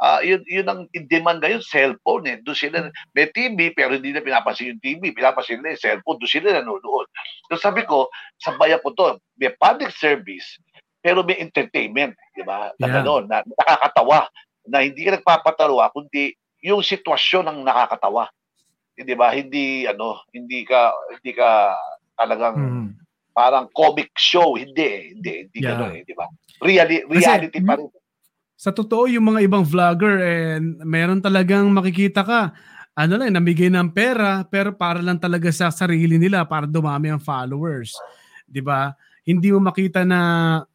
uh, 0.00 0.20
yun, 0.24 0.42
yun 0.48 0.66
ang 0.66 0.88
in-demand 0.96 1.44
ngayon, 1.44 1.62
cellphone 1.62 2.24
eh. 2.26 2.36
Doon 2.40 2.56
sila, 2.56 2.88
may 3.12 3.28
TV, 3.30 3.70
pero 3.76 3.94
hindi 3.94 4.10
na 4.16 4.24
pinapansin 4.24 4.74
yung 4.74 4.82
TV. 4.82 5.12
Pinapansin 5.12 5.60
nila 5.60 5.76
yung 5.76 5.84
cellphone, 5.84 6.18
doon 6.18 6.32
sila 6.32 6.48
nanonood. 6.56 7.06
So 7.52 7.60
sabi 7.60 7.84
ko, 7.84 8.08
sabayan 8.40 8.80
ko 8.80 8.96
to, 8.96 9.20
may 9.36 9.52
public 9.60 9.92
service, 9.92 10.56
pero 11.04 11.20
may 11.22 11.38
entertainment, 11.38 12.16
di 12.32 12.42
ba? 12.42 12.72
Na, 12.80 12.86
yeah. 12.88 13.00
ano, 13.04 13.24
na 13.24 13.44
nakakatawa, 13.44 14.28
na 14.68 14.84
hindi 14.84 15.04
ka 15.04 15.20
nagpapatawa, 15.20 15.92
kundi 15.92 16.32
yung 16.64 16.84
sitwasyon 16.84 17.48
ang 17.48 17.58
nakakatawa. 17.64 18.28
Di 18.96 19.16
ba? 19.16 19.32
Hindi, 19.32 19.88
ano, 19.88 20.24
hindi 20.32 20.64
ka, 20.64 20.92
hindi 21.16 21.32
ka 21.32 21.72
talagang, 22.20 22.56
mm. 22.56 22.88
parang 23.32 23.72
comic 23.72 24.12
show. 24.20 24.60
Hindi, 24.60 25.16
hindi, 25.16 25.48
hindi 25.48 25.58
yeah. 25.64 25.72
gano'n 25.72 25.92
eh, 25.96 26.02
di 26.04 26.12
ba? 26.12 26.28
Reali- 26.60 27.08
reality 27.08 27.64
Kasi, 27.64 27.68
pa 27.68 27.80
rin 27.80 27.88
sa 28.60 28.76
totoo 28.76 29.08
yung 29.08 29.32
mga 29.32 29.48
ibang 29.48 29.64
vlogger 29.64 30.20
eh, 30.20 30.60
meron 30.84 31.24
talagang 31.24 31.64
makikita 31.72 32.20
ka. 32.20 32.52
Ano 32.92 33.16
lang 33.16 33.32
namigay 33.32 33.72
ng 33.72 33.88
pera 33.96 34.44
pero 34.44 34.76
para 34.76 35.00
lang 35.00 35.16
talaga 35.16 35.48
sa 35.48 35.72
sarili 35.72 36.20
nila 36.20 36.44
para 36.44 36.68
dumami 36.68 37.08
ang 37.08 37.22
followers. 37.24 37.96
'di 38.44 38.60
ba? 38.60 38.92
Hindi 39.24 39.48
mo 39.56 39.64
makita 39.64 40.04
na 40.04 40.20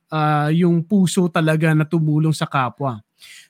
uh, 0.09 0.49
yung 0.49 0.81
puso 0.81 1.29
talaga 1.29 1.77
na 1.77 1.85
tumulong 1.85 2.33
sa 2.33 2.49
kapwa. 2.49 3.03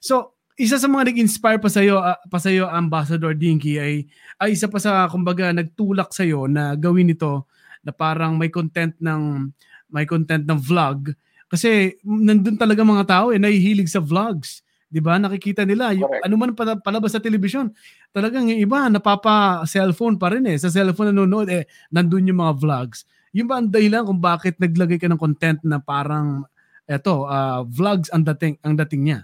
So 0.04 0.36
isa 0.60 0.76
sa 0.80 0.88
mga 0.92 1.16
nag-inspire 1.16 1.60
pa 1.60 1.72
sa'yo, 1.72 2.00
uh, 2.04 2.20
pa 2.28 2.40
sa'yo 2.40 2.68
Ambassador 2.68 3.36
Dinky 3.36 3.80
ay, 3.80 4.04
ay 4.40 4.56
isa 4.56 4.68
pa 4.68 4.84
sa 4.84 5.08
kumbaga 5.08 5.52
nagtulak 5.56 6.12
sa'yo 6.12 6.52
na 6.52 6.76
gawin 6.76 7.12
ito 7.12 7.48
na 7.88 7.96
parang 7.96 8.36
may 8.36 8.52
content 8.52 8.96
ng 9.00 9.52
may 9.92 10.04
content 10.04 10.44
ng 10.44 10.60
vlog 10.60 11.16
kasi 11.56 11.96
nandun 12.04 12.60
talaga 12.60 12.84
mga 12.84 13.08
tao 13.08 13.32
eh, 13.32 13.40
nahihilig 13.40 13.88
sa 13.88 14.04
vlogs. 14.04 14.60
'Di 14.92 15.00
ba? 15.00 15.16
Nakikita 15.16 15.64
nila 15.64 15.96
yung, 15.96 16.12
ano 16.20 16.36
man 16.36 16.52
palabas 16.84 17.16
sa 17.16 17.24
television. 17.24 17.72
Talagang 18.12 18.52
yung 18.52 18.60
iba 18.60 18.92
napapa 18.92 19.64
cellphone 19.64 20.20
pa 20.20 20.36
rin 20.36 20.44
eh. 20.52 20.60
Sa 20.60 20.68
cellphone 20.68 21.16
nanonood 21.16 21.48
eh 21.48 21.64
nandun 21.96 22.28
yung 22.28 22.44
mga 22.44 22.60
vlogs. 22.60 23.08
Yung 23.32 23.48
ba 23.48 23.64
ang 23.64 23.72
dahilan 23.72 24.04
kung 24.04 24.20
bakit 24.20 24.60
naglagay 24.60 25.00
ka 25.00 25.08
ng 25.08 25.20
content 25.20 25.60
na 25.64 25.80
parang 25.80 26.44
eto, 26.84 27.24
uh, 27.24 27.64
vlogs 27.64 28.12
ang 28.12 28.28
dating 28.28 28.60
ang 28.60 28.76
dating 28.76 29.02
niya? 29.08 29.20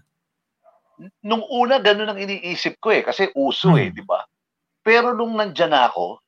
Nung 1.19 1.43
una 1.51 1.83
ganun 1.83 2.15
ang 2.15 2.19
iniisip 2.19 2.79
ko 2.79 2.95
eh 2.95 3.03
kasi 3.03 3.27
uso 3.35 3.75
eh, 3.75 3.87
hmm. 3.87 3.87
eh, 3.87 3.89
'di 3.91 4.03
ba? 4.07 4.23
Pero 4.81 5.13
nung 5.13 5.35
nandiyan 5.35 5.75
ako, 5.75 6.19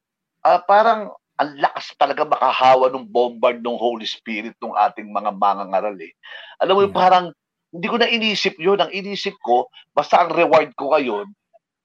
uh, 0.43 0.60
parang 0.68 1.16
ang 1.41 1.57
lakas 1.57 1.97
talaga 1.97 2.23
makahawa 2.29 2.93
ng 2.93 3.09
bombard 3.09 3.59
ng 3.59 3.77
Holy 3.77 4.05
Spirit 4.05 4.53
ng 4.61 4.75
ating 4.75 5.09
mga 5.09 5.34
mangangaral 5.34 5.97
eh. 5.97 6.13
Alam 6.61 6.73
mo 6.77 6.81
yung 6.86 6.95
parang 6.95 7.25
hindi 7.73 7.88
ko 7.89 7.97
na 7.97 8.05
inisip 8.05 8.53
yun. 8.61 8.77
Ang 8.77 8.93
inisip 8.93 9.34
ko, 9.41 9.65
basta 9.97 10.21
ang 10.21 10.29
reward 10.29 10.69
ko 10.77 10.93
ngayon, 10.93 11.25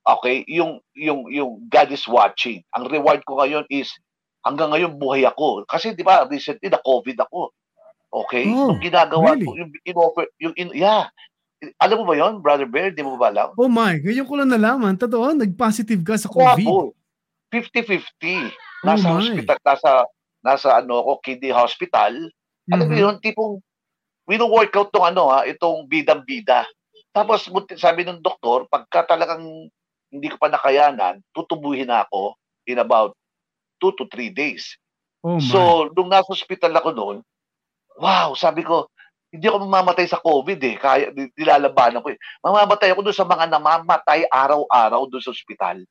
okay, 0.05 0.45
yung, 0.45 0.77
yung, 0.93 1.25
yung 1.33 1.65
God 1.65 1.89
is 1.89 2.05
watching. 2.05 2.61
Ang 2.77 2.93
reward 2.93 3.25
ko 3.25 3.41
ngayon 3.41 3.65
is, 3.73 3.89
hanggang 4.45 4.69
ngayon 4.69 5.01
buhay 5.01 5.25
ako. 5.25 5.65
Kasi 5.65 5.97
di 5.97 6.05
ba, 6.05 6.29
recently 6.29 6.69
na 6.69 6.77
COVID 6.85 7.17
ako. 7.25 7.49
Okay? 8.09 8.45
Oh, 8.53 8.77
yung 8.77 8.81
ginagawa 8.85 9.33
really? 9.33 9.49
ko, 9.49 9.51
yung 9.57 9.71
in-offer, 9.81 10.25
yung, 10.37 10.53
in, 10.53 10.69
yeah, 10.77 11.09
alam 11.81 11.99
mo 11.99 12.05
ba 12.07 12.15
yon 12.15 12.39
Brother 12.39 12.69
Bear? 12.69 12.93
Di 12.93 13.01
mo 13.01 13.17
ba 13.17 13.33
alam? 13.33 13.57
Oh 13.57 13.67
my, 13.67 13.97
ngayon 13.99 14.29
ko 14.29 14.33
lang 14.37 14.53
nalaman. 14.53 14.93
Totoo, 14.93 15.33
nag-positive 15.33 16.05
ka 16.05 16.15
sa 16.21 16.29
COVID. 16.29 16.69
Wow, 16.69 16.93
50-50. 17.49 18.68
Nasa 18.83 19.07
oh 19.11 19.19
hospital, 19.19 19.57
nasa 19.61 19.91
nasa 20.39 20.69
ano 20.79 21.03
ko 21.03 21.11
kidney 21.19 21.51
hospital. 21.51 22.13
Mm-hmm. 22.15 22.73
Alam 22.73 22.85
mo 22.87 22.93
mm-hmm. 22.95 23.03
yun, 23.03 23.15
tipong 23.19 23.53
wino-workout 24.29 24.93
tong 24.93 25.07
ano 25.09 25.33
ha, 25.33 25.43
itong 25.49 25.89
bidang-bida. 25.89 26.63
Tapos 27.09 27.49
sabi 27.75 28.05
ng 28.05 28.21
doktor, 28.21 28.69
pagka 28.69 29.17
talagang 29.17 29.41
hindi 30.09 30.27
ko 30.29 30.37
pa 30.37 30.49
nakayanan, 30.53 31.21
tutubuhin 31.33 31.89
na 31.89 32.05
ako 32.05 32.37
in 32.69 32.77
about 32.77 33.17
2 33.81 33.97
to 33.97 34.05
3 34.05 34.29
days. 34.29 34.77
Oh 35.25 35.37
my. 35.37 35.43
So, 35.43 35.89
nung 35.97 36.13
nasa 36.13 36.29
hospital 36.29 36.71
ako 36.77 36.89
noon, 36.93 37.17
wow, 37.97 38.31
sabi 38.37 38.61
ko, 38.61 38.87
hindi 39.29 39.45
ako 39.45 39.65
mamamatay 39.65 40.09
sa 40.09 40.21
COVID 40.21 40.59
eh. 40.65 40.75
Kaya, 40.77 41.05
nilalabanan 41.13 42.01
ko 42.01 42.09
eh. 42.13 42.19
Mamamatay 42.41 42.93
ako 42.93 43.05
doon 43.05 43.17
sa 43.17 43.27
mga 43.27 43.45
namamatay 43.49 44.25
araw-araw 44.29 45.05
doon 45.05 45.21
sa 45.21 45.33
ospital 45.33 45.85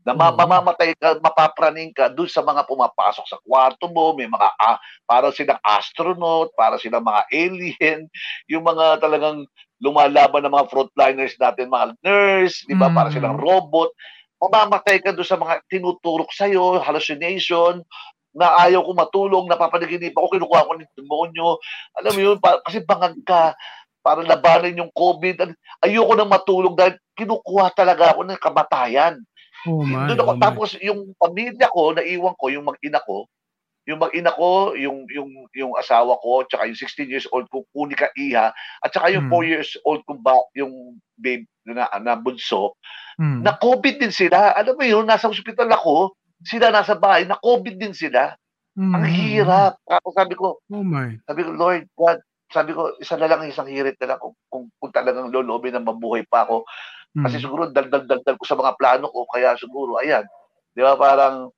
na 0.00 0.16
ma- 0.16 0.32
mamamatay 0.32 0.96
ka, 0.96 1.20
mapapraning 1.20 1.92
ka 1.92 2.08
doon 2.08 2.30
sa 2.30 2.40
mga 2.40 2.64
pumapasok 2.64 3.24
sa 3.28 3.38
kwarto 3.44 3.84
mo, 3.92 4.16
may 4.16 4.24
mga 4.24 4.48
ah, 4.56 4.80
para 5.04 5.28
silang 5.32 5.60
astronaut, 5.60 6.52
para 6.56 6.80
silang 6.80 7.04
mga 7.04 7.22
alien, 7.28 8.00
yung 8.48 8.64
mga 8.64 9.04
talagang 9.04 9.44
lumalaban 9.80 10.44
ng 10.44 10.52
mga 10.52 10.68
frontliners 10.72 11.36
natin, 11.36 11.72
mga 11.72 11.96
nurse, 12.04 12.64
di 12.68 12.76
ba, 12.76 12.88
mm. 12.88 12.96
para 12.96 13.08
silang 13.12 13.36
robot. 13.36 13.92
Mamamatay 14.40 15.04
ka 15.04 15.12
doon 15.12 15.28
sa 15.28 15.40
mga 15.40 15.60
tinuturok 15.68 16.32
sa'yo, 16.32 16.80
hallucination, 16.80 17.84
na 18.30 18.56
ayaw 18.62 18.86
ko 18.86 18.92
matulong, 18.94 19.44
napapanaginipan 19.50 20.14
ako, 20.14 20.28
kinukuha 20.38 20.68
ko 20.68 20.72
ng 20.78 20.94
demonyo. 20.94 21.48
Alam 21.98 22.12
mo 22.14 22.20
yun, 22.20 22.38
pa, 22.38 22.62
kasi 22.62 22.80
bangag 22.86 23.18
ka, 23.26 23.58
para 24.00 24.24
labanan 24.24 24.80
yung 24.80 24.92
COVID. 24.92 25.52
Ayoko 25.84 26.12
nang 26.16 26.32
matulong 26.32 26.72
dahil 26.72 26.96
kinukuha 27.16 27.72
talaga 27.76 28.16
ako 28.16 28.24
ng 28.26 28.40
kamatayan. 28.40 29.20
Oh 29.68 29.84
my, 29.84 30.08
Doon 30.08 30.20
ako, 30.20 30.32
oh 30.36 30.40
tapos 30.40 30.68
yung 30.80 31.00
pamilya 31.20 31.68
ko, 31.68 31.92
naiwan 31.92 32.36
ko, 32.40 32.46
yung 32.48 32.64
mag-ina 32.64 33.00
ko, 33.04 33.28
yung 33.88 34.00
mag-ina 34.00 34.32
ko, 34.32 34.72
yung, 34.76 35.04
yung, 35.10 35.30
yung 35.56 35.72
asawa 35.76 36.16
ko, 36.20 36.44
tsaka 36.46 36.68
yung 36.68 36.78
16 36.78 37.12
years 37.12 37.26
old 37.32 37.48
kong 37.50 37.66
unika 37.76 38.08
iha, 38.16 38.52
at 38.54 38.88
tsaka 38.92 39.12
yung 39.12 39.28
hmm. 39.28 39.36
4 39.36 39.52
years 39.52 39.70
old 39.84 40.00
kong 40.04 40.20
ba, 40.20 40.36
yung 40.56 40.96
babe 41.18 41.44
na, 41.66 41.88
na 42.00 42.14
bunso, 42.16 42.76
hmm. 43.20 43.44
na 43.44 43.56
COVID 43.56 44.00
din 44.00 44.14
sila. 44.14 44.56
Alam 44.56 44.76
mo 44.78 44.84
yun, 44.84 45.04
nasa 45.04 45.28
hospital 45.28 45.68
ako, 45.72 46.14
sila 46.44 46.72
nasa 46.72 46.96
bahay, 46.96 47.28
na 47.28 47.36
COVID 47.40 47.76
din 47.76 47.92
sila. 47.92 48.32
Hmm. 48.78 48.94
Ang 48.96 49.06
hirap. 49.12 49.76
Ako 49.84 50.06
sabi 50.14 50.34
ko, 50.38 50.62
oh 50.62 50.84
my. 50.86 51.18
sabi 51.26 51.40
ko, 51.44 51.50
Lord 51.52 51.84
God, 51.98 52.18
sabi 52.50 52.74
ko, 52.74 52.98
isa 52.98 53.14
na 53.14 53.30
lang 53.30 53.46
isang 53.46 53.70
hirit 53.70 53.94
na 54.02 54.14
lang 54.14 54.18
kung, 54.18 54.34
kung, 54.50 54.64
kung 54.78 54.90
talagang 54.90 55.30
lolobin 55.30 55.70
na 55.74 55.82
mabuhay 55.82 56.26
pa 56.26 56.42
ako. 56.46 56.66
Kasi 57.10 57.36
mm. 57.38 57.42
siguro 57.42 57.62
daldal-daldal 57.70 58.36
ko 58.38 58.44
sa 58.46 58.54
mga 58.54 58.72
plano 58.78 59.10
ko, 59.10 59.26
kaya 59.26 59.58
siguro, 59.58 59.98
ayan, 59.98 60.22
di 60.74 60.80
ba 60.82 60.94
parang... 60.94 61.50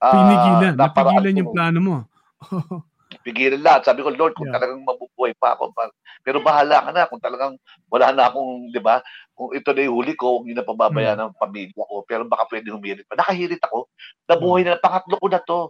Uh, 0.00 0.12
Pinigilan, 0.16 0.74
napigilan 0.76 1.40
yung 1.40 1.52
plano 1.52 1.78
mo. 1.80 1.96
pigilan 3.24 3.60
lahat. 3.60 3.90
Sabi 3.90 4.00
ko, 4.06 4.12
Lord, 4.12 4.36
kung 4.38 4.48
yeah. 4.48 4.56
talagang 4.56 4.80
mabubuhay 4.86 5.34
pa 5.36 5.58
ako, 5.58 5.74
pero 6.22 6.38
bahala 6.40 6.84
ka 6.84 6.90
na 6.92 7.08
kung 7.08 7.22
talagang 7.22 7.56
wala 7.90 8.12
na 8.14 8.28
akong, 8.30 8.70
di 8.70 8.80
ba, 8.80 9.02
kung 9.34 9.50
ito 9.56 9.72
na 9.72 9.82
yung 9.84 9.96
huli 9.98 10.14
ko, 10.14 10.44
hindi 10.44 10.54
na 10.54 10.64
pababayaan 10.64 11.18
mm. 11.18 11.24
ng 11.32 11.36
pamilya 11.40 11.82
ko, 11.84 12.04
pero 12.06 12.22
baka 12.28 12.44
pwede 12.52 12.70
humirit 12.70 13.04
pa. 13.08 13.18
Nakahirit 13.18 13.60
ako, 13.64 13.88
nabuhay 14.28 14.62
na, 14.62 14.78
pangatlo 14.78 15.16
ko 15.18 15.26
na 15.28 15.40
to. 15.42 15.60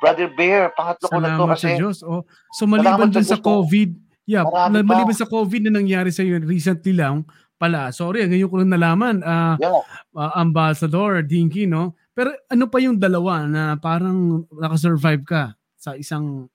Brother 0.00 0.32
Bear, 0.32 0.72
pangatlo 0.72 1.12
Salamat 1.12 1.12
ko 1.12 1.20
na 1.20 1.36
to. 1.36 1.46
Kasi, 1.52 1.68
sa 1.68 1.80
Diyos. 1.80 1.98
Oh, 2.00 2.22
so 2.56 2.64
maliban 2.64 3.12
dun 3.12 3.26
sa 3.26 3.36
COVID, 3.36 3.90
yeah, 4.24 4.44
maliban 4.70 5.16
sa 5.16 5.28
COVID 5.28 5.68
na 5.68 5.72
nangyari 5.80 6.08
sa 6.08 6.24
iyo 6.24 6.40
recently 6.40 6.96
lang, 6.96 7.26
pala. 7.60 7.92
Sorry, 7.92 8.24
ngayon 8.24 8.48
ko 8.48 8.56
lang 8.64 8.72
nalaman, 8.72 9.20
uh, 9.20 9.60
yeah. 9.60 9.84
uh, 10.16 10.32
Ambassador 10.40 11.20
Dinky, 11.20 11.68
no? 11.68 11.92
Pero 12.16 12.32
ano 12.48 12.64
pa 12.66 12.80
yung 12.80 12.96
dalawa 12.96 13.44
na 13.44 13.76
parang 13.76 14.48
nakasurvive 14.48 15.24
ka 15.28 15.42
sa 15.76 15.92
isang 15.92 16.48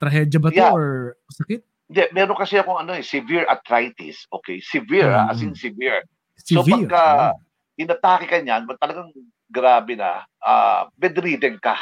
trahedya 0.00 0.40
ba 0.40 0.48
to 0.48 0.56
Yeah. 0.56 0.72
or 0.72 1.14
sakit? 1.28 1.60
Hindi, 1.92 2.02
meron 2.16 2.40
kasi 2.40 2.56
akong 2.56 2.80
ano 2.80 2.96
eh, 2.96 3.04
severe 3.04 3.44
arthritis. 3.44 4.24
Okay, 4.32 4.64
severe, 4.64 5.12
ah, 5.12 5.28
as 5.28 5.44
in 5.44 5.52
severe. 5.52 6.08
So 6.40 6.64
Severe. 6.64 6.88
pagka 6.88 7.36
inatake 7.76 8.26
ka 8.26 8.40
niyan, 8.40 8.64
talagang 8.80 9.12
grabe 9.52 9.94
na, 9.94 10.24
ah, 10.40 10.88
bedridden 10.96 11.60
ka. 11.60 11.76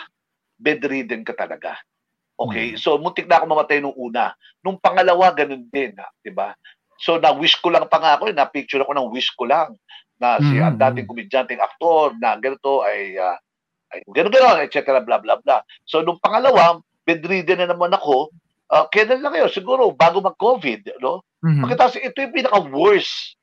Bedridden 0.59 1.23
ka 1.23 1.33
talaga. 1.33 1.79
Okay, 2.37 2.75
Mm. 2.75 2.81
so 2.81 2.97
muntik 2.97 3.29
na 3.29 3.39
ako 3.39 3.45
mamatay 3.53 3.79
nung 3.79 3.97
una. 3.97 4.33
Nung 4.61 4.81
pangalawa, 4.81 5.29
ganun 5.31 5.65
din, 5.69 5.93
di 6.21 6.33
ba? 6.33 6.57
So 7.01 7.17
na-wish 7.17 7.57
ko 7.59 7.73
lang 7.73 7.89
pa 7.89 7.99
nga 7.99 8.21
ako, 8.21 8.29
eh, 8.31 8.37
na-picture 8.37 8.85
ako 8.85 8.93
ng 8.93 9.09
wish 9.11 9.33
ko 9.33 9.49
lang 9.49 9.73
na 10.21 10.37
si 10.37 10.61
Mm, 10.61 10.69
ang 10.69 10.77
dating 10.77 11.09
komedyanteng 11.09 11.65
aktor 11.65 12.13
na 12.21 12.37
ganito 12.37 12.85
ay, 12.85 13.17
ah, 13.17 13.41
ay 13.97 14.05
ganun, 14.13 14.61
etc. 14.61 15.01
blah 15.01 15.17
blah 15.17 15.41
blah. 15.41 15.65
So 15.89 16.05
nung 16.05 16.21
pangalawa, 16.21 16.85
bedridden 17.09 17.65
na 17.65 17.73
naman 17.73 17.91
ako, 17.97 18.29
ah, 18.69 18.85
kailan 18.93 19.25
lang 19.25 19.33
yun? 19.33 19.51
Siguro 19.51 19.91
bago 19.97 20.21
mag-COVID, 20.21 21.01
no? 21.01 21.25
Mhm. 21.41 21.65
Pagkatapos, 21.65 21.99
ito 21.99 22.21
yung 22.21 22.37
pinaka-worst. 22.37 23.41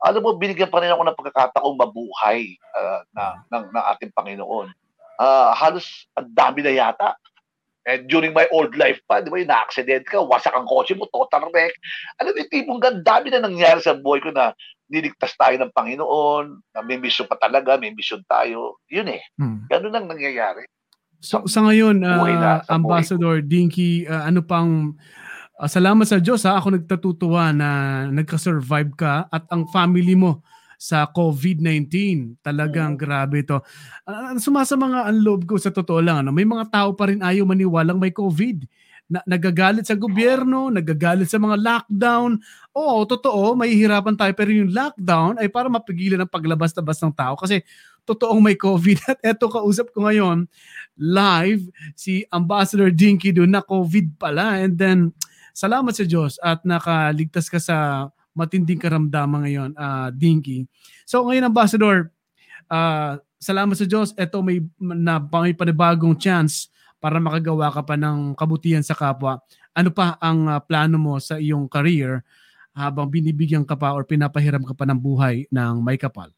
Alam 0.00 0.24
mo, 0.24 0.30
binigyan 0.40 0.72
pa 0.72 0.80
rin 0.80 0.88
ako 0.88 1.02
ng 1.04 1.18
pagkakataong 1.18 1.76
mabuhay 1.76 2.56
ah, 2.78 3.02
na, 3.12 3.24
ng, 3.52 3.64
ng 3.74 3.84
ating 3.92 4.12
Panginoon. 4.14 4.70
Ah, 5.20 5.52
halos 5.52 6.08
ang 6.16 6.30
dami 6.32 6.64
na 6.64 6.72
yata. 6.72 7.18
And 7.88 8.12
during 8.12 8.36
my 8.36 8.44
old 8.52 8.76
life 8.76 9.00
pa, 9.08 9.24
di 9.24 9.32
ba, 9.32 9.40
yung 9.40 9.48
na-accident 9.48 10.04
ka, 10.04 10.20
wasak 10.20 10.52
ang 10.52 10.68
kotse 10.68 10.92
mo, 10.92 11.08
total 11.08 11.48
wreck. 11.48 11.72
Alam 12.20 12.36
mo, 12.36 12.38
yung 12.44 12.52
tipong 12.52 12.80
dami 13.00 13.32
na 13.32 13.40
nangyari 13.40 13.80
sa 13.80 13.96
buhay 13.96 14.20
ko 14.20 14.28
na 14.36 14.52
niligtas 14.92 15.32
tayo 15.38 15.56
ng 15.56 15.72
Panginoon, 15.72 16.44
na 16.76 16.80
may 16.84 17.00
mission 17.00 17.24
pa 17.24 17.40
talaga, 17.40 17.80
may 17.80 17.94
mission 17.96 18.20
tayo. 18.28 18.82
Yun 18.92 19.08
eh. 19.16 19.22
Mm. 19.40 19.58
Ganun 19.70 19.96
ang 19.96 20.06
nangyayari. 20.12 20.68
So 21.20 21.44
sa 21.44 21.64
ngayon, 21.68 22.00
uh, 22.04 22.20
na, 22.24 22.64
sa 22.64 22.76
buhay 22.76 23.04
Ambassador 23.04 23.36
Dinky, 23.44 24.08
uh, 24.08 24.24
ano 24.28 24.40
pang 24.40 24.96
uh, 25.56 25.68
salamat 25.68 26.08
sa 26.08 26.16
Diyos 26.16 26.44
ha, 26.48 26.56
ako 26.56 26.80
nagtatutuwa 26.80 27.52
na 27.52 27.68
nagka-survive 28.08 28.92
ka 28.96 29.28
at 29.28 29.44
ang 29.52 29.68
family 29.68 30.16
mo 30.16 30.40
sa 30.80 31.04
COVID-19. 31.12 32.40
Talagang 32.40 32.96
Mm. 32.96 33.00
grabe 33.04 33.44
ito. 33.44 33.60
Uh, 34.08 34.32
sumasama 34.40 34.88
nga 34.88 35.02
ang 35.12 35.20
loob 35.20 35.44
ko 35.44 35.60
sa 35.60 35.68
totoo 35.68 36.00
lang. 36.00 36.24
Ano? 36.24 36.32
May 36.32 36.48
mga 36.48 36.72
tao 36.72 36.96
pa 36.96 37.12
rin 37.12 37.20
ayaw 37.20 37.44
maniwalang 37.44 38.00
may 38.00 38.08
COVID. 38.08 38.64
Na, 39.10 39.20
nagagalit 39.26 39.84
sa 39.84 39.98
gobyerno, 39.98 40.72
nagagalit 40.72 41.28
sa 41.28 41.36
mga 41.36 41.60
lockdown. 41.60 42.40
Oo, 42.72 43.04
totoo, 43.04 43.58
may 43.58 43.76
hirapan 43.76 44.16
tayo. 44.16 44.32
Pero 44.32 44.56
yung 44.56 44.72
lockdown 44.72 45.36
ay 45.36 45.52
para 45.52 45.68
mapigilan 45.68 46.24
ang 46.24 46.30
paglabas-labas 46.30 46.96
ng 47.04 47.12
tao. 47.12 47.36
Kasi 47.36 47.60
totoong 48.08 48.40
may 48.40 48.56
COVID. 48.56 49.04
At 49.12 49.18
eto 49.20 49.52
kausap 49.52 49.92
ko 49.92 50.08
ngayon, 50.08 50.48
live, 50.96 51.68
si 51.92 52.24
Ambassador 52.32 52.88
Dinky 52.88 53.36
doon 53.36 53.52
na 53.52 53.60
COVID 53.60 54.16
pala. 54.16 54.62
And 54.62 54.80
then, 54.80 55.12
salamat 55.52 55.92
sa 55.92 56.08
Diyos 56.08 56.40
at 56.40 56.64
nakaligtas 56.64 57.50
ka 57.52 57.60
sa 57.60 58.08
matinding 58.40 58.80
karamdaman 58.80 59.44
ngayon, 59.44 59.70
uh, 59.76 60.08
Dinky. 60.16 60.64
So 61.04 61.28
ngayon, 61.28 61.52
Ambassador, 61.52 62.08
uh, 62.72 63.20
salamat 63.36 63.76
sa 63.76 63.84
Diyos. 63.84 64.16
Eto 64.16 64.40
may, 64.40 64.64
na, 64.80 65.20
may 65.20 65.52
panibagong 65.52 66.16
chance 66.16 66.72
para 66.96 67.20
makagawa 67.20 67.68
ka 67.68 67.84
pa 67.84 68.00
ng 68.00 68.32
kabutihan 68.32 68.84
sa 68.84 68.96
kapwa. 68.96 69.40
Ano 69.76 69.92
pa 69.92 70.16
ang 70.16 70.48
uh, 70.48 70.60
plano 70.64 70.96
mo 70.96 71.20
sa 71.20 71.36
iyong 71.36 71.68
career 71.68 72.24
habang 72.72 73.12
binibigyan 73.12 73.68
ka 73.68 73.76
pa 73.76 73.92
or 73.92 74.08
pinapahiram 74.08 74.64
ka 74.64 74.72
pa 74.72 74.88
ng 74.88 74.96
buhay 74.96 75.44
ng 75.52 75.84
may 75.84 76.00
kapal? 76.00 76.32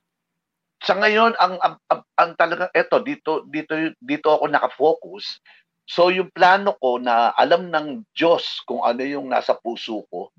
sa 0.83 0.99
ngayon 0.99 1.33
ang 1.39 1.55
ang, 1.63 1.77
ang, 1.87 2.03
ang 2.19 2.31
talaga 2.35 2.67
eto 2.75 2.99
dito 2.99 3.47
dito 3.47 3.73
dito 4.03 4.29
ako 4.35 4.45
nakafocus. 4.51 5.39
So 5.87 6.11
yung 6.11 6.31
plano 6.35 6.75
ko 6.79 6.99
na 6.99 7.31
alam 7.39 7.71
ng 7.71 8.07
Diyos 8.15 8.63
kung 8.67 8.83
ano 8.83 9.03
yung 9.03 9.31
nasa 9.31 9.55
puso 9.55 10.03
ko 10.11 10.35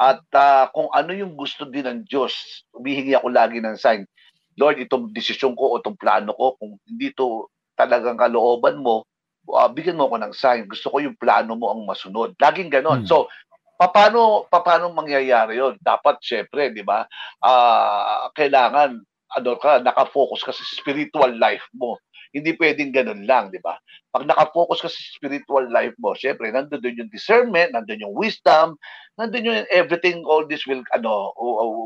at 0.00 0.24
ah, 0.32 0.72
kung 0.72 0.88
ano 0.96 1.12
yung 1.12 1.36
gusto 1.36 1.68
din 1.68 1.84
ng 1.84 2.00
Diyos. 2.08 2.64
Humihingi 2.72 3.12
ako 3.12 3.28
lagi 3.28 3.60
ng 3.60 3.76
sign. 3.76 4.08
Lord, 4.56 4.80
itong 4.80 5.12
desisyon 5.12 5.52
ko 5.52 5.76
o 5.76 5.78
itong 5.78 6.00
plano 6.00 6.32
ko 6.32 6.56
kung 6.56 6.80
hindi 6.88 7.12
to 7.12 7.52
talagang 7.76 8.16
kalooban 8.16 8.80
mo, 8.80 9.04
ah, 9.52 9.68
bigyan 9.68 10.00
mo 10.00 10.08
ako 10.08 10.16
ng 10.24 10.32
sign. 10.32 10.64
Gusto 10.64 10.88
ko 10.88 11.04
yung 11.04 11.20
plano 11.20 11.52
mo 11.52 11.68
ang 11.76 11.84
masunod. 11.84 12.32
Laging 12.40 12.72
ganon. 12.72 13.04
Hmm. 13.04 13.10
So, 13.12 13.28
paano 13.76 14.44
paano 14.48 14.92
mangyayari 14.92 15.56
'yon? 15.56 15.80
Dapat 15.80 16.20
syempre, 16.20 16.72
'di 16.72 16.84
ba? 16.84 17.04
Ah, 17.44 18.28
kailangan 18.32 19.00
ano 19.30 19.50
ka, 19.62 19.78
nakafocus 19.84 20.42
ka 20.42 20.52
sa 20.52 20.64
spiritual 20.74 21.30
life 21.38 21.64
mo. 21.76 22.00
Hindi 22.30 22.54
pwedeng 22.58 22.94
ganun 22.94 23.26
lang, 23.26 23.50
di 23.50 23.58
ba? 23.58 23.74
Pag 24.14 24.26
nakafocus 24.26 24.86
ka 24.86 24.90
sa 24.90 25.00
spiritual 25.18 25.66
life 25.70 25.94
mo, 25.98 26.14
syempre, 26.14 26.50
nandun 26.54 26.78
din 26.78 27.02
yung 27.02 27.10
discernment, 27.10 27.74
nandun 27.74 28.02
yung 28.06 28.14
wisdom, 28.14 28.78
nandun 29.18 29.50
yung 29.50 29.60
everything, 29.74 30.22
all 30.26 30.46
this 30.46 30.62
will, 30.66 30.82
ano, 30.94 31.34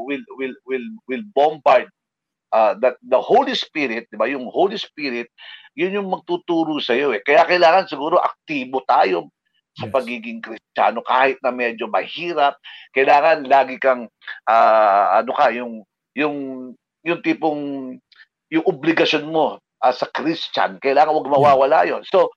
will, 0.04 0.24
will, 0.36 0.56
will, 0.68 0.86
will 1.08 1.24
bombard 1.32 1.88
uh, 2.52 2.76
that 2.78 3.00
the 3.02 3.18
Holy 3.18 3.56
Spirit, 3.56 4.06
di 4.12 4.16
ba? 4.20 4.28
Yung 4.28 4.46
Holy 4.52 4.76
Spirit, 4.76 5.32
yun 5.74 5.96
yung 5.96 6.08
magtuturo 6.12 6.78
sa 6.78 6.94
iyo 6.94 7.10
eh. 7.10 7.24
Kaya 7.24 7.42
kailangan 7.48 7.90
siguro 7.90 8.20
aktibo 8.20 8.84
tayo 8.86 9.32
sa 9.74 9.90
Yes. 9.90 9.94
pagiging 9.94 10.38
Kristiyano 10.38 11.02
kahit 11.02 11.42
na 11.42 11.50
medyo 11.50 11.90
mahirap. 11.90 12.54
Kailangan 12.94 13.42
lagi 13.50 13.74
kang 13.82 14.06
ah, 14.46 15.18
ano 15.18 15.32
ka 15.34 15.50
yung 15.50 15.82
yung 16.14 16.36
yung 17.02 17.20
tipong 17.26 17.94
yung 18.54 18.64
obligasyon 18.70 19.26
mo 19.26 19.58
as 19.84 20.00
a 20.00 20.08
Christian, 20.08 20.80
kailangan 20.80 21.12
wag 21.12 21.28
mawawala 21.28 21.84
'yon. 21.84 22.02
So 22.08 22.32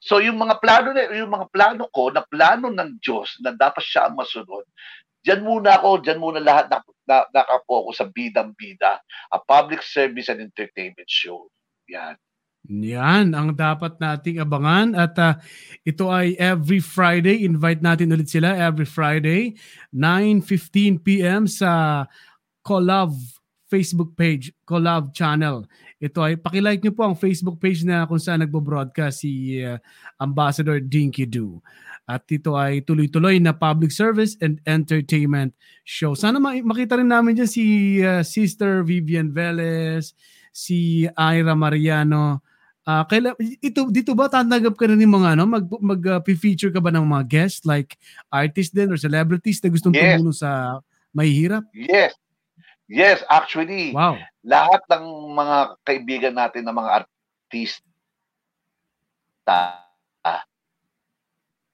so 0.00 0.18
yung 0.18 0.40
mga 0.40 0.58
plano 0.64 0.96
na 0.96 1.12
yung 1.12 1.28
mga 1.28 1.52
plano 1.52 1.84
ko 1.92 2.08
na 2.08 2.24
plano 2.24 2.72
ng 2.72 2.98
Diyos 3.04 3.36
na 3.44 3.52
dapat 3.52 3.84
siya 3.84 4.08
ang 4.08 4.16
masunod. 4.16 4.64
Diyan 5.20 5.44
muna 5.44 5.76
ako, 5.76 6.00
diyan 6.00 6.16
muna 6.16 6.40
lahat 6.40 6.72
na, 6.72 6.80
na 7.04 7.16
nakapokus 7.28 8.00
sa 8.00 8.08
bidang-bida, 8.08 9.04
a 9.28 9.36
public 9.36 9.84
service 9.84 10.32
and 10.32 10.40
entertainment 10.40 11.04
show. 11.04 11.52
Yan. 11.92 12.16
Yan 12.68 13.32
ang 13.32 13.56
dapat 13.56 13.96
nating 13.96 14.36
abangan 14.36 14.92
at 14.92 15.16
ah, 15.16 15.34
ito 15.80 16.12
ay 16.12 16.36
every 16.36 16.80
Friday. 16.80 17.44
Invite 17.48 17.80
natin 17.80 18.12
ulit 18.12 18.28
sila 18.28 18.52
every 18.52 18.84
Friday 18.84 19.56
9:15 19.96 21.00
PM 21.00 21.48
sa 21.48 22.04
Collab 22.60 23.16
Facebook 23.70 24.18
page, 24.18 24.50
Collab 24.66 25.14
channel. 25.14 25.62
Ito 26.02 26.18
ay 26.20 26.34
pakilike 26.34 26.82
niyo 26.82 26.92
po 26.92 27.06
ang 27.06 27.14
Facebook 27.14 27.62
page 27.62 27.86
na 27.86 28.02
kung 28.04 28.18
saan 28.18 28.42
nagbo-broadcast 28.42 29.22
si 29.22 29.62
ah, 29.62 29.78
Ambassador 30.18 30.82
Dinky 30.82 31.24
Do. 31.24 31.62
At 32.04 32.26
ito 32.26 32.58
ay 32.58 32.82
tuloy-tuloy 32.82 33.38
na 33.38 33.54
public 33.54 33.94
service 33.94 34.34
and 34.42 34.58
entertainment 34.66 35.54
show. 35.86 36.18
Sana 36.18 36.42
ma- 36.42 36.58
makita 36.58 36.98
rin 36.98 37.06
namin 37.06 37.38
dyan 37.38 37.46
si 37.46 37.64
ah, 38.02 38.26
Sister 38.26 38.82
Vivian 38.82 39.30
Velez, 39.30 40.12
si 40.50 41.06
Ira 41.14 41.54
Mariano, 41.54 42.42
Ah, 42.80 43.04
kaila 43.04 43.36
ito 43.60 43.86
dito 43.92 44.16
ba 44.16 44.26
tatanggap 44.26 44.72
ka 44.74 44.88
na 44.88 44.96
ng 44.96 45.04
mga 45.04 45.36
ano 45.36 45.44
mag 45.44 45.62
mag 45.84 46.00
uh, 46.16 46.18
feature 46.32 46.72
ka 46.72 46.80
ba 46.80 46.88
ng 46.88 47.04
mga 47.04 47.24
guests 47.28 47.62
like 47.68 47.94
artists 48.32 48.72
din 48.72 48.88
or 48.88 48.96
celebrities 48.96 49.60
na 49.60 49.68
gustong 49.68 49.92
Yes. 49.94 50.16
tumulong 50.16 50.34
sa 50.34 50.80
mahihirap? 51.12 51.62
Yes. 51.76 52.16
Yes, 52.90 53.22
actually, 53.30 53.94
Wow. 53.94 54.18
lahat 54.42 54.82
ng 54.90 55.04
mga 55.38 55.58
kaibigan 55.86 56.34
natin 56.34 56.66
ng 56.66 56.74
mga 56.74 57.06
artista 57.06 57.86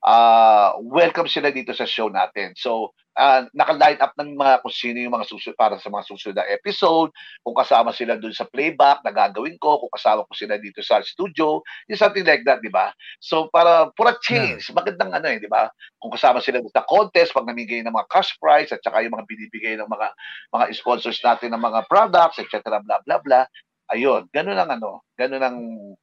ah 0.04 0.76
welcome 0.84 1.26
sila 1.26 1.48
dito 1.48 1.72
sa 1.72 1.88
show 1.88 2.12
natin. 2.12 2.52
So, 2.52 2.92
ah 3.16 3.48
naka-line 3.56 3.98
up 3.98 4.12
ng 4.20 4.36
mga 4.36 4.60
kung 4.60 4.74
sino 4.76 4.98
yung 5.00 5.16
mga 5.16 5.26
susunod 5.28 5.56
para 5.56 5.74
sa 5.80 5.88
mga 5.88 6.04
susunod 6.04 6.36
na 6.36 6.46
episode, 6.52 7.10
kung 7.40 7.56
kasama 7.56 7.90
sila 7.96 8.20
dun 8.20 8.36
sa 8.36 8.44
playback 8.44 9.00
na 9.02 9.12
gagawin 9.12 9.56
ko, 9.56 9.80
kung 9.80 9.92
kasama 9.92 10.28
ko 10.28 10.32
sila 10.36 10.60
dito 10.60 10.84
sa 10.84 11.00
studio, 11.00 11.64
yung 11.88 12.00
something 12.00 12.28
like 12.28 12.44
that, 12.44 12.60
di 12.60 12.68
ba? 12.68 12.92
So, 13.24 13.48
para 13.48 13.88
for 13.96 14.06
a 14.12 14.16
change, 14.20 14.68
magandang 14.76 15.16
ano 15.16 15.26
eh, 15.32 15.40
di 15.40 15.48
ba? 15.48 15.66
Kung 15.96 16.12
kasama 16.12 16.44
sila 16.44 16.60
sa 16.70 16.84
contest, 16.84 17.32
pag 17.32 17.48
namigay 17.48 17.80
ng 17.82 17.92
mga 17.92 18.08
cash 18.12 18.36
prize 18.36 18.70
at 18.70 18.84
saka 18.84 19.00
yung 19.00 19.16
mga 19.16 19.26
binibigay 19.26 19.74
ng 19.80 19.88
mga 19.88 20.08
mga 20.52 20.64
sponsors 20.76 21.18
natin 21.24 21.56
ng 21.56 21.62
mga 21.62 21.88
products, 21.88 22.38
etc. 22.38 22.60
blah 22.84 23.00
blah 23.02 23.20
blah. 23.24 23.44
Ayun, 23.86 24.26
ganun 24.34 24.58
ang 24.58 24.70
ano, 24.74 25.06
ganun 25.14 25.42
ang 25.42 25.58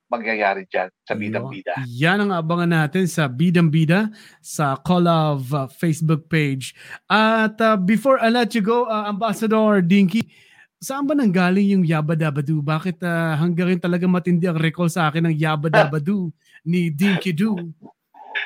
mangyayari 0.07 0.63
diyan 0.71 0.87
sa 1.03 1.13
Bidang 1.19 1.51
Bida. 1.51 1.75
Yan 1.91 2.23
ang 2.23 2.31
abangan 2.31 2.71
natin 2.71 3.11
sa 3.11 3.27
Bidang 3.27 3.67
Bida 3.67 4.07
sa 4.39 4.79
Collab 4.79 5.43
uh, 5.51 5.67
Facebook 5.67 6.31
page. 6.31 6.71
At 7.11 7.59
uh, 7.59 7.75
before 7.75 8.23
I 8.23 8.31
let 8.31 8.55
you 8.55 8.63
go, 8.63 8.87
uh, 8.87 9.11
Ambassador 9.11 9.83
Dinky, 9.83 10.31
saan 10.79 11.03
ba 11.03 11.11
nanggaling 11.11 11.75
yung 11.75 11.83
Yabba 11.83 12.15
Dabba 12.15 12.39
Doo? 12.39 12.63
Bakit 12.63 13.03
uh, 13.03 13.35
hanggang 13.35 13.75
rin 13.75 13.81
talaga 13.83 14.07
matindi 14.07 14.47
ang 14.47 14.63
recall 14.63 14.87
sa 14.87 15.11
akin 15.11 15.27
ng 15.27 15.35
Yabba 15.35 15.67
Dabba 15.67 15.99
Doo 15.99 16.31
ni 16.63 16.87
Dinky 16.87 17.35
Doo? 17.35 17.59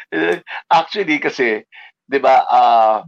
Actually 0.81 1.21
kasi, 1.21 1.61
'di 2.09 2.17
ba, 2.17 2.41
ah 2.49 3.05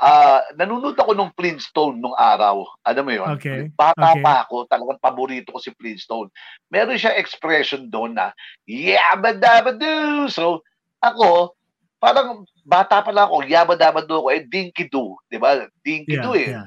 ah 0.00 0.40
nanonood 0.56 0.96
ako 0.96 1.12
nung 1.12 1.30
Flintstone 1.36 2.00
nung 2.00 2.16
araw. 2.16 2.64
Alam 2.88 3.04
mo 3.04 3.12
'yon? 3.12 3.36
Okay. 3.36 3.68
Bata 3.76 4.16
Okay. 4.16 4.24
pa 4.24 4.48
ako, 4.48 4.64
talagang 4.64 4.98
paborito 4.98 5.52
ko 5.52 5.60
si 5.60 5.70
Flintstone. 5.76 6.32
Meron 6.72 6.96
siya 6.96 7.20
expression 7.20 7.86
doon 7.92 8.16
na, 8.16 8.32
yabba 8.64 9.36
dabba 9.36 9.76
doo. 9.76 10.26
So, 10.32 10.64
ako, 11.04 11.52
parang 12.00 12.48
bata 12.64 13.04
pa 13.04 13.12
lang 13.12 13.28
ako, 13.28 13.44
yabba 13.44 13.76
dabba 13.76 14.00
doo 14.00 14.24
ako, 14.24 14.28
eh, 14.32 14.42
dinky 14.48 14.88
doo. 14.88 15.20
Di 15.28 15.36
ba? 15.36 15.68
Dinky 15.84 16.16
Yeah, 16.16 16.32
eh. 16.32 16.48
yeah. 16.56 16.64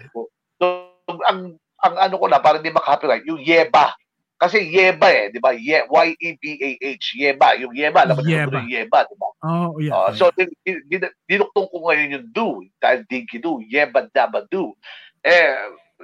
So, 0.61 0.93
ang, 1.25 1.57
ang 1.81 1.95
ano 1.97 2.15
ko 2.21 2.25
na, 2.29 2.37
para 2.37 2.61
hindi 2.61 2.69
makapiright, 2.69 3.25
yung 3.25 3.41
yeba. 3.41 3.97
Kasi 4.37 4.59
yeba 4.67 5.07
eh, 5.07 5.31
di 5.31 5.39
ba? 5.39 5.55
Ye, 5.55 5.87
Y-E-B-A-H, 5.87 7.05
yeba. 7.15 7.55
Yung 7.55 7.71
yeba, 7.71 8.03
alam 8.03 8.19
mo 8.19 8.27
Yeba. 8.27 8.59
yung 8.59 8.69
yeba, 8.69 9.07
di 9.07 9.15
ba? 9.15 9.27
Oh, 9.45 9.79
yeah. 9.79 9.93
Uh, 9.95 10.11
yeah. 10.11 10.17
so, 10.19 10.27
din- 10.35 10.57
din- 10.67 10.83
din- 10.89 11.15
dinuktong 11.29 11.69
ko 11.71 11.77
ngayon 11.87 12.15
yung 12.19 12.27
do, 12.33 12.47
dahil 12.81 13.07
dinky 13.07 13.39
do, 13.39 13.63
yeba 13.63 14.03
daba 14.11 14.43
do. 14.51 14.75
Eh, 15.23 15.55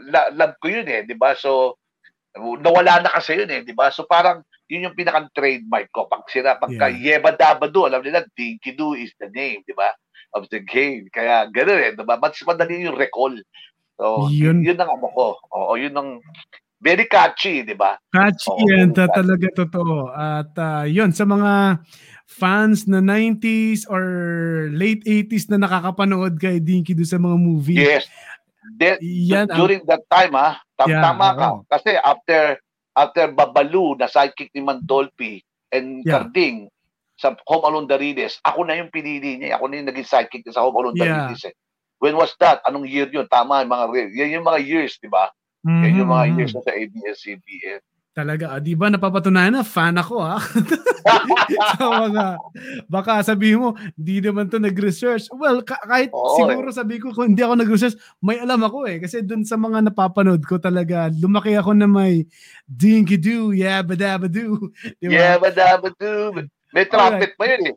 la- 0.07 0.31
love 0.31 0.55
ko 0.63 0.71
yun 0.71 0.87
eh, 0.87 1.03
di 1.03 1.17
ba? 1.19 1.35
So, 1.35 1.75
nawala 2.37 3.03
na 3.03 3.11
kasi 3.11 3.35
yun 3.35 3.51
eh, 3.51 3.61
di 3.65 3.75
ba? 3.75 3.91
So, 3.91 4.07
parang, 4.07 4.39
yun 4.71 4.87
yung 4.87 4.95
pinakang 4.95 5.27
trademark 5.35 5.89
ko. 5.91 6.07
Pag 6.07 6.23
sila, 6.31 6.55
pagka 6.55 6.87
yeba 6.93 7.35
daba 7.35 7.67
do, 7.67 7.89
alam 7.89 7.99
nila, 8.05 8.23
dinky 8.37 8.71
do 8.71 8.93
is 8.95 9.11
the 9.19 9.27
name, 9.33 9.65
di 9.67 9.75
ba? 9.75 9.91
Of 10.31 10.47
the 10.53 10.61
game. 10.61 11.09
Kaya, 11.09 11.49
gano'n 11.49 11.81
eh, 11.81 11.91
di 11.97 12.05
ba? 12.05 12.15
Mas 12.21 12.37
madali 12.45 12.85
yung 12.85 12.95
recall. 12.95 13.35
So, 13.99 14.31
Yun. 14.31 14.63
yun, 14.63 14.79
ang 14.79 14.95
ano 14.95 15.11
ko. 15.11 15.35
Oo, 15.51 15.73
yun 15.75 15.91
ang, 15.91 16.21
very 16.79 17.05
catchy, 17.05 17.61
di 17.61 17.75
ba? 17.75 17.99
Catchy 18.09 18.49
Oo, 18.49 18.63
yan, 18.65 18.91
ta- 18.91 19.05
catchy. 19.05 19.17
talaga 19.19 19.47
totoo. 19.53 19.95
At 20.09 20.51
ah, 20.55 20.83
yun, 20.83 21.11
sa 21.11 21.23
mga 21.23 21.83
fans 22.25 22.87
na 22.87 22.99
90s 22.99 23.83
or 23.85 24.03
late 24.71 25.03
80s 25.03 25.49
na 25.49 25.59
nakakapanood 25.59 26.37
kay 26.37 26.57
Dinky 26.57 26.93
do 26.93 27.03
sa 27.03 27.17
mga 27.17 27.35
movie. 27.35 27.75
Yes. 27.75 28.07
De- 28.77 29.01
Yan 29.01 29.49
during 29.49 29.81
that 29.89 30.05
time 30.07 30.37
ha, 30.37 30.61
tam- 30.77 30.87
Yeah, 30.87 31.01
tama 31.01 31.27
ka. 31.33 31.45
oo. 31.49 31.59
Kasi 31.65 31.97
after 31.97 32.59
after 32.93 33.31
Babalu 33.31 33.97
na 33.97 34.05
sidekick 34.05 34.53
ni 34.53 34.61
Mandolpi 34.61 35.41
and 35.73 36.05
Yeah. 36.05 36.21
Carding 36.21 36.69
sa 37.17 37.33
Home 37.49 37.65
Alone 37.65 37.87
Darides, 37.89 38.39
ako 38.45 38.63
na 38.63 38.77
yung 38.77 38.87
pinili 38.87 39.35
niya. 39.35 39.57
Ako 39.57 39.67
na 39.67 39.81
yung 39.81 39.89
naging 39.89 40.07
sidekick 40.07 40.45
niya 40.45 40.55
sa 40.55 40.63
Home 40.63 40.77
Alone 40.77 40.95
Yeah. 40.95 41.27
Darides. 41.27 41.49
Eh. 41.49 41.55
When 41.99 42.15
was 42.15 42.31
that? 42.39 42.63
Anong 42.63 42.87
year 42.87 43.09
yun? 43.09 43.27
Tama, 43.27 43.59
yung 43.59 43.73
mga, 43.73 43.85
yan 44.15 44.39
yung 44.39 44.47
mga 44.47 44.59
years, 44.63 44.95
di 45.01 45.11
ba? 45.11 45.27
Yan 45.65 45.97
yung 45.97 46.09
mga 46.09 46.25
Mhm. 46.25 46.35
years 46.37 46.53
na 46.53 46.61
sa 46.63 46.71
ABS-CBN. 46.71 47.81
Talaga, 48.09 48.51
ah, 48.51 48.59
di 48.59 48.73
ba 48.73 48.89
napapatunayan 48.89 49.53
na 49.53 49.63
fan 49.63 49.95
ako 49.95 50.19
ha? 50.19 50.39
sa 51.79 51.87
mga, 52.03 52.25
baka 52.89 53.23
sabihin 53.23 53.61
mo, 53.61 53.69
di 53.93 54.19
naman 54.19 54.49
to 54.49 54.57
nag-research. 54.57 55.29
Well, 55.31 55.61
ka- 55.61 55.79
kahit 55.81 56.09
Oo, 56.11 56.35
siguro 56.35 56.67
sabi 56.69 56.99
ko 56.99 57.13
kung 57.13 57.31
hindi 57.31 57.45
ako 57.45 57.55
nag-research, 57.55 57.95
may 58.19 58.41
alam 58.41 58.59
ako 58.59 58.89
eh. 58.89 58.97
Kasi 58.99 59.21
dun 59.21 59.45
sa 59.45 59.55
mga 59.55 59.87
napapanood 59.87 60.41
ko 60.43 60.57
talaga, 60.57 61.07
lumaki 61.13 61.55
ako 61.55 61.71
na 61.73 61.87
may 61.87 62.25
dinky 62.65 63.15
do, 63.15 63.53
yabba 63.53 63.95
dabba 63.95 64.27
do. 64.27 64.67
Di 64.97 65.05
ba? 65.07 65.13
Yeah, 65.13 65.35
badabadu. 65.37 66.43
May 66.69 66.85
trumpet 66.85 67.37
pa 67.37 67.45
yun 67.47 67.71
eh. 67.71 67.75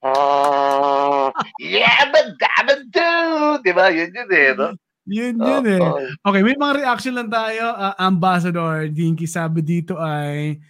Ah, 0.00 1.28
yeah, 1.58 2.08
badabadu. 2.08 3.12
Di 3.60 3.72
ba? 3.74 3.92
Yun 3.92 4.08
yun 4.08 4.30
eh. 4.30 4.50
No? 4.54 4.72
Yun 5.10 5.34
yun 5.36 5.64
eh. 5.66 5.82
Oo. 5.82 5.98
Okay, 6.22 6.40
may 6.40 6.54
mga 6.54 6.86
reaction 6.86 7.18
lang 7.18 7.26
tayo. 7.26 7.74
Ah, 7.74 7.98
Ambassador 7.98 8.86
Dinky 8.86 9.26
sabi 9.26 9.58
dito 9.60 9.98
ay 9.98 10.62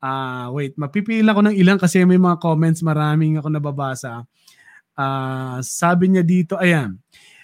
ah 0.00 0.48
wait, 0.50 0.74
mapipili 0.74 1.22
ko 1.22 1.44
ng 1.44 1.54
ilang 1.54 1.76
kasi 1.76 2.02
may 2.02 2.16
mga 2.18 2.40
comments 2.40 2.80
maraming 2.80 3.36
ako 3.36 3.52
nababasa. 3.52 4.24
Ah, 4.92 5.60
sabi 5.60 6.08
niya 6.08 6.24
dito, 6.24 6.56
ayan. 6.56 6.96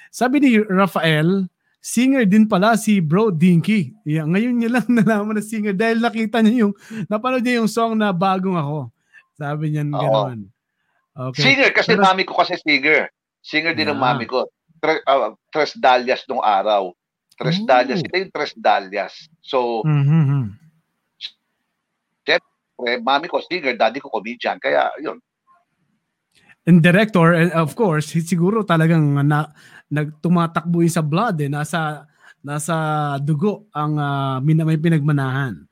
Sabi 0.09 0.41
ni 0.41 0.57
Rafael, 0.59 1.47
singer 1.79 2.25
din 2.25 2.49
pala 2.49 2.77
si 2.77 2.99
Bro 2.99 3.31
Dinky. 3.31 3.93
Yeah, 4.03 4.25
ngayon 4.25 4.55
niya 4.57 4.71
lang 4.81 4.87
nalaman 4.99 5.37
na 5.37 5.45
singer 5.45 5.77
dahil 5.77 6.01
nakita 6.01 6.41
niya 6.41 6.65
yung 6.69 6.75
napanood 7.07 7.45
niya 7.45 7.61
yung 7.61 7.71
song 7.71 7.93
na 7.97 8.09
Bagong 8.11 8.57
Ako. 8.57 8.89
Sabi 9.37 9.71
niya 9.71 9.85
Oo. 9.87 9.93
gano'n. 9.95 10.41
Okay. 11.19 11.43
Singer, 11.45 11.71
kasi 11.71 11.95
Pero- 11.95 12.05
mami 12.05 12.23
ko 12.25 12.35
kasi 12.35 12.57
singer. 12.59 13.11
Singer 13.39 13.73
din 13.75 13.87
ang 13.87 13.99
Yeah. 13.99 14.07
mami 14.13 14.25
ko. 14.27 14.49
Tre, 14.79 15.03
ah, 15.05 15.35
Tres 15.51 15.75
Dalias 15.75 16.23
nung 16.27 16.41
araw. 16.41 16.95
Tres 17.35 17.59
Oh. 17.59 17.67
Dalias. 17.67 18.03
Ito 18.03 18.17
yung 18.17 18.33
Tres 18.33 18.53
Dalias. 18.55 19.15
So, 19.41 19.83
Mhm. 19.83 20.55
eh, 22.79 22.99
mami 23.03 23.27
ko 23.27 23.43
singer, 23.43 23.75
daddy 23.75 23.99
ko 23.99 24.07
comedian. 24.09 24.59
Kaya, 24.59 24.91
yun. 25.03 25.19
and 26.69 26.85
director 26.85 27.33
and 27.33 27.49
of 27.57 27.73
course 27.73 28.13
si- 28.13 28.21
siguro 28.21 28.61
talagang 28.61 29.17
na 29.25 29.49
nagtumatakbo 29.89 30.85
yun 30.85 30.93
sa 30.93 31.01
blood 31.01 31.41
eh 31.41 31.49
nasa 31.49 32.05
nasa 32.45 32.77
dugo 33.25 33.65
ang 33.73 33.97
min- 34.45 34.69
may 34.69 34.77
pinagmanahan 34.77 35.65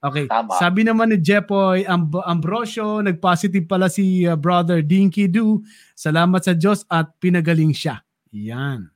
okay 0.00 0.24
Tama. 0.32 0.56
sabi 0.56 0.88
naman 0.88 1.12
ni 1.12 1.20
Jepoy 1.20 1.84
Amb- 1.84 2.24
Ambrosio 2.24 3.04
nagpositive 3.04 3.68
pala 3.68 3.92
si 3.92 4.24
ah, 4.24 4.32
brother 4.32 4.80
Dinky 4.80 5.28
Do 5.28 5.60
salamat 5.92 6.40
sa 6.40 6.56
Diyos 6.56 6.88
at 6.88 7.12
pinagaling 7.20 7.76
siya 7.76 8.00
yan 8.32 8.92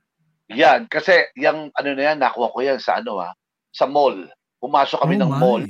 Yan. 0.51 0.87
Kasi, 0.87 1.27
yung 1.35 1.71
ano 1.75 1.89
na 1.91 2.03
yan, 2.13 2.19
nakuha 2.23 2.51
ko 2.55 2.59
yan 2.63 2.79
sa 2.79 3.03
ano 3.03 3.19
ha, 3.19 3.35
sa 3.75 3.83
mall. 3.83 4.15
Pumasok 4.63 5.03
kami 5.03 5.19
Oh 5.19 5.19
ng 5.19 5.31
my. 5.31 5.39
mall. 5.39 5.65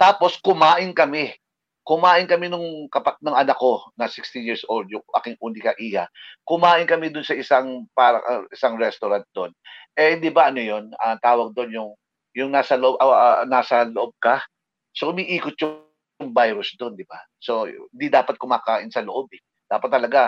Tapos, 0.00 0.40
kumain 0.40 0.92
kami. 0.96 1.36
Kumain 1.84 2.24
kami 2.28 2.48
nung 2.48 2.88
kapak 2.92 3.18
ng 3.24 3.34
anak 3.36 3.56
ko 3.60 3.82
na 3.98 4.06
16 4.08 4.44
years 4.46 4.62
old, 4.68 4.86
yung 4.92 5.02
aking 5.20 5.36
unika 5.42 5.74
iya. 5.80 6.06
Kumain 6.46 6.86
kami 6.88 7.10
dun 7.12 7.24
sa 7.26 7.34
isang 7.36 7.88
para 7.96 8.20
ah, 8.24 8.44
isang 8.54 8.76
restaurant 8.80 9.24
doon. 9.34 9.50
Eh 9.98 10.16
di 10.20 10.30
ba 10.30 10.52
ano 10.52 10.60
'yon? 10.62 10.92
Ang 10.96 11.18
tawag 11.24 11.50
doon 11.56 11.70
yung 11.74 11.90
yung 12.36 12.50
nasa 12.54 12.76
loob 12.78 13.00
ah, 13.02 13.42
ah, 13.42 13.44
nasa 13.48 13.88
loob 13.88 14.12
ka. 14.22 14.44
So 14.94 15.10
umiikot 15.10 15.56
yung 15.60 16.30
virus 16.36 16.76
doon, 16.78 16.94
di 16.94 17.04
ba? 17.08 17.18
So 17.42 17.66
di 17.90 18.06
dapat 18.12 18.36
kumakain 18.38 18.92
sa 18.92 19.02
loob 19.02 19.32
eh. 19.34 19.42
Dapat 19.66 19.90
talaga 19.90 20.20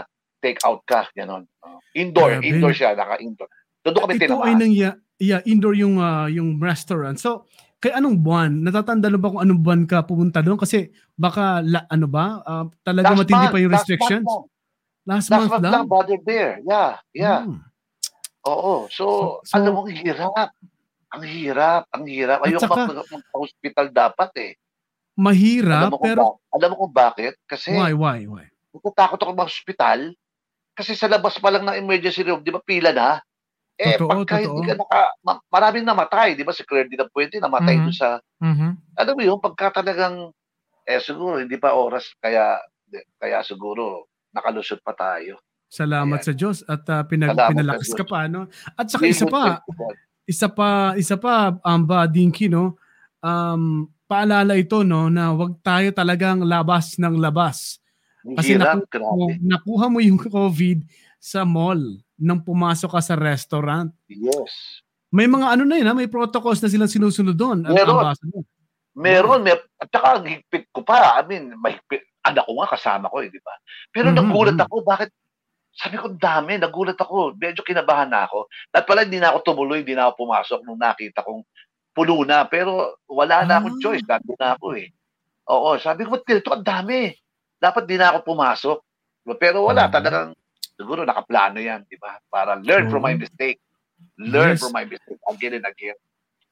take 0.42 0.58
out 0.66 0.82
ka, 0.84 1.06
ganon. 1.14 1.46
Oh. 1.62 1.78
Indoor, 1.94 2.42
Grabe. 2.42 2.50
indoor 2.50 2.74
siya, 2.74 2.98
naka-indoor. 2.98 3.46
Doon 3.86 3.94
kami 3.94 4.12
ito 4.18 4.22
ay 4.22 4.26
tinamaan. 4.26 4.58
nang 4.58 4.74
yeah, 4.74 4.94
yeah, 5.22 5.40
indoor 5.46 5.74
yung 5.78 6.02
ah, 6.02 6.26
yung 6.26 6.58
restaurant 6.58 7.18
so 7.18 7.46
kay 7.82 7.90
anong 7.90 8.14
buwan 8.22 8.62
natatanda 8.62 9.10
mo 9.10 9.18
ba 9.18 9.30
kung 9.34 9.42
anong 9.42 9.58
buwan 9.58 9.82
ka 9.90 10.06
pumunta 10.06 10.38
doon 10.38 10.54
kasi 10.54 10.94
baka 11.18 11.58
la, 11.66 11.82
ano 11.90 12.06
ba 12.06 12.38
ah, 12.46 12.66
talaga 12.86 13.10
Last 13.10 13.26
matindi 13.26 13.42
month, 13.42 13.54
pa 13.54 13.58
yung 13.58 13.72
last 13.74 13.78
restrictions 13.82 14.26
month 14.26 14.46
lang. 14.46 15.10
last, 15.10 15.26
Last 15.26 15.30
month, 15.34 15.50
month 15.50 15.62
lang, 15.66 15.72
lang, 15.74 15.86
brother 15.90 16.18
bear. 16.22 16.50
Yeah, 16.62 16.90
yeah. 17.10 17.40
Hmm. 17.42 17.58
Oo. 18.46 18.86
So, 18.86 19.04
So- 19.42 19.50
so- 19.50 19.54
alam 19.58 19.70
mo, 19.74 19.82
ang 19.86 19.94
hirap. 19.94 20.50
Ang 21.12 21.24
hirap, 21.28 21.82
ang 21.90 22.04
hirap. 22.06 22.38
Ayoko 22.46 22.70
mag-hospital 22.70 23.86
dapat 23.90 24.30
eh. 24.38 24.52
mahirap 25.12 25.92
Alam 25.92 25.92
mo, 25.92 26.00
pero 26.00 26.22
ba- 26.24 26.38
alam 26.56 26.68
mo 26.72 26.76
kung 26.86 26.94
bakit? 26.94 27.36
Kasi 27.44 27.74
why 27.76 27.92
why 27.92 28.24
why 28.24 28.46
natatakot 28.72 29.20
ako 29.20 29.30
mag-hospital. 29.36 29.98
Kasi 30.72 30.96
sa 30.96 31.08
labas 31.08 31.36
pa 31.36 31.52
lang 31.52 31.68
ng 31.68 31.76
emergency 31.84 32.24
room, 32.24 32.40
di 32.40 32.48
ba 32.48 32.60
pila 32.64 32.96
na? 32.96 33.20
Eh, 33.76 33.96
Totoo, 34.00 34.24
pagka 34.24 34.40
totoo. 34.40 34.56
hindi 34.56 34.62
ka 34.68 34.74
naka, 34.80 35.00
ma- 35.24 35.44
maraming 35.52 35.84
namatay, 35.84 36.32
di 36.32 36.44
ba? 36.44 36.52
Si 36.52 36.64
Claire 36.64 36.88
Di 36.88 36.96
Puente 37.12 37.36
namatay 37.36 37.76
Mhm. 37.76 37.84
doon 37.84 37.96
sa, 37.96 38.08
Mhm. 38.40 38.70
alam 38.96 39.14
mo 39.16 39.22
yun, 39.24 39.38
pagka 39.40 39.82
talagang, 39.84 40.32
eh 40.88 41.00
siguro, 41.00 41.40
hindi 41.40 41.56
pa 41.60 41.76
oras, 41.76 42.12
kaya, 42.20 42.56
kaya 43.20 43.44
siguro, 43.44 44.08
nakalusot 44.32 44.80
pa 44.80 44.96
tayo. 44.96 45.40
Salamat 45.72 46.20
Ayan. 46.20 46.26
sa 46.28 46.32
Diyos 46.36 46.58
at 46.68 46.84
ah, 46.92 47.00
pinag 47.08 47.32
Salamat 47.32 47.48
pinalakas 47.48 47.88
ka 47.96 48.04
pa 48.04 48.28
no 48.28 48.44
at 48.76 48.92
saka 48.92 49.08
isa 49.08 49.24
pa 49.24 49.56
isa 50.28 50.46
pa 50.52 50.92
isa 51.00 51.16
pa 51.16 51.56
amba 51.64 52.04
Dinky 52.04 52.44
no 52.52 52.76
um 53.24 53.88
paalala 54.04 54.52
ito 54.60 54.84
no 54.84 55.08
na 55.08 55.32
wag 55.32 55.56
tayo 55.64 55.88
talagang 55.96 56.44
labas 56.44 57.00
ng 57.00 57.16
labas 57.16 57.80
Kasi 58.22 58.54
hirap, 58.54 58.78
naku- 58.78 58.88
grabe. 58.88 59.18
Kung 59.18 59.34
nakuha 59.42 59.86
mo 59.88 59.98
yung 59.98 60.18
COVID 60.18 60.78
sa 61.18 61.42
mall 61.42 61.80
nang 62.14 62.38
pumasok 62.38 62.90
ka 62.90 63.02
sa 63.02 63.14
restaurant 63.14 63.90
Yes. 64.06 64.82
may 65.10 65.26
mga 65.26 65.46
ano 65.48 65.62
na 65.66 65.74
yun 65.76 65.86
ha? 65.86 65.94
may 65.94 66.06
protocols 66.06 66.62
na 66.62 66.70
silang 66.70 66.90
sinusunod 66.90 67.34
doon 67.34 67.66
Meron. 67.66 68.14
Meron, 68.92 69.40
may, 69.40 69.56
at 69.56 69.88
saka 69.88 70.20
higpit 70.20 70.68
ko 70.68 70.84
pa. 70.84 71.16
I 71.16 71.24
mean, 71.24 71.56
mahigpit. 71.56 72.04
Anak 72.22 72.44
ko 72.44 72.60
nga 72.60 72.76
kasama 72.76 73.08
ko 73.08 73.24
eh, 73.24 73.32
di 73.32 73.40
ba? 73.40 73.56
Pero 73.88 74.12
Mhm, 74.12 74.16
nagulat 74.20 74.54
mhm. 74.54 74.64
ako, 74.68 74.76
bakit? 74.84 75.10
Sabi 75.72 75.96
ko, 75.96 76.12
"Ang 76.12 76.20
dami. 76.20 76.60
Nagulat 76.60 77.00
ako. 77.00 77.32
Medyo 77.34 77.64
kinabahan 77.64 78.12
na 78.12 78.28
ako. 78.28 78.44
At 78.70 78.84
pala, 78.84 79.08
hindi 79.08 79.16
na 79.16 79.32
ako 79.32 79.38
tumuloy, 79.42 79.80
hindi 79.80 79.96
na 79.96 80.12
ako 80.12 80.28
pumasok 80.28 80.60
nung 80.62 80.76
nakita 80.76 81.24
kong 81.24 81.40
puno 81.96 82.20
na. 82.22 82.44
Pero 82.44 83.00
wala 83.08 83.48
na 83.48 83.64
akong 83.64 83.80
Ah. 83.80 83.82
choice. 83.82 84.04
Sabi 84.04 84.36
na 84.36 84.54
ako 84.54 84.66
eh. 84.76 84.92
Oo, 85.48 85.80
sabi 85.80 86.04
ko, 86.04 86.12
ba't 86.12 86.24
ganito? 86.28 86.52
Ang 86.52 86.62
dami. 86.68 87.00
Dapat 87.62 87.86
di 87.86 87.94
na 87.94 88.10
ako 88.10 88.18
pumasok. 88.26 88.78
Pero 89.38 89.62
wala, 89.62 89.86
Mhm. 89.86 89.92
talagang, 89.94 90.28
siguro 90.74 91.06
nakaplano 91.06 91.62
yan, 91.62 91.86
di 91.86 91.94
ba? 91.94 92.18
Para 92.26 92.58
learn 92.58 92.90
from 92.90 93.06
my 93.06 93.14
mistake. 93.14 93.62
Learn 94.18 94.58
Yes. 94.58 94.60
from 94.60 94.74
my 94.74 94.82
mistake 94.82 95.22
again 95.30 95.54
and 95.56 95.66
again. 95.66 95.94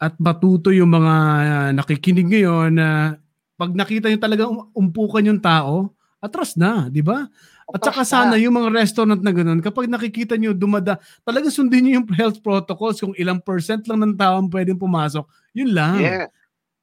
at 0.01 0.17
matuto 0.17 0.73
yung 0.73 0.89
mga 0.89 1.15
ah, 1.45 1.71
nakikinig 1.77 2.25
ngayon 2.25 2.73
na 2.73 3.21
pag 3.53 3.77
nakita 3.77 4.09
nyo 4.09 4.17
talagang 4.17 4.49
um- 4.49 4.73
umpukan 4.73 5.21
yung 5.21 5.37
tao, 5.37 5.93
atras 6.17 6.57
na, 6.57 6.89
di 6.89 7.05
ba? 7.05 7.29
At 7.69 7.85
saka 7.85 8.01
sana 8.03 8.41
yung 8.41 8.57
mga 8.57 8.73
restaurant 8.81 9.21
na 9.21 9.29
ganun, 9.29 9.61
kapag 9.61 9.93
nakikita 9.93 10.41
nyo 10.41 10.57
dumada, 10.57 10.97
talaga 11.21 11.53
sundin 11.53 11.85
nyo 11.85 11.93
yung 12.01 12.09
health 12.17 12.41
protocols 12.41 12.97
kung 12.97 13.13
ilang 13.13 13.45
percent 13.45 13.85
lang 13.85 14.01
ng 14.01 14.17
tao 14.17 14.41
ang 14.41 14.49
pwedeng 14.49 14.81
pumasok. 14.81 15.29
Yun 15.53 15.69
lang. 15.77 16.01
Yeah. 16.01 16.27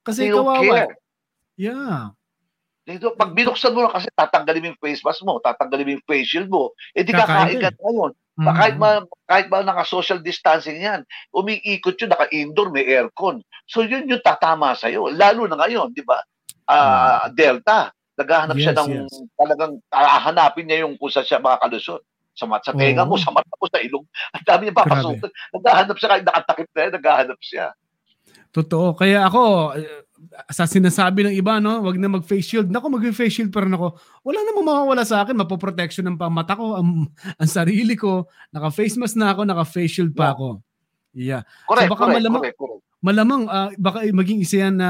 Kasi 0.06 0.30
They 0.30 0.38
kawawa. 0.38 0.86
Yeah. 1.58 2.14
Dito, 2.88 3.12
pag 3.20 3.36
binuksan 3.36 3.76
mo 3.76 3.84
na 3.84 3.92
kasi 3.92 4.08
tatanggalin 4.16 4.64
mo 4.64 4.68
yung 4.72 4.80
face 4.80 5.04
mask 5.04 5.20
mo, 5.28 5.44
tatanggalin 5.44 5.84
mo 5.84 5.92
yung 6.00 6.08
face 6.08 6.24
shield 6.32 6.48
mo, 6.48 6.72
eh 6.96 7.04
di 7.04 7.12
Kakain 7.12 7.60
ka 7.60 7.68
ka 7.68 7.84
ngayon. 7.84 8.12
Mhm. 8.40 8.48
Kahit 8.48 8.76
ba 8.80 8.90
kahit 9.28 9.48
ba 9.52 9.60
naka-social 9.60 10.24
distancing 10.24 10.80
'yan, 10.80 11.04
umiikot 11.36 12.00
'yun, 12.00 12.16
naka-indoor, 12.16 12.72
may 12.72 12.88
aircon. 12.88 13.44
So 13.68 13.84
'yun 13.84 14.08
yung 14.08 14.24
tatama 14.24 14.72
sa 14.72 14.88
iyo, 14.88 15.12
lalo 15.12 15.44
na 15.52 15.60
ngayon, 15.60 15.92
'di 15.92 16.08
ba? 16.08 16.24
Ah, 16.64 17.28
Delta, 17.36 17.92
naghahanap 18.16 18.56
siya 18.56 18.72
Yes, 18.72 18.80
ng 18.80 18.92
yes. 19.04 19.16
talagang 19.36 19.74
hahanapin 19.92 20.64
niya 20.72 20.88
yung 20.88 20.96
kung 20.96 21.12
saan 21.12 21.28
siya 21.28 21.44
makakalusot. 21.44 22.00
Sa 22.40 22.46
mat 22.48 22.64
sa 22.64 22.72
tenga 22.72 23.04
mo, 23.04 23.18
Oo. 23.18 23.20
sa 23.20 23.34
mata 23.36 23.50
mo, 23.58 23.68
sa 23.68 23.82
ilong. 23.84 24.06
Ang 24.32 24.46
dami 24.48 24.62
niya 24.70 24.80
papasukin. 24.80 25.32
Naghahanap 25.58 25.96
siya 26.00 26.10
kahit 26.14 26.24
nakatakip 26.24 26.68
na 26.72 26.80
yan, 26.88 26.94
naghahanap 26.96 27.40
siya. 27.44 27.66
Totoo. 28.52 28.96
Kaya 28.98 29.28
ako, 29.28 29.74
eh, 29.78 30.08
sa 30.50 30.66
sinasabi 30.66 31.30
ng 31.30 31.36
iba, 31.38 31.62
no, 31.62 31.86
wag 31.86 31.98
na 31.98 32.10
mag-face 32.10 32.46
shield. 32.56 32.70
Nako, 32.74 32.90
mag-face 32.90 33.42
shield 33.42 33.54
pa 33.54 33.64
rin 33.64 33.74
ako. 33.74 33.98
Wala 34.26 34.40
namang 34.44 34.66
mawawala 34.66 35.04
sa 35.06 35.24
akin. 35.24 35.38
Mapoprotection 35.38 36.06
ng 36.10 36.18
pamata 36.18 36.58
ko, 36.58 36.78
ang, 36.78 37.06
ang 37.42 37.50
sarili 37.50 37.94
ko. 37.94 38.26
Naka-face 38.52 38.98
mask 38.98 39.18
na 39.18 39.34
ako, 39.34 39.46
naka-face 39.46 40.02
shield 40.02 40.14
pa 40.18 40.34
ako. 40.34 40.62
Yeah. 41.18 41.46
Correct, 41.66 41.90
baka 41.90 42.04
correct, 42.06 42.18
malamang- 42.22 42.44
correct, 42.46 42.60
correct. 42.60 42.86
Malamang, 42.98 43.46
ah, 43.46 43.70
baka 43.78 44.10
maging 44.10 44.42
isa 44.42 44.68
yan 44.68 44.82
na 44.82 44.90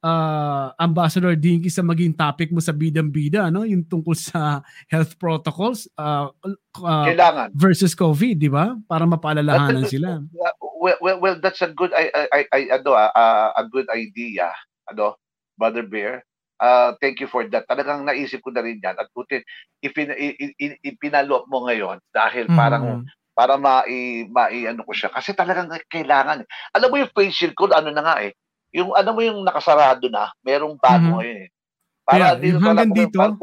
ah, 0.00 0.72
Ambassador 0.80 1.36
Dinky 1.36 1.68
sa 1.68 1.84
maging 1.84 2.16
topic 2.16 2.48
mo 2.48 2.60
sa 2.64 2.72
Bidang-Bida, 2.72 3.52
no? 3.52 3.68
Yung 3.68 3.84
tungkol 3.84 4.16
sa 4.16 4.64
health 4.88 5.12
protocols 5.20 5.84
ah, 6.00 6.32
Kailangan. 6.72 7.52
versus 7.52 7.92
COVID, 7.92 8.32
di 8.40 8.48
ba? 8.48 8.80
Para 8.88 9.04
mapaalalahanan 9.04 9.84
sila. 9.84 10.24
Yeah, 10.78 10.94
well, 10.94 10.98
well, 11.02 11.18
well, 11.20 11.36
that's 11.40 11.62
a 11.62 11.68
good 11.74 11.90
I, 11.94 12.10
I, 12.14 12.24
I, 12.32 12.40
I- 12.54 12.70
ano 12.78 12.94
ah, 12.94 13.50
a 13.56 13.64
good 13.66 13.86
idea. 13.90 14.50
Ano, 14.86 15.18
Brother 15.58 15.82
Bear. 15.82 16.22
Uh, 16.58 16.94
thank 16.98 17.20
you 17.22 17.26
for 17.30 17.46
that. 17.46 17.66
Talagang 17.70 18.02
naisip 18.02 18.42
ko 18.42 18.50
na 18.50 18.62
rin 18.62 18.82
yan. 18.82 18.98
At 18.98 19.06
buti, 19.14 19.42
ipin, 19.78 20.10
i- 20.10 20.34
i- 20.34 20.56
i- 20.58 20.80
ipinalo 20.84 21.46
mo 21.46 21.66
ngayon 21.66 22.02
dahil 22.10 22.50
parang 22.50 22.84
Mhm. 22.84 23.04
para 23.38 23.54
mai, 23.54 24.26
mai 24.26 24.66
ano 24.66 24.82
ko 24.82 24.90
siya. 24.90 25.10
Kasi 25.14 25.34
talagang 25.34 25.70
kailangan. 25.86 26.42
Alam 26.74 26.88
mo 26.90 26.96
yung 26.98 27.14
face 27.14 27.34
shield 27.34 27.54
ko, 27.54 27.70
ano 27.70 27.94
na 27.94 28.02
nga 28.02 28.16
eh. 28.26 28.34
Yung, 28.74 28.90
alam 28.90 29.14
mo 29.14 29.22
yung 29.22 29.46
nakasarado 29.46 30.10
na, 30.10 30.34
merong 30.42 30.74
bago 30.82 31.06
Mhm. 31.06 31.14
ngayon 31.22 31.38
eh. 31.46 31.50
Yeah, 32.10 32.34
andito 32.34 32.58
yung 32.58 32.66
hanggang 32.66 32.90
dito? 32.90 33.18
parang- 33.18 33.38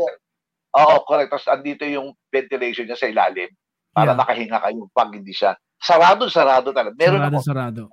Oo, 0.75 0.95
correct. 1.07 1.31
Tapos 1.31 1.47
andito 1.47 1.88
yung 1.88 2.11
ventilation 2.27 2.83
niya 2.83 2.99
sa 2.99 3.07
ilalim 3.07 3.47
para 3.95 4.11
Yeah. 4.11 4.19
makahinga 4.19 4.59
kayo 4.59 4.91
pag 4.91 5.15
hindi 5.15 5.31
siya. 5.31 5.55
Sarado, 5.86 6.25
sarado 6.33 6.73
talaga. 6.73 6.97
Meron 6.97 7.21
sarado, 7.21 7.38
ako, 7.38 7.45
sarado. 7.45 7.83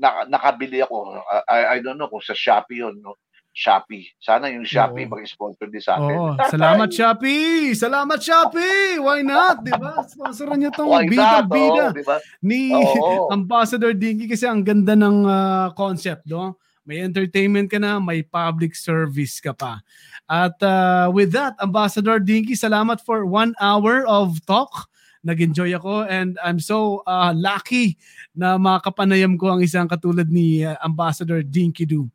na, 0.00 0.24
nakabili 0.24 0.80
ako. 0.80 1.20
Uh, 1.20 1.44
I, 1.44 1.76
I 1.76 1.78
don't 1.84 2.00
know 2.00 2.08
kung 2.08 2.24
sa 2.24 2.32
Shopee 2.32 2.80
yun. 2.80 2.96
No? 3.04 3.20
Shopee. 3.52 4.08
Sana 4.16 4.48
yung 4.48 4.64
Shopee 4.64 5.04
Oo. 5.04 5.12
mag-sponsor 5.12 5.68
din 5.68 5.84
sa 5.84 6.00
atin. 6.00 6.16
Oo, 6.16 6.32
salamat 6.48 6.88
Shopee! 6.88 7.76
Salamat 7.76 8.16
Shopee! 8.16 8.96
Why 8.96 9.20
not? 9.20 9.60
Di 9.60 9.76
ba? 9.76 10.00
Sponsoran 10.08 10.56
niyo 10.56 10.72
tong 10.72 10.88
Why 10.88 11.04
Bida 11.04 11.44
not? 11.44 11.52
Bida 11.52 11.84
Oo, 11.84 11.92
di 11.92 12.04
ba? 12.04 12.16
ni 12.40 12.72
Oo. 12.72 13.28
Ambassador 13.36 13.92
Dinky 13.92 14.24
kasi 14.24 14.48
ang 14.48 14.64
ganda 14.64 14.96
ng 14.96 15.28
ah, 15.28 15.68
concept, 15.76 16.24
no? 16.24 16.56
May 16.82 17.04
entertainment 17.04 17.68
ka 17.70 17.78
na, 17.78 18.00
may 18.00 18.24
public 18.24 18.72
service 18.72 19.38
ka 19.38 19.52
pa. 19.52 19.84
At 20.24 20.56
ah, 20.64 21.12
with 21.12 21.36
that, 21.36 21.52
Ambassador 21.60 22.16
Dinky, 22.16 22.56
salamat 22.56 23.04
for 23.04 23.28
one 23.28 23.52
hour 23.60 24.08
of 24.08 24.40
talk. 24.48 24.88
Nag-enjoy 25.22 25.70
ako 25.78 26.02
and 26.10 26.34
I'm 26.42 26.58
so 26.58 27.06
ah, 27.06 27.30
lucky 27.30 27.94
na 28.34 28.58
makapanayam 28.58 29.38
ko 29.38 29.54
ang 29.54 29.62
isang 29.62 29.86
katulad 29.86 30.26
ni 30.26 30.66
ah, 30.66 30.74
Ambassador 30.82 31.46
Dinky 31.46 31.86
Do. 31.86 32.10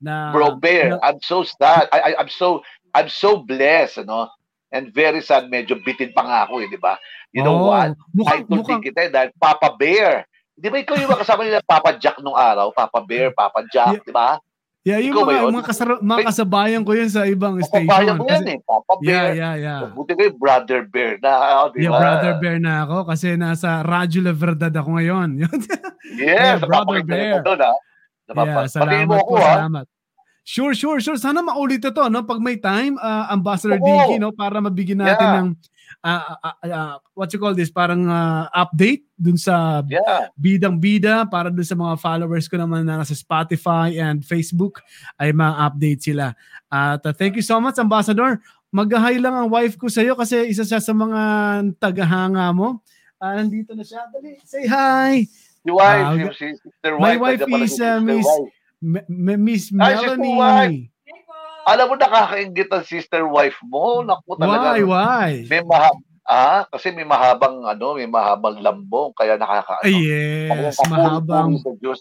Na, 0.00 0.32
Bro 0.32 0.60
Bear, 0.60 0.96
na- 0.96 1.04
I'm 1.04 1.20
so 1.20 1.44
sad. 1.44 1.88
I, 1.92 2.12
I, 2.12 2.24
I'm 2.24 2.28
so 2.32 2.60
I'm 2.92 3.08
so 3.08 3.40
blessed, 3.40 4.04
ano? 4.04 4.28
And 4.70 4.92
very 4.92 5.20
sad, 5.24 5.50
medyo 5.50 5.80
bitin 5.82 6.14
pa 6.14 6.22
nga 6.22 6.38
ako 6.46 6.62
eh, 6.62 6.68
di 6.70 6.78
ba? 6.78 6.94
You 7.34 7.42
know 7.42 7.64
Oo, 7.64 7.68
what? 7.70 7.94
Mukhang, 8.12 8.44
Idol 8.44 8.50
mukhang, 8.60 8.80
din 8.82 8.86
kita 8.92 9.00
eh, 9.06 9.10
dahil 9.10 9.30
Papa 9.34 9.72
Bear. 9.74 10.26
Di 10.54 10.68
ba 10.68 10.76
ikaw 10.78 10.94
yung 11.00 11.16
kasama 11.16 11.42
nila 11.46 11.64
Papa 11.64 11.96
Jack 11.96 12.20
nung 12.20 12.36
araw? 12.36 12.70
Papa 12.76 13.00
Bear, 13.00 13.32
Papa 13.32 13.64
Jack, 13.72 14.04
di 14.04 14.12
ba? 14.12 14.36
Yeah, 14.80 14.96
yung 14.96 15.12
Ikaw 15.12 15.24
mga, 15.26 15.36
yun? 15.36 15.52
mga, 15.52 15.66
kasara- 15.66 16.00
mga 16.00 16.20
kasabayan 16.24 16.82
ko 16.88 16.96
yun 16.96 17.06
sa 17.06 17.28
ibang 17.28 17.60
station. 17.60 18.16
mo 18.16 18.24
yan 18.24 18.40
Kasi, 18.40 18.48
eh, 18.50 18.58
Papa 18.64 18.92
yeah, 18.96 19.04
Bear. 19.04 19.32
yeah, 19.34 19.54
yeah. 19.54 19.80
Buti 19.92 20.12
kayo, 20.16 20.32
Brother 20.32 20.80
Bear 20.82 21.20
na, 21.20 21.32
oh, 21.60 21.68
di 21.68 21.84
Yeah, 21.84 21.92
ba? 21.92 22.00
Brother 22.00 22.34
Bear 22.40 22.56
na 22.56 22.74
ako 22.82 22.96
kasi 23.04 23.36
nasa 23.36 23.84
Radyo 23.84 24.24
La 24.24 24.32
Verdad 24.32 24.72
ako 24.72 24.96
ngayon. 24.96 25.28
Yes, 25.36 25.52
Yeah, 26.10 26.56
Brother 26.58 27.04
Bear. 27.04 27.38
ko 27.38 27.52
doon, 27.52 27.60
ha? 27.60 27.70
yeah, 27.70 27.76
Napapa- 28.26 28.64
Patingin 28.64 28.72
salamat 28.72 29.04
mo 29.06 29.14
ako, 29.14 29.28
po, 29.28 29.36
ha? 29.36 29.52
salamat. 29.54 29.84
Sure, 30.42 30.72
sure, 30.72 30.98
sure. 30.98 31.14
Sana 31.14 31.38
maulit 31.40 31.78
ito, 31.78 32.02
no? 32.02 32.24
Pag 32.24 32.40
may 32.40 32.56
time, 32.56 32.96
uh, 32.96 33.28
Ambassador 33.28 33.76
Oo. 33.76 33.84
Dinky, 33.84 34.16
no? 34.16 34.32
Para 34.32 34.58
mabigyan 34.58 35.04
natin 35.04 35.12
Yeah. 35.22 35.36
ng, 35.36 35.48
uh, 36.00 36.34
uh, 36.40 36.56
uh, 36.64 36.94
what 37.12 37.28
you 37.32 37.38
call 37.38 37.52
this, 37.52 37.68
parang 37.68 38.08
uh, 38.08 38.48
update 38.52 39.04
dun 39.14 39.36
sa 39.36 39.84
Yeah. 39.84 40.28
bidang-bida 40.34 41.28
para 41.28 41.48
dun 41.48 41.64
sa 41.64 41.76
mga 41.76 42.00
followers 42.00 42.48
ko 42.48 42.56
naman 42.56 42.84
na 42.84 43.00
nasa 43.00 43.12
Spotify 43.12 43.96
and 44.00 44.20
Facebook 44.20 44.80
ay 45.16 45.32
ma-update 45.32 46.00
sila. 46.00 46.32
At 46.68 47.04
uh, 47.04 47.12
thank 47.12 47.36
you 47.36 47.44
so 47.44 47.60
much, 47.60 47.76
Ambassador. 47.76 48.40
Mag-hi 48.70 49.18
lang 49.18 49.34
ang 49.34 49.48
wife 49.50 49.74
ko 49.74 49.90
sa'yo 49.90 50.14
kasi 50.14 50.46
isa 50.46 50.62
siya 50.62 50.78
sa 50.78 50.94
mga 50.94 51.20
tagahanga 51.76 52.48
mo. 52.54 52.80
Ah, 53.18 53.36
nandito 53.36 53.74
na 53.74 53.82
siya. 53.82 54.06
Dali, 54.08 54.38
say 54.46 54.64
hi. 54.64 55.26
Si 55.60 55.68
wife, 55.68 56.06
Ah, 56.06 56.16
yung 56.16 56.32
si 56.32 56.56
Sister 56.56 56.96
my 56.96 57.20
Wife. 57.20 57.44
wife 57.44 57.66
is, 57.66 57.76
uh, 57.76 58.00
Miss- 58.00 58.24
Wife. 58.24 58.52
M- 58.80 59.04
Miss 59.44 59.68
Ay, 59.76 59.92
wife. 59.92 60.16
Melanie. 60.16 60.89
Alam 61.68 61.92
mo, 61.92 61.94
nakakaingit 61.96 62.68
ang 62.72 62.84
sister 62.84 63.24
wife 63.28 63.58
mo. 63.66 64.00
Naku, 64.04 64.36
talaga. 64.40 64.76
Why, 64.76 64.82
why? 64.84 65.30
May 65.48 65.62
mahab 65.64 65.96
ah, 66.30 66.62
kasi 66.70 66.94
may 66.94 67.02
mahabang 67.02 67.66
ano, 67.66 67.98
may 67.98 68.06
mahabang 68.06 68.62
lambong 68.62 69.10
kaya 69.18 69.34
nakaka 69.34 69.82
Ay, 69.82 69.98
ano, 69.98 70.06
yes, 70.06 70.78
kapuri-puri 70.78 70.94
mahabang 70.94 71.50
sa 71.58 71.72
Diyos. 71.74 71.98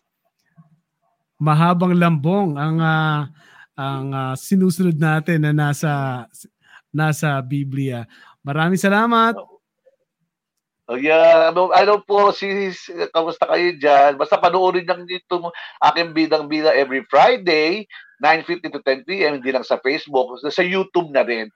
mahabang 1.42 1.94
lambong 1.98 2.54
ang 2.62 2.78
ah, 2.78 3.34
ang 3.74 4.08
ah, 4.14 4.36
sinusunod 4.38 4.94
natin 4.94 5.50
na 5.50 5.52
nasa 5.52 6.26
nasa 6.94 7.42
Biblia. 7.42 8.06
Maraming 8.46 8.78
salamat. 8.78 9.34
Oh, 10.90 10.98
yeah, 10.98 11.54
ano, 11.54 11.70
ano 11.70 12.02
po, 12.02 12.34
sis, 12.34 12.90
kamusta 13.14 13.46
kayo 13.46 13.78
dyan? 13.78 14.18
Basta 14.18 14.42
panoorin 14.42 14.90
lang 14.90 15.06
dito 15.06 15.54
aking 15.86 16.18
bidang-bida 16.18 16.74
every 16.74 17.06
Friday, 17.06 17.86
9.50 18.24 18.74
to 18.76 18.82
10 18.84 19.08
p.m. 19.08 19.40
Hindi 19.40 19.52
lang 19.52 19.64
sa 19.64 19.80
Facebook, 19.80 20.40
sa 20.44 20.64
YouTube 20.64 21.12
na 21.16 21.24
rin. 21.24 21.48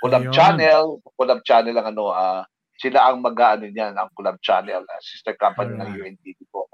Kulab 0.00 0.28
Ayun. 0.28 0.34
Channel, 0.34 0.84
Kulab 1.16 1.40
Channel 1.44 1.76
ang 1.76 1.88
ano, 1.92 2.12
ah, 2.12 2.44
sila 2.80 3.12
ang 3.12 3.20
mag-ano 3.20 3.68
niyan, 3.68 3.96
ang 3.96 4.08
Kulab 4.16 4.40
Channel, 4.40 4.84
ah, 4.84 5.00
sister 5.04 5.36
company 5.36 5.76
ng 5.76 5.84
Alright. 5.84 6.16
UNTV 6.16 6.38
po. 6.48 6.64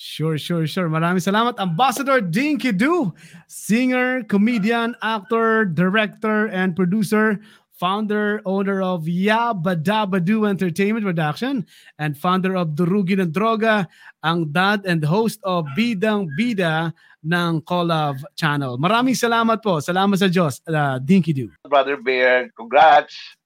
Sure, 0.00 0.40
sure, 0.40 0.64
sure. 0.64 0.88
Maraming 0.88 1.20
salamat. 1.20 1.60
Ambassador 1.60 2.24
Dinky 2.24 2.72
Do, 2.72 3.12
singer, 3.52 4.24
comedian, 4.24 4.96
actor, 5.04 5.68
director, 5.68 6.48
and 6.48 6.72
producer, 6.72 7.36
founder, 7.80 8.44
owner 8.44 8.84
of 8.84 9.08
Yabadabadu 9.08 10.44
Entertainment 10.44 11.08
Production, 11.08 11.64
and 11.96 12.12
founder 12.12 12.52
of 12.54 12.76
Durugin 12.76 13.24
and 13.24 13.32
Droga, 13.32 13.88
ang 14.20 14.52
dad 14.52 14.84
and 14.84 15.00
host 15.00 15.40
of 15.48 15.64
Bidang 15.72 16.28
Bida 16.36 16.92
ng 17.24 17.64
Collab 17.64 18.20
Channel. 18.36 18.76
Maraming 18.76 19.16
salamat 19.16 19.64
po. 19.64 19.80
Salamat 19.80 20.20
sa 20.20 20.28
Diyos, 20.28 20.60
uh, 20.68 21.00
Dinky 21.00 21.32
Do. 21.32 21.48
Brother 21.64 21.96
Bear, 21.96 22.52
congrats! 22.52 23.39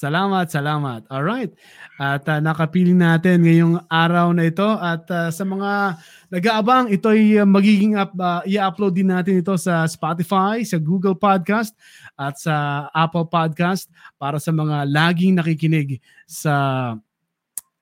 Salamat, 0.00 0.48
salamat. 0.48 1.04
All 1.12 1.20
right. 1.20 1.52
At 2.00 2.24
uh, 2.24 2.40
nakapiling 2.40 3.04
natin 3.04 3.44
ngayong 3.44 3.84
araw 3.92 4.32
na 4.32 4.48
ito 4.48 4.64
at 4.64 5.04
uh, 5.12 5.28
sa 5.28 5.44
mga 5.44 6.00
nag-aabang, 6.32 6.88
ito 6.88 7.12
ay 7.12 7.36
uh, 7.36 7.44
magiging 7.44 8.00
up, 8.00 8.16
uh, 8.16 8.40
i-upload 8.48 8.96
din 8.96 9.12
natin 9.12 9.44
ito 9.44 9.52
sa 9.60 9.84
Spotify, 9.84 10.64
sa 10.64 10.80
Google 10.80 11.12
Podcast 11.12 11.76
at 12.16 12.40
sa 12.40 12.88
Apple 12.96 13.28
Podcast 13.28 13.92
para 14.16 14.40
sa 14.40 14.56
mga 14.56 14.88
laging 14.88 15.36
nakikinig 15.36 16.00
sa 16.24 16.96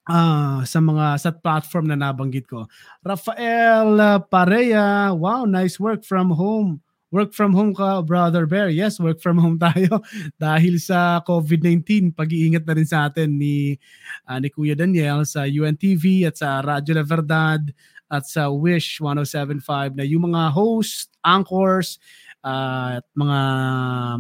ah 0.09 0.65
sa 0.65 0.81
mga 0.81 1.21
sa 1.21 1.31
platform 1.31 1.87
na 1.87 2.01
nabanggit 2.01 2.51
ko. 2.51 2.67
Rafael 3.07 3.95
uh, 3.95 4.19
Parea, 4.27 5.15
wow, 5.15 5.47
nice 5.47 5.79
work 5.79 6.03
from 6.03 6.35
home. 6.35 6.83
Work 7.09 7.33
from 7.33 7.57
home 7.57 7.73
ka, 7.73 8.05
Brother 8.05 8.45
Bear. 8.45 8.69
Yes, 8.69 9.01
work 9.01 9.25
from 9.25 9.41
home 9.41 9.57
tayo 9.65 10.05
dahil 10.37 10.77
sa 10.77 11.25
COVID-19. 11.25 12.13
Pag-iingat 12.13 12.69
na 12.69 12.77
rin 12.77 12.85
sa 12.85 13.09
atin 13.09 13.33
ni, 13.33 13.81
ah, 14.29 14.37
ni 14.37 14.53
Kuya 14.53 14.77
Daniel 14.77 15.25
sa 15.25 15.49
UNTV 15.49 16.29
at 16.29 16.37
sa 16.37 16.61
Radyo 16.61 17.01
La 17.01 17.05
Verdad 17.09 17.73
at 18.13 18.29
sa 18.29 18.53
Wish 18.53 19.01
1075 19.01 19.97
na 19.97 20.05
yung 20.05 20.29
mga 20.29 20.53
host, 20.53 21.17
anchors, 21.25 21.97
ah, 22.45 23.01
at 23.01 23.07
mga 23.17 23.41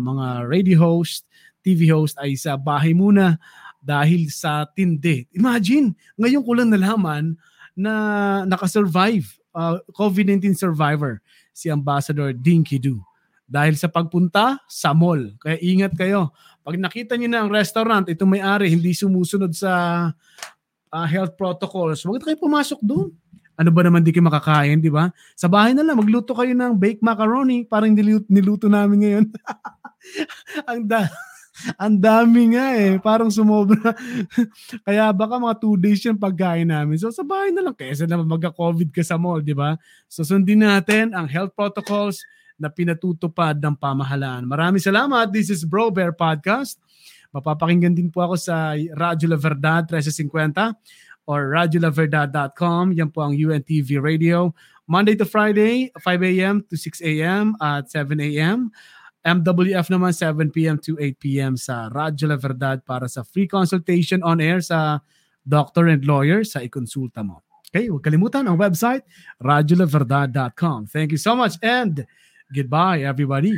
mga 0.00 0.26
radio 0.48 0.76
host, 0.80 1.28
TV 1.60 1.92
host 1.92 2.16
ay 2.16 2.40
sa 2.40 2.56
bahay 2.56 2.96
muna 2.96 3.36
dahil 3.84 4.32
sa 4.32 4.64
tindi. 4.64 5.28
Imagine, 5.36 5.92
ngayon 6.16 6.40
ko 6.40 6.52
lang 6.56 6.72
nalaman 6.72 7.36
na 7.76 7.92
nakasurvive, 8.48 9.38
uh, 9.52 9.76
COVID-19 9.92 10.56
survivor, 10.56 11.20
si 11.58 11.66
Ambassador 11.66 12.30
Dinky 12.30 12.78
Du. 12.78 13.02
Dahil 13.42 13.74
sa 13.74 13.90
pagpunta 13.90 14.62
sa 14.70 14.94
mall. 14.94 15.34
Kaya 15.42 15.58
ingat 15.58 15.98
kayo. 15.98 16.30
Pag 16.62 16.78
nakita 16.78 17.18
niyo 17.18 17.26
na 17.26 17.42
ang 17.42 17.50
restaurant, 17.50 18.06
itong 18.06 18.38
may-ari, 18.38 18.70
hindi 18.70 18.94
sumusunod 18.94 19.50
sa 19.56 19.72
uh, 20.94 21.06
health 21.08 21.34
protocols, 21.34 22.06
huwag 22.06 22.22
kayo 22.22 22.38
pumasok 22.38 22.78
doon. 22.84 23.10
Ano 23.58 23.74
ba 23.74 23.82
naman 23.82 24.06
di 24.06 24.14
kayo 24.14 24.22
makakain, 24.22 24.78
di 24.78 24.86
ba? 24.86 25.10
Sa 25.34 25.50
bahay 25.50 25.74
na 25.74 25.82
lang, 25.82 25.98
magluto 25.98 26.30
kayo 26.30 26.54
ng 26.54 26.78
baked 26.78 27.02
macaroni, 27.02 27.66
parang 27.66 27.90
niluto, 27.90 28.28
niluto 28.30 28.70
namin 28.70 28.98
ngayon. 29.02 29.24
ang 30.70 30.86
da 30.86 31.10
ang 31.82 31.98
dami 31.98 32.54
nga 32.54 32.74
eh. 32.76 32.96
Parang 33.02 33.30
sumobra. 33.32 33.94
Kaya 34.86 35.10
baka 35.10 35.38
mga 35.38 35.56
two 35.58 35.76
days 35.78 36.02
yung 36.06 36.18
pagkain 36.18 36.68
namin. 36.68 36.98
So 36.98 37.10
sa 37.10 37.26
bahay 37.26 37.50
na 37.50 37.64
lang. 37.64 37.76
Kesa 37.76 38.06
naman 38.06 38.30
magka-COVID 38.30 38.94
ka 38.94 39.02
sa 39.02 39.18
mall, 39.18 39.42
di 39.42 39.54
ba? 39.54 39.74
So 40.06 40.22
sundin 40.22 40.62
natin 40.62 41.14
ang 41.14 41.26
health 41.26 41.54
protocols 41.54 42.22
na 42.58 42.66
pinatutupad 42.66 43.58
ng 43.62 43.74
pamahalaan. 43.78 44.46
Maraming 44.46 44.82
salamat. 44.82 45.30
This 45.30 45.48
is 45.48 45.62
Bro 45.62 45.94
Bear 45.94 46.10
Podcast. 46.10 46.82
Mapapakinggan 47.30 47.94
din 47.94 48.10
po 48.10 48.24
ako 48.24 48.34
sa 48.40 48.74
Radyo 48.74 49.30
La 49.30 49.38
Verdad 49.38 49.86
1350 49.86 50.74
or 51.28 51.52
radiolaverdad.com. 51.52 52.96
Yan 52.96 53.12
po 53.12 53.20
ang 53.20 53.36
UNTV 53.36 54.00
Radio. 54.00 54.56
Monday 54.88 55.12
to 55.12 55.28
Friday, 55.28 55.92
5 56.00 56.24
a.m. 56.24 56.64
to 56.64 56.74
6 56.74 57.04
a.m. 57.04 57.52
at 57.60 57.92
7 57.92 58.16
a.m. 58.16 58.72
MWF 59.28 59.92
naman 59.92 60.16
7 60.16 60.48
p.m. 60.48 60.80
to 60.80 60.96
8 60.96 61.20
p.m. 61.20 61.52
sa 61.60 61.92
Radyo 61.92 62.32
La 62.32 62.38
Verdad 62.40 62.80
para 62.80 63.04
sa 63.04 63.20
free 63.20 63.44
consultation 63.44 64.24
on 64.24 64.40
air 64.40 64.64
sa 64.64 65.04
doctor 65.44 65.88
and 65.92 66.08
lawyer 66.08 66.44
sa 66.44 66.64
ikonsulta 66.64 67.20
mo. 67.20 67.44
Okay, 67.68 67.92
huwag 67.92 68.00
kalimutan 68.00 68.48
ang 68.48 68.56
website 68.56 69.04
radyolaverdad.com. 69.44 70.88
Thank 70.88 71.12
you 71.12 71.20
so 71.20 71.36
much 71.36 71.60
and 71.60 72.08
goodbye 72.48 73.04
everybody. 73.04 73.52